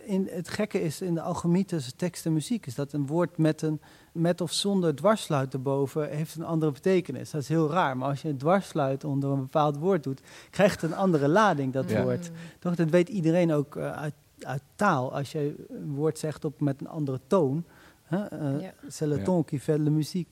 In, 0.05 0.29
het 0.31 0.49
gekke 0.49 0.83
is 0.83 1.01
in 1.01 1.15
de 1.15 1.21
alchemie 1.21 1.65
tussen 1.65 1.97
tekst 1.97 2.27
en 2.27 2.33
muziek... 2.33 2.67
is 2.67 2.75
dat 2.75 2.93
een 2.93 3.07
woord 3.07 3.39
met, 3.39 3.63
een, 3.63 3.81
met 4.13 4.41
of 4.41 4.53
zonder 4.53 4.95
dwarsluit 4.95 5.53
erboven... 5.53 6.09
heeft 6.11 6.35
een 6.35 6.45
andere 6.45 6.73
betekenis. 6.73 7.31
Dat 7.31 7.41
is 7.43 7.49
heel 7.49 7.71
raar. 7.71 7.97
Maar 7.97 8.09
als 8.09 8.23
je 8.23 8.29
een 8.29 8.39
dwarsluit 8.39 9.05
onder 9.05 9.31
een 9.31 9.41
bepaald 9.41 9.77
woord 9.77 10.03
doet... 10.03 10.21
krijgt 10.51 10.81
het 10.81 10.91
een 10.91 10.97
andere 10.97 11.29
lading, 11.29 11.73
dat 11.73 11.91
Ja. 11.91 12.03
woord. 12.03 12.31
Toch, 12.59 12.75
dat 12.75 12.91
weet 12.91 13.09
iedereen 13.09 13.53
ook 13.53 13.77
eh, 13.77 13.93
uit, 13.93 14.15
uit 14.41 14.63
taal. 14.77 15.15
Als 15.15 15.33
je 15.33 15.67
een 15.69 15.95
woord 15.95 16.19
zegt 16.19 16.45
op, 16.45 16.61
met 16.61 16.81
een 16.81 16.89
andere 16.89 17.21
toon... 17.27 17.65
Eh, 18.11 18.61
Ja. 18.61 18.73
c'est 18.89 19.09
le 19.09 19.23
ton 19.23 19.43
qui 19.45 19.59
fait 19.59 19.79
la 19.79 19.91
musique. 19.91 20.29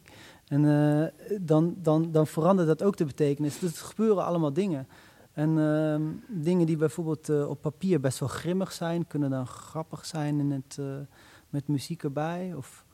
En 0.48 0.64
eh, 0.64 1.06
dan, 1.40 1.74
dan, 1.82 2.12
dan 2.12 2.26
verandert 2.26 2.68
dat 2.68 2.82
ook 2.82 2.96
de 2.96 3.04
betekenis. 3.04 3.58
Dus 3.58 3.80
er 3.80 3.86
gebeuren 3.86 4.24
allemaal 4.24 4.52
dingen. 4.52 4.86
En 5.32 5.58
ehm, 5.58 6.02
dingen 6.28 6.66
die 6.66 6.76
bijvoorbeeld 6.76 7.28
eh, 7.28 7.48
op 7.48 7.60
papier 7.60 8.00
best 8.00 8.18
wel 8.18 8.28
grimmig 8.28 8.72
zijn, 8.72 9.06
kunnen 9.06 9.30
dan 9.30 9.46
grappig 9.46 10.06
zijn 10.06 10.38
in 10.40 10.50
het, 10.50 10.76
eh, 10.80 10.86
met 11.50 11.68
muziek 11.68 12.02
erbij. 12.02 12.54
Of, 12.56 12.84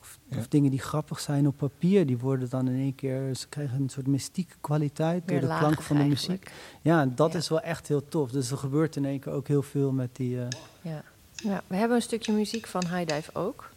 of, 0.00 0.18
Ja. 0.24 0.38
of 0.38 0.48
dingen 0.48 0.70
die 0.70 0.80
grappig 0.80 1.20
zijn 1.20 1.46
op 1.46 1.56
papier, 1.56 2.06
die 2.06 2.18
worden 2.18 2.48
dan 2.50 2.68
in 2.68 2.74
één 2.80 2.94
keer, 2.94 3.34
ze 3.36 3.48
krijgen 3.48 3.80
een 3.82 3.88
soort 3.88 4.06
mystieke 4.06 4.54
kwaliteit 4.60 5.28
door 5.28 5.40
de 5.40 5.46
klank 5.46 5.82
van 5.82 5.96
de 5.96 6.02
eigenlijk. 6.02 6.40
muziek. 6.44 6.52
Ja, 6.82 7.06
dat 7.06 7.32
Ja. 7.32 7.38
is 7.38 7.48
wel 7.48 7.60
echt 7.60 7.88
heel 7.88 8.08
tof. 8.08 8.30
Dus 8.30 8.50
er 8.50 8.58
gebeurt 8.58 8.96
in 8.96 9.04
één 9.04 9.20
keer 9.20 9.32
ook 9.32 9.48
heel 9.48 9.62
veel 9.62 9.92
met 9.92 10.16
die. 10.16 10.40
eh, 10.40 10.46
Ja. 10.82 11.02
ja, 11.34 11.62
we 11.66 11.76
hebben 11.76 11.96
een 11.96 12.02
stukje 12.02 12.32
muziek 12.32 12.66
van 12.66 12.82
High 12.86 13.14
Dive 13.14 13.34
ook. 13.34 13.70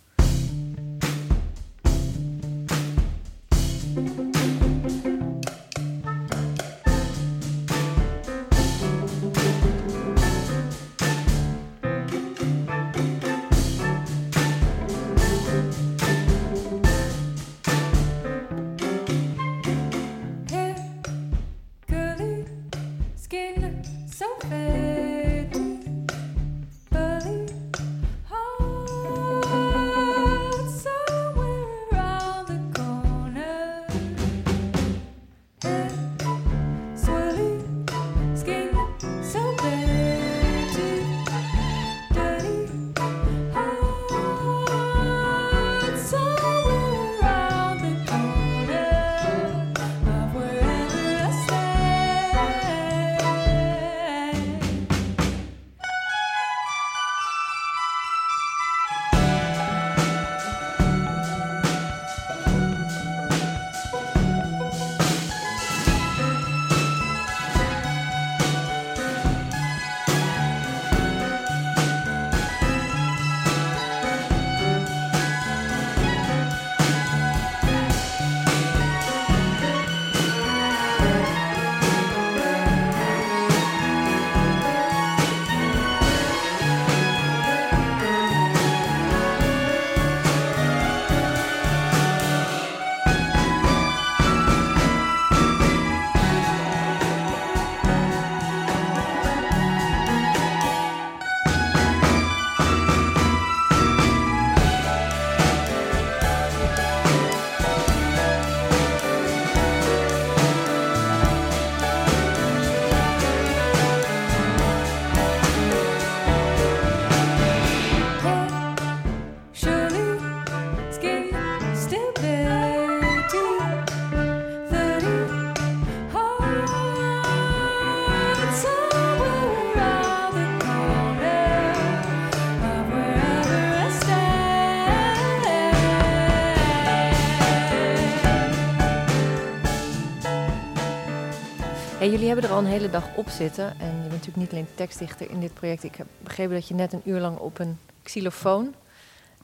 Hey, 141.97 142.09
jullie 142.09 142.27
hebben 142.27 142.45
er 142.45 142.51
al 142.51 142.59
een 142.59 142.65
hele 142.65 142.89
dag 142.89 143.15
op 143.15 143.29
zitten. 143.29 143.79
En 143.79 143.85
je 143.85 143.99
bent 143.99 144.11
natuurlijk 144.11 144.37
niet 144.37 144.51
alleen 144.51 144.67
tekstdichter 144.75 145.29
in 145.29 145.39
dit 145.39 145.53
project. 145.53 145.83
Ik 145.83 145.95
heb 145.95 146.07
begrepen 146.23 146.53
dat 146.53 146.67
je 146.67 146.73
net 146.73 146.93
een 146.93 147.01
uur 147.03 147.19
lang 147.19 147.37
op 147.37 147.59
een 147.59 147.77
xylofoon 148.03 148.75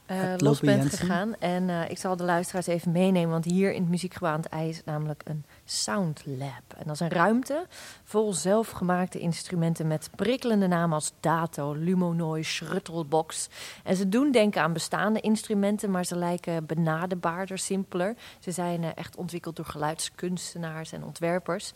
eh, 0.06 0.34
los 0.36 0.60
bent 0.60 0.82
Jensen. 0.82 0.98
gegaan. 0.98 1.34
En 1.38 1.70
eh, 1.70 1.90
ik 1.90 1.98
zal 1.98 2.16
de 2.16 2.24
luisteraars 2.24 2.66
even 2.66 2.92
meenemen. 2.92 3.30
Want 3.30 3.44
hier 3.44 3.72
in 3.72 3.80
het 3.80 3.90
Muziekgebouw 3.90 4.32
aan 4.32 4.40
het 4.40 4.52
IJ 4.52 4.68
is 4.68 4.84
namelijk 4.84 5.22
een 5.24 5.44
sound 5.64 6.22
lab. 6.26 6.62
En 6.76 6.82
dat 6.84 6.94
is 6.94 7.00
een 7.00 7.10
ruimte 7.10 7.66
vol 8.04 8.32
zelfgemaakte 8.32 9.18
instrumenten... 9.18 9.86
met 9.86 10.10
prikkelende 10.16 10.66
namen 10.66 10.94
als 10.94 11.12
Dato, 11.20 11.72
Lumonoi, 11.72 12.44
Schruttelbox. 12.44 13.48
En 13.84 13.96
ze 13.96 14.08
doen 14.08 14.32
denken 14.32 14.62
aan 14.62 14.72
bestaande 14.72 15.20
instrumenten... 15.20 15.90
maar 15.90 16.04
ze 16.04 16.16
lijken 16.16 16.66
benaderbaarder, 16.66 17.58
simpeler. 17.58 18.14
Ze 18.38 18.50
zijn 18.50 18.84
eh, 18.84 18.90
echt 18.94 19.16
ontwikkeld 19.16 19.56
door 19.56 19.66
geluidskunstenaars 19.66 20.92
en 20.92 21.04
ontwerpers... 21.04 21.72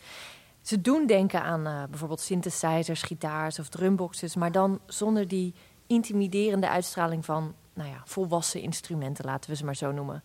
Ze 0.66 0.80
doen 0.80 1.06
denken 1.06 1.42
aan 1.42 1.66
eh, 1.66 1.82
bijvoorbeeld 1.90 2.20
synthesizers, 2.20 3.02
gitaars 3.02 3.58
of 3.58 3.68
drumboxes, 3.68 4.36
maar 4.36 4.52
dan 4.52 4.80
zonder 4.86 5.28
die 5.28 5.54
intimiderende 5.86 6.68
uitstraling 6.68 7.24
van 7.24 7.54
nou 7.74 7.88
ja, 7.88 8.02
volwassen 8.04 8.60
instrumenten, 8.60 9.24
laten 9.24 9.50
we 9.50 9.56
ze 9.56 9.64
maar 9.64 9.76
zo 9.76 9.92
noemen. 9.92 10.22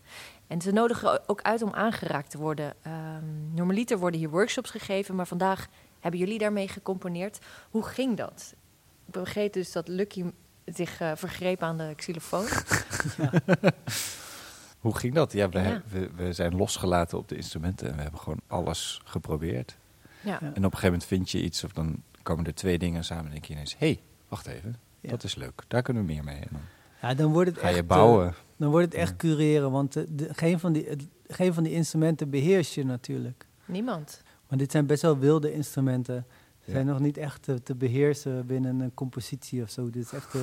En 0.47 0.61
ze 0.61 0.71
nodigen 0.71 1.29
ook 1.29 1.41
uit 1.41 1.61
om 1.61 1.73
aangeraakt 1.73 2.29
te 2.29 2.37
worden. 2.37 2.73
Ehm, 2.81 3.53
normaliter 3.53 3.97
worden 3.97 4.19
hier 4.19 4.29
workshops 4.29 4.69
gegeven, 4.69 5.15
maar 5.15 5.27
vandaag 5.27 5.67
hebben 5.99 6.19
jullie 6.19 6.37
daarmee 6.37 6.67
gecomponeerd. 6.67 7.39
Hoe 7.69 7.83
ging 7.83 8.17
dat? 8.17 8.53
Ik 9.05 9.13
begreep 9.13 9.53
dus 9.53 9.71
dat 9.71 9.87
Lucky 9.87 10.23
zich 10.65 10.99
eh, 10.99 11.11
vergreep 11.15 11.63
aan 11.63 11.77
de 11.77 11.93
xylofoon. 11.95 12.45
Hoe 14.79 14.97
ging 14.97 15.13
dat? 15.13 15.31
Ja, 15.31 15.49
we, 15.49 15.59
Ja. 15.59 15.81
we, 15.89 16.09
we 16.15 16.33
zijn 16.33 16.55
losgelaten 16.55 17.17
op 17.17 17.27
de 17.27 17.35
instrumenten 17.35 17.89
en 17.89 17.95
we 17.95 18.01
hebben 18.01 18.19
gewoon 18.19 18.41
alles 18.47 19.01
geprobeerd. 19.03 19.77
Ja. 20.24 20.41
En 20.41 20.47
op 20.49 20.55
een 20.55 20.63
gegeven 20.63 20.84
moment 20.86 21.05
vind 21.05 21.30
je 21.30 21.41
iets 21.43 21.63
of 21.63 21.72
dan 21.72 22.03
komen 22.24 22.45
er 22.45 22.53
twee 22.55 22.78
dingen 22.78 23.03
samen 23.03 23.26
en 23.26 23.32
denk 23.32 23.45
je 23.45 23.53
ineens... 23.53 23.76
hé, 23.78 23.86
hey, 23.88 24.01
wacht 24.28 24.47
even, 24.47 24.76
Ja. 24.99 25.09
dat 25.09 25.24
is 25.24 25.36
leuk. 25.36 25.63
Daar 25.67 25.82
kunnen 25.82 26.05
we 26.05 26.13
meer 26.13 26.24
mee. 26.24 26.36
En 26.39 26.47
dan 26.51 26.61
Ja, 27.01 27.13
dan 27.15 27.32
wordt 27.32 27.49
het 27.49 27.59
ga 27.59 27.65
echt, 27.65 27.76
je 27.76 27.82
eh, 27.82 27.88
bouwen. 27.88 28.34
dan 28.57 28.69
wordt 28.69 28.86
het 28.86 28.95
echt 28.95 29.09
Ja. 29.09 29.15
cureren, 29.17 29.72
want 29.72 29.95
eh, 29.95 30.03
de, 30.09 30.30
geen, 30.34 30.59
van 30.59 30.74
die, 30.74 30.86
het- 30.88 31.07
geen 31.28 31.53
van 31.53 31.63
die 31.63 31.74
instrumenten 31.74 32.30
beheers 32.30 32.74
je 32.76 32.86
natuurlijk. 32.86 33.45
Niemand. 33.65 34.22
Maar 34.49 34.57
dit 34.57 34.72
zijn 34.72 34.86
best 34.86 35.01
wel 35.01 35.17
wilde 35.17 35.53
instrumenten. 35.53 36.26
Ze 36.59 36.67
Ja. 36.67 36.74
zijn 36.74 36.86
nog 36.86 36.99
niet 36.99 37.17
echt 37.17 37.43
te, 37.43 37.63
te 37.63 37.76
beheersen 37.76 38.45
binnen 38.45 38.80
een 38.80 38.93
compositie 38.93 39.61
of 39.63 39.69
zo. 39.69 39.89
Dit 39.89 40.03
is 40.03 40.11
echt, 40.13 40.36
eh, 40.36 40.41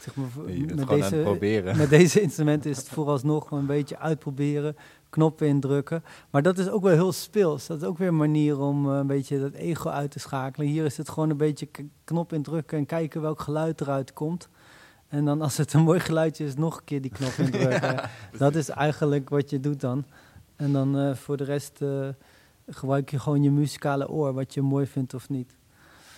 zeg 0.00 0.14
maar, 0.14 0.26
met, 0.76 0.88
deze, 0.88 1.16
proberen. 1.22 1.76
met 1.84 1.90
deze 1.90 2.20
instrumenten 2.20 2.70
is 2.70 2.76
het 2.76 2.88
vooralsnog 2.88 3.50
een 3.50 3.66
beetje 3.66 3.98
uitproberen, 3.98 4.76
knoppen 5.10 5.46
indrukken. 5.46 6.04
Maar 6.30 6.42
dat 6.42 6.58
is 6.58 6.68
ook 6.68 6.82
wel 6.82 6.92
heel 6.92 7.12
speels. 7.12 7.66
Dat 7.66 7.82
is 7.82 7.88
ook 7.88 7.98
weer 7.98 8.08
een 8.08 8.16
manier 8.16 8.58
om 8.58 8.90
eh, 8.90 8.96
een 8.96 9.06
beetje 9.06 9.40
dat 9.40 9.52
ego 9.52 9.88
uit 9.88 10.10
te 10.10 10.18
schakelen. 10.18 10.66
Hier 10.66 10.84
is 10.84 10.96
het 10.96 11.08
gewoon 11.08 11.30
een 11.30 11.36
beetje 11.36 11.68
knop 12.04 12.32
indrukken 12.32 12.78
en 12.78 12.86
kijken 12.86 13.20
welk 13.20 13.40
geluid 13.40 13.80
eruit 13.80 14.12
komt. 14.12 14.48
En 15.08 15.24
dan 15.24 15.42
als 15.42 15.56
het 15.56 15.72
een 15.72 15.82
mooi 15.82 16.00
geluidje 16.00 16.44
is, 16.44 16.54
nog 16.54 16.76
een 16.76 16.84
keer 16.84 17.00
die 17.00 17.10
knop 17.10 17.32
indrukken. 17.46 18.10
Dat 18.38 18.54
is 18.54 18.68
eigenlijk 18.68 19.28
wat 19.28 19.50
je 19.50 19.60
doet 19.60 19.80
dan. 19.80 20.04
En 20.56 20.72
dan 20.72 20.98
eh, 20.98 21.14
voor 21.14 21.36
de 21.36 21.44
rest 21.44 21.82
eh, 21.82 22.08
gebruik 22.68 23.10
je 23.10 23.18
gewoon 23.18 23.42
je 23.42 23.50
muzikale 23.50 24.08
oor, 24.08 24.32
wat 24.32 24.54
je 24.54 24.62
mooi 24.62 24.86
vindt 24.86 25.14
of 25.14 25.28
niet. 25.28 25.56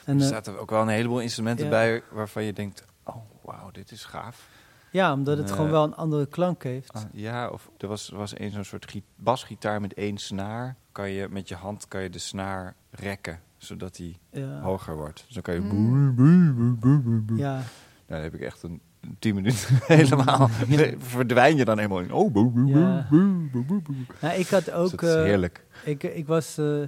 En, 0.04 0.20
er 0.20 0.26
zaten 0.26 0.58
ook 0.58 0.70
wel 0.70 0.82
een 0.82 0.88
heleboel 0.88 1.20
instrumenten 1.20 1.64
ja. 1.64 1.70
bij 1.70 2.02
waarvan 2.10 2.44
je 2.44 2.52
denkt... 2.52 2.84
oh, 3.04 3.16
wauw, 3.42 3.70
dit 3.70 3.90
is 3.90 4.04
gaaf. 4.04 4.48
Ja, 4.92 5.12
omdat 5.12 5.38
het 5.38 5.48
eh, 5.50 5.54
gewoon 5.56 5.70
wel 5.70 5.84
een 5.84 5.94
andere 5.94 6.26
klank 6.26 6.62
heeft. 6.62 6.92
Ah, 6.92 7.02
ja, 7.12 7.48
of 7.48 7.70
er 7.78 7.88
was, 7.88 8.08
was 8.08 8.38
een 8.38 8.50
zo'n 8.50 8.64
soort 8.64 9.00
basgitaar 9.16 9.80
met 9.80 9.94
één 9.94 10.18
snaar. 10.18 10.76
Kan 10.92 11.10
je, 11.10 11.28
met 11.30 11.48
je 11.48 11.54
hand 11.54 11.88
kan 11.88 12.02
je 12.02 12.10
de 12.10 12.18
snaar 12.18 12.74
rekken, 12.90 13.40
zodat 13.56 13.94
die 13.96 14.18
Ja. 14.30 14.60
hoger 14.60 14.96
wordt. 14.96 15.22
Dus 15.26 15.34
dan 15.34 15.42
kan 15.42 15.54
je... 15.54 15.60
Mm. 15.60 17.36
ja. 17.36 17.52
Nou, 17.54 17.64
dan 18.06 18.20
heb 18.20 18.34
ik 18.34 18.40
echt 18.40 18.62
een, 18.62 18.80
tien 19.18 19.34
minuten 19.34 19.78
helemaal... 19.98 20.48
verdwijn 20.98 21.56
je 21.56 21.64
dan 21.64 21.76
helemaal 21.78 22.00
in... 22.00 22.12
Oh, 22.12 22.32
boe, 22.32 22.50
boe, 22.50 22.66
Ja. 22.66 23.06
boe, 23.10 23.48
boe, 23.52 23.64
boe, 23.64 23.80
boe. 23.82 23.94
Nou, 24.20 24.38
ik 24.38 24.48
had 24.48 24.64
Dus 24.64 24.74
ook. 24.74 24.90
dat 24.90 25.02
is 25.02 25.14
eh, 25.14 25.22
heerlijk. 25.22 25.64
ik, 25.84 26.02
ik 26.02 26.26
was 26.26 26.58
eh, 26.58 26.82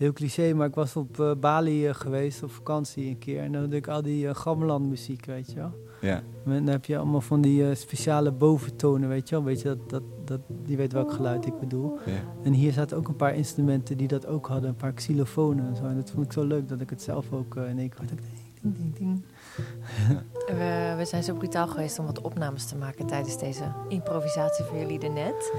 heel 0.00 0.12
cliché, 0.12 0.52
maar 0.54 0.66
ik 0.66 0.74
was 0.74 0.96
op 0.96 1.20
eh, 1.20 1.30
Bali 1.40 1.86
eh, 1.86 1.94
geweest 1.94 2.42
op 2.42 2.50
vakantie 2.50 3.08
een 3.08 3.18
keer. 3.18 3.42
En 3.42 3.52
dan 3.52 3.62
had 3.62 3.72
ik 3.72 3.88
al 3.88 4.02
die 4.02 4.24
uh, 4.24 4.34
gamelan 4.34 4.88
muziek, 4.88 5.26
weet 5.26 5.52
je 5.52 5.54
wel. 5.54 5.72
Ja. 6.00 6.22
En 6.44 6.52
dan 6.52 6.66
heb 6.66 6.84
je 6.84 6.96
allemaal 6.96 7.20
van 7.20 7.40
die 7.40 7.68
eh, 7.68 7.74
speciale 7.74 8.32
boventonen, 8.32 9.08
weet 9.08 9.28
je 9.28 9.34
wel. 9.34 9.44
Weet 9.44 9.60
je, 9.60 9.68
dat, 9.68 9.90
dat, 9.90 10.02
dat, 10.24 10.40
die 10.48 10.76
weet 10.76 10.92
welk 10.92 11.12
geluid 11.12 11.46
ik 11.46 11.58
bedoel. 11.58 11.98
ja. 12.06 12.12
En 12.42 12.52
hier 12.52 12.72
zaten 12.72 12.96
ook 12.96 13.08
een 13.08 13.16
paar 13.16 13.34
instrumenten 13.34 13.96
die 13.96 14.08
dat 14.08 14.26
ook 14.26 14.46
hadden. 14.46 14.68
Een 14.68 14.76
paar 14.76 14.92
xylofonen 14.92 15.68
en 15.68 15.76
zo. 15.76 15.84
En 15.84 15.96
dat 15.96 16.10
vond 16.10 16.24
ik 16.24 16.32
zo 16.32 16.44
leuk 16.44 16.68
dat 16.68 16.80
ik 16.80 16.90
het 16.90 17.02
zelf 17.02 17.32
ook 17.32 17.56
eh, 17.56 17.68
in 17.68 17.78
één 17.78 17.88
keer 17.88 18.00
had. 18.00 18.10
Ik, 18.10 18.20
ding, 18.62 18.76
ding, 18.76 18.96
ding. 18.96 19.22
We, 20.58 20.94
we 20.96 21.04
zijn 21.04 21.22
zo 21.22 21.34
brutaal 21.34 21.68
geweest 21.68 21.98
om 21.98 22.06
wat 22.06 22.20
opnames 22.20 22.66
te 22.66 22.76
maken 22.76 23.06
tijdens 23.06 23.38
deze 23.38 23.72
improvisatie 23.88 24.64
voor 24.64 24.78
jullie 24.78 25.08
net. 25.08 25.52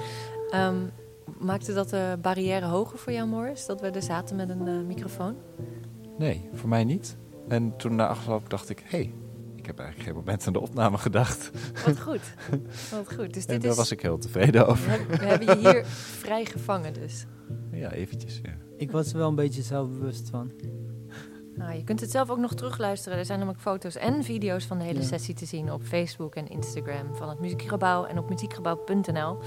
Ehm 0.49 0.75
maakte 1.39 1.73
dat 1.73 1.89
de 1.89 2.17
barrière 2.21 2.65
hoger 2.65 2.97
voor 2.97 3.13
jou, 3.13 3.27
Morris? 3.27 3.65
Dat 3.65 3.82
we 3.82 3.89
er 3.89 4.01
zaten 4.01 4.36
met 4.36 4.49
een 4.49 4.67
eh, 4.67 4.82
microfoon? 4.88 5.36
Nee, 6.17 6.49
voor 6.53 6.69
mij 6.69 6.84
niet. 6.84 7.17
En 7.47 7.77
toen 7.77 7.95
na 7.95 8.07
afloop 8.07 8.49
dacht 8.49 8.69
ik... 8.69 8.79
hé, 8.79 8.97
hey, 8.97 9.13
ik 9.55 9.65
heb 9.65 9.79
eigenlijk 9.79 10.09
geen 10.09 10.17
moment 10.17 10.47
aan 10.47 10.53
de 10.53 10.59
opname 10.59 10.97
gedacht. 10.97 11.51
Wat 11.86 11.99
goed. 11.99 12.21
Wat 12.91 13.13
goed. 13.13 13.34
Dus 13.34 13.45
En 13.45 13.53
dit 13.53 13.61
daar 13.61 13.71
is, 13.71 13.77
was 13.77 13.91
ik 13.91 14.01
heel 14.01 14.17
tevreden 14.17 14.67
over. 14.67 15.07
we 15.07 15.25
hebben 15.25 15.47
je 15.47 15.69
hier 15.69 15.86
vrij 16.25 16.45
gevangen 16.45 16.93
dus. 16.93 17.25
Ja, 17.71 17.91
eventjes, 17.91 18.39
ja. 18.43 18.57
Ik 18.77 18.91
was 18.91 19.11
er 19.11 19.17
wel 19.17 19.29
een 19.29 19.36
beetje 19.36 19.61
zelfbewust 19.61 20.29
van. 20.29 20.51
Nou, 21.62 21.74
je 21.74 21.84
kunt 21.84 21.99
het 21.99 22.12
zelf 22.12 22.30
ook 22.30 22.38
nog 22.38 22.53
terugluisteren. 22.53 23.18
Er 23.18 23.26
zijn 23.26 23.38
namelijk 23.39 23.64
foto's 23.64 23.95
en 23.95 24.24
video's 24.24 24.66
van 24.66 24.78
de 24.78 24.84
hele 24.84 24.99
Ja. 24.99 25.05
sessie 25.05 25.36
te 25.36 25.45
zien 25.45 25.72
op 25.72 25.82
Facebook 25.84 26.36
en 26.36 26.47
Instagram 26.47 27.16
van 27.16 27.30
het 27.30 27.39
Muziekgebouw 27.39 28.05
en 28.05 28.18
op 28.18 28.30
muziekgebouw.nl. 28.30 29.38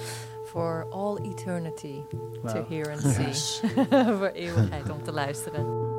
For 0.47 0.87
all 0.91 1.17
eternity 1.17 2.01
to 2.47 2.65
hear 2.69 2.91
and 2.91 3.01
see. 3.15 3.71
Voor 4.19 4.31
eeuwigheid 4.35 4.91
om 4.91 5.03
te 5.03 5.13
luisteren. 5.13 5.94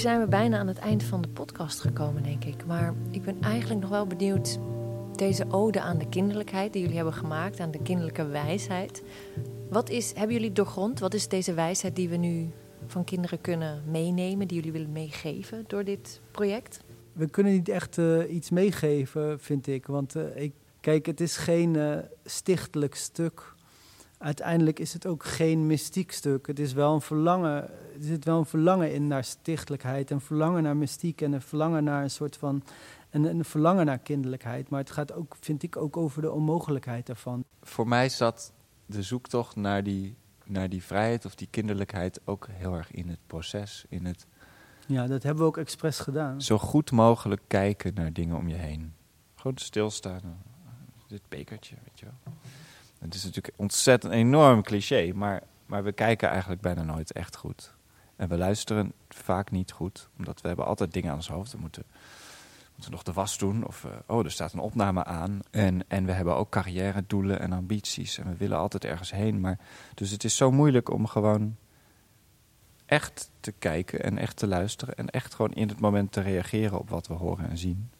Zijn 0.00 0.20
we 0.20 0.26
bijna 0.26 0.58
aan 0.58 0.66
het 0.66 0.78
eind 0.78 1.02
van 1.02 1.22
de 1.22 1.28
podcast 1.28 1.80
gekomen, 1.80 2.22
denk 2.22 2.44
ik. 2.44 2.66
Maar 2.66 2.94
ik 3.10 3.22
ben 3.22 3.36
eigenlijk 3.40 3.80
nog 3.80 3.90
wel 3.90 4.06
benieuwd. 4.06 4.58
Deze 5.16 5.44
ode 5.50 5.80
aan 5.80 5.98
de 5.98 6.08
kinderlijkheid 6.08 6.72
die 6.72 6.80
jullie 6.80 6.96
hebben 6.96 7.14
gemaakt, 7.14 7.60
aan 7.60 7.70
de 7.70 7.82
kinderlijke 7.82 8.26
wijsheid. 8.26 9.02
Wat 9.70 9.90
is, 9.90 10.12
hebben 10.14 10.36
jullie 10.36 10.52
doorgrond? 10.52 11.00
Wat 11.00 11.14
is 11.14 11.28
deze 11.28 11.54
wijsheid 11.54 11.96
die 11.96 12.08
we 12.08 12.16
nu 12.16 12.50
van 12.86 13.04
kinderen 13.04 13.40
kunnen 13.40 13.82
meenemen, 13.86 14.48
die 14.48 14.56
jullie 14.56 14.72
willen 14.72 14.92
meegeven 14.92 15.64
door 15.66 15.84
dit 15.84 16.20
project? 16.30 16.80
We 17.12 17.30
kunnen 17.30 17.52
niet 17.52 17.68
echt 17.68 17.98
eh, 17.98 18.34
iets 18.34 18.50
meegeven, 18.50 19.40
vind 19.40 19.66
ik. 19.66 19.86
Want 19.86 20.16
eh, 20.16 20.42
ik, 20.42 20.52
Kijk, 20.80 21.06
het 21.06 21.20
is 21.20 21.36
geen 21.36 21.76
eh, 21.76 21.98
stichtelijk 22.24 22.94
stuk. 22.94 23.54
Uiteindelijk 24.18 24.78
is 24.78 24.92
het 24.92 25.06
ook 25.06 25.24
geen 25.24 25.66
mystiek 25.66 26.12
stuk. 26.12 26.46
Het 26.46 26.58
is 26.58 26.72
wel 26.72 26.94
een 26.94 27.00
verlangen. 27.00 27.70
Er 28.00 28.06
zit 28.06 28.24
wel 28.24 28.38
een 28.38 28.46
verlangen 28.46 28.92
in 28.92 29.06
naar 29.06 29.24
stichtelijkheid. 29.24 30.10
Een 30.10 30.20
verlangen 30.20 30.62
naar 30.62 30.76
mystiek 30.76 31.20
en 31.20 31.32
een 31.32 31.42
verlangen 31.42 31.84
naar 31.84 32.02
een 32.02 32.10
soort 32.10 32.36
van. 32.36 32.62
Een, 33.10 33.24
een 33.24 33.44
verlangen 33.44 33.86
naar 33.86 33.98
kinderlijkheid. 33.98 34.68
Maar 34.68 34.80
het 34.80 34.90
gaat 34.90 35.12
ook, 35.12 35.36
vind 35.40 35.62
ik, 35.62 35.76
ook 35.76 35.96
over 35.96 36.22
de 36.22 36.30
onmogelijkheid 36.30 37.06
daarvan. 37.06 37.44
Voor 37.62 37.88
mij 37.88 38.08
zat 38.08 38.52
de 38.86 39.02
zoektocht 39.02 39.56
naar 39.56 39.82
die, 39.82 40.16
naar 40.44 40.68
die 40.68 40.82
vrijheid 40.82 41.24
of 41.24 41.34
die 41.34 41.48
kinderlijkheid 41.50 42.20
ook 42.24 42.48
heel 42.50 42.74
erg 42.74 42.90
in 42.90 43.08
het 43.08 43.18
proces. 43.26 43.84
In 43.88 44.04
het 44.04 44.26
Ja, 44.86 45.06
dat 45.06 45.22
hebben 45.22 45.42
we 45.42 45.48
ook 45.48 45.56
expres 45.56 45.98
gedaan. 45.98 46.42
zo 46.42 46.58
goed 46.58 46.90
mogelijk 46.90 47.42
kijken 47.46 47.94
naar 47.94 48.12
dingen 48.12 48.36
om 48.36 48.48
je 48.48 48.56
heen. 48.56 48.94
Gewoon 49.34 49.58
stilstaan. 49.58 50.42
Dit 51.06 51.22
bekertje, 51.28 51.76
weet 51.84 52.00
je 52.00 52.06
wel. 52.06 52.34
Het 52.98 53.14
is 53.14 53.24
natuurlijk 53.24 53.54
ontzettend 53.58 54.12
enorm 54.12 54.62
cliché, 54.62 55.12
maar, 55.14 55.42
maar 55.66 55.84
we 55.84 55.92
kijken 55.92 56.28
eigenlijk 56.28 56.60
bijna 56.60 56.82
nooit 56.82 57.12
echt 57.12 57.36
goed. 57.36 57.78
En 58.20 58.28
we 58.28 58.38
luisteren 58.38 58.92
vaak 59.08 59.50
niet 59.50 59.72
goed, 59.72 60.08
omdat 60.18 60.40
we 60.40 60.48
hebben 60.48 60.66
altijd 60.66 60.92
dingen 60.92 61.10
aan 61.10 61.16
ons 61.16 61.28
hoofd. 61.28 61.52
We 61.52 61.58
moeten, 61.58 61.84
moeten 62.72 62.90
nog 62.90 63.02
de 63.02 63.12
was 63.12 63.38
doen, 63.38 63.66
of 63.66 63.84
eh, 63.84 63.90
oh, 64.06 64.24
er 64.24 64.30
staat 64.30 64.52
een 64.52 64.58
opname 64.58 65.04
aan. 65.04 65.40
En, 65.50 65.84
en 65.88 66.04
we 66.04 66.12
hebben 66.12 66.36
ook 66.36 66.50
carrière 66.50 67.04
doelen 67.06 67.40
en 67.40 67.52
ambities. 67.52 68.18
En 68.18 68.28
we 68.28 68.36
willen 68.36 68.58
altijd 68.58 68.84
ergens 68.84 69.10
heen. 69.10 69.40
Maar, 69.40 69.58
dus 69.94 70.10
het 70.10 70.24
is 70.24 70.36
zo 70.36 70.50
moeilijk 70.50 70.90
om 70.90 71.06
gewoon 71.06 71.56
echt 72.86 73.30
te 73.40 73.52
kijken 73.52 74.02
en 74.02 74.18
echt 74.18 74.36
te 74.36 74.46
luisteren. 74.46 74.94
En 74.94 75.10
echt 75.10 75.34
gewoon 75.34 75.52
in 75.52 75.68
het 75.68 75.80
moment 75.80 76.12
te 76.12 76.20
reageren 76.20 76.78
op 76.78 76.90
wat 76.90 77.06
we 77.06 77.14
horen 77.14 77.50
en 77.50 77.58
zien. 77.58 77.90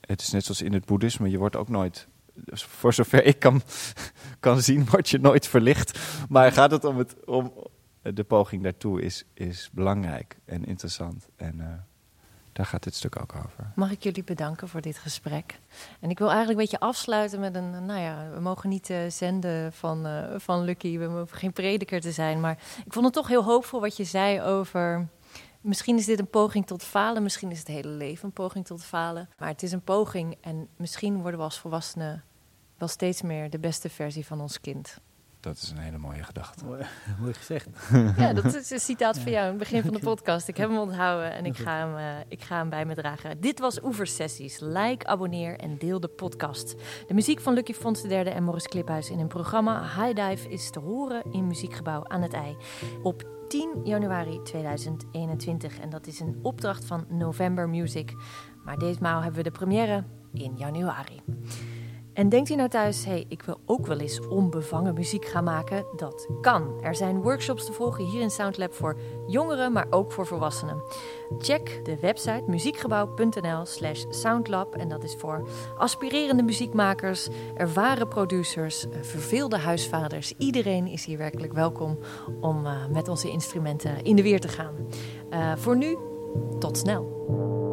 Het 0.00 0.20
is 0.20 0.30
net 0.30 0.44
zoals 0.44 0.62
in 0.62 0.72
het 0.72 0.84
boeddhisme, 0.84 1.30
je 1.30 1.38
wordt 1.38 1.56
ook 1.56 1.68
nooit... 1.68 2.08
Voor 2.52 2.94
zover 2.94 3.24
ik 3.24 3.38
kan, 3.38 3.62
kan 4.40 4.62
zien, 4.62 4.86
word 4.90 5.08
je 5.08 5.18
nooit 5.18 5.46
verlicht. 5.46 5.98
Maar 6.28 6.52
gaat 6.52 6.70
het 6.70 6.84
om, 6.84 6.98
het, 6.98 7.24
om 7.24 7.52
de 8.02 8.24
poging 8.24 8.62
daartoe 8.62 9.02
is, 9.02 9.24
is 9.34 9.70
belangrijk 9.72 10.36
en 10.44 10.64
interessant. 10.64 11.28
En 11.36 11.60
eh, 11.60 11.66
daar 12.52 12.66
gaat 12.66 12.82
dit 12.82 12.94
stuk 12.94 13.20
ook 13.20 13.34
over. 13.34 13.72
Mag 13.74 13.90
ik 13.90 14.02
jullie 14.02 14.24
bedanken 14.24 14.68
voor 14.68 14.80
dit 14.80 14.98
gesprek. 14.98 15.60
En 16.00 16.10
ik 16.10 16.18
wil 16.18 16.30
eigenlijk 16.30 16.58
een 16.58 16.64
beetje 16.64 16.86
afsluiten 16.86 17.40
met 17.40 17.54
een... 17.54 17.86
Nou 17.86 18.00
ja, 18.00 18.30
we 18.34 18.40
mogen 18.40 18.68
niet 18.68 18.90
eh, 18.90 18.98
zenden 19.08 19.72
van, 19.72 20.06
eh, 20.06 20.38
van 20.38 20.64
Lucky. 20.64 20.98
We 20.98 21.04
hoeven 21.04 21.38
geen 21.38 21.52
prediker 21.52 22.00
te 22.00 22.12
zijn. 22.12 22.40
Maar 22.40 22.58
ik 22.84 22.92
vond 22.92 23.04
het 23.04 23.14
toch 23.14 23.28
heel 23.28 23.44
hoopvol 23.44 23.80
wat 23.80 23.96
je 23.96 24.04
zei 24.04 24.42
over... 24.42 25.08
Misschien 25.60 25.96
is 25.96 26.04
dit 26.04 26.18
een 26.18 26.30
poging 26.30 26.66
tot 26.66 26.82
falen. 26.82 27.22
Misschien 27.22 27.50
is 27.50 27.58
het 27.58 27.68
hele 27.68 27.88
leven 27.88 28.24
een 28.24 28.32
poging 28.32 28.66
tot 28.66 28.84
falen. 28.84 29.28
Maar 29.38 29.48
het 29.48 29.62
is 29.62 29.72
een 29.72 29.82
poging. 29.82 30.36
En 30.40 30.68
misschien 30.76 31.20
worden 31.20 31.38
we 31.38 31.44
als 31.44 31.58
volwassenen 31.58 32.24
wel 32.76 32.88
steeds 32.88 33.22
meer 33.22 33.50
de 33.50 33.58
beste 33.58 33.88
versie 33.88 34.26
van 34.26 34.40
ons 34.40 34.60
kind. 34.60 35.00
Dat 35.40 35.56
is 35.56 35.70
een 35.70 35.78
hele 35.78 35.98
mooie 35.98 36.22
gedachte. 36.22 36.64
Mooi, 36.64 36.82
mooi 37.20 37.34
gezegd. 37.34 37.68
Ja, 38.16 38.32
dat 38.32 38.44
is 38.44 38.70
een 38.70 38.80
citaat 38.80 39.18
van 39.18 39.32
jou 39.32 39.44
in 39.44 39.50
het 39.50 39.58
begin 39.58 39.82
van 39.82 39.92
de 39.92 39.98
podcast. 40.14 40.48
Ik 40.48 40.56
heb 40.56 40.68
hem 40.68 40.78
onthouden 40.78 41.32
en 41.32 41.46
ik 41.46 41.56
ga 41.56 41.78
hem, 41.78 41.96
eh, 41.96 42.24
ik 42.28 42.42
ga 42.42 42.56
hem 42.56 42.68
bij 42.68 42.84
me 42.84 42.94
dragen. 42.94 43.40
Dit 43.40 43.58
was 43.58 43.82
Oeversessies. 43.82 44.60
Like, 44.60 45.06
abonneer 45.06 45.58
en 45.58 45.78
deel 45.78 46.00
de 46.00 46.08
podcast. 46.08 46.74
De 47.06 47.14
muziek 47.14 47.40
van 47.40 47.54
Lucky 47.54 47.72
Fons 47.72 48.02
III 48.02 48.22
en 48.22 48.44
Morris 48.44 48.66
Kliphuis 48.66 49.10
in 49.10 49.18
hun 49.18 49.28
programma 49.28 49.82
High 49.82 50.14
Dive 50.14 50.48
is 50.48 50.70
te 50.70 50.78
horen 50.78 51.22
in 51.32 51.46
Muziekgebouw 51.46 52.04
aan 52.08 52.22
het 52.22 52.32
IJ. 52.32 52.56
Op 53.02 53.26
10 53.48 53.80
januari 53.84 54.42
2021. 54.42 55.78
En 55.78 55.90
dat 55.90 56.06
is 56.06 56.20
een 56.20 56.38
opdracht 56.42 56.84
van 56.84 57.06
November 57.08 57.68
Music. 57.68 58.12
Maar 58.64 58.78
ditmaal 58.78 59.22
hebben 59.22 59.42
we 59.42 59.50
de 59.50 59.58
première 59.58 60.04
in 60.32 60.56
januari. 60.56 61.22
En 62.18 62.28
denkt 62.28 62.50
u 62.50 62.54
nou 62.54 62.68
thuis, 62.68 63.04
hey, 63.04 63.24
ik 63.28 63.42
wil 63.42 63.60
ook 63.66 63.86
wel 63.86 63.98
eens 63.98 64.28
onbevangen 64.28 64.94
muziek 64.94 65.24
gaan 65.24 65.44
maken? 65.44 65.86
Dat 65.96 66.28
kan. 66.40 66.82
Er 66.82 66.94
zijn 66.94 67.22
workshops 67.22 67.64
te 67.64 67.72
volgen 67.72 68.04
hier 68.04 68.20
in 68.20 68.30
Soundlab 68.30 68.74
voor 68.74 68.96
jongeren, 69.26 69.72
maar 69.72 69.86
ook 69.90 70.12
voor 70.12 70.26
volwassenen. 70.26 70.82
Check 71.38 71.80
de 71.84 71.98
website 72.00 72.42
muziekgebouw.nl 72.46 73.66
slash 73.66 74.04
soundlab. 74.08 74.74
En 74.74 74.88
dat 74.88 75.04
is 75.04 75.14
voor 75.18 75.48
aspirerende 75.76 76.42
muziekmakers, 76.42 77.28
ervaren 77.56 78.08
producers, 78.08 78.88
eh, 78.88 79.02
verveelde 79.02 79.58
huisvaders. 79.58 80.32
Iedereen 80.38 80.86
is 80.86 81.04
hier 81.04 81.18
werkelijk 81.18 81.52
welkom 81.52 81.98
om 82.40 82.66
eh, 82.66 82.72
met 82.92 83.08
onze 83.08 83.30
instrumenten 83.30 84.04
in 84.04 84.16
de 84.16 84.22
weer 84.22 84.40
te 84.40 84.48
gaan. 84.48 84.74
Eh, 85.30 85.52
voor 85.56 85.76
nu, 85.76 85.96
tot 86.58 86.78
snel. 86.78 87.67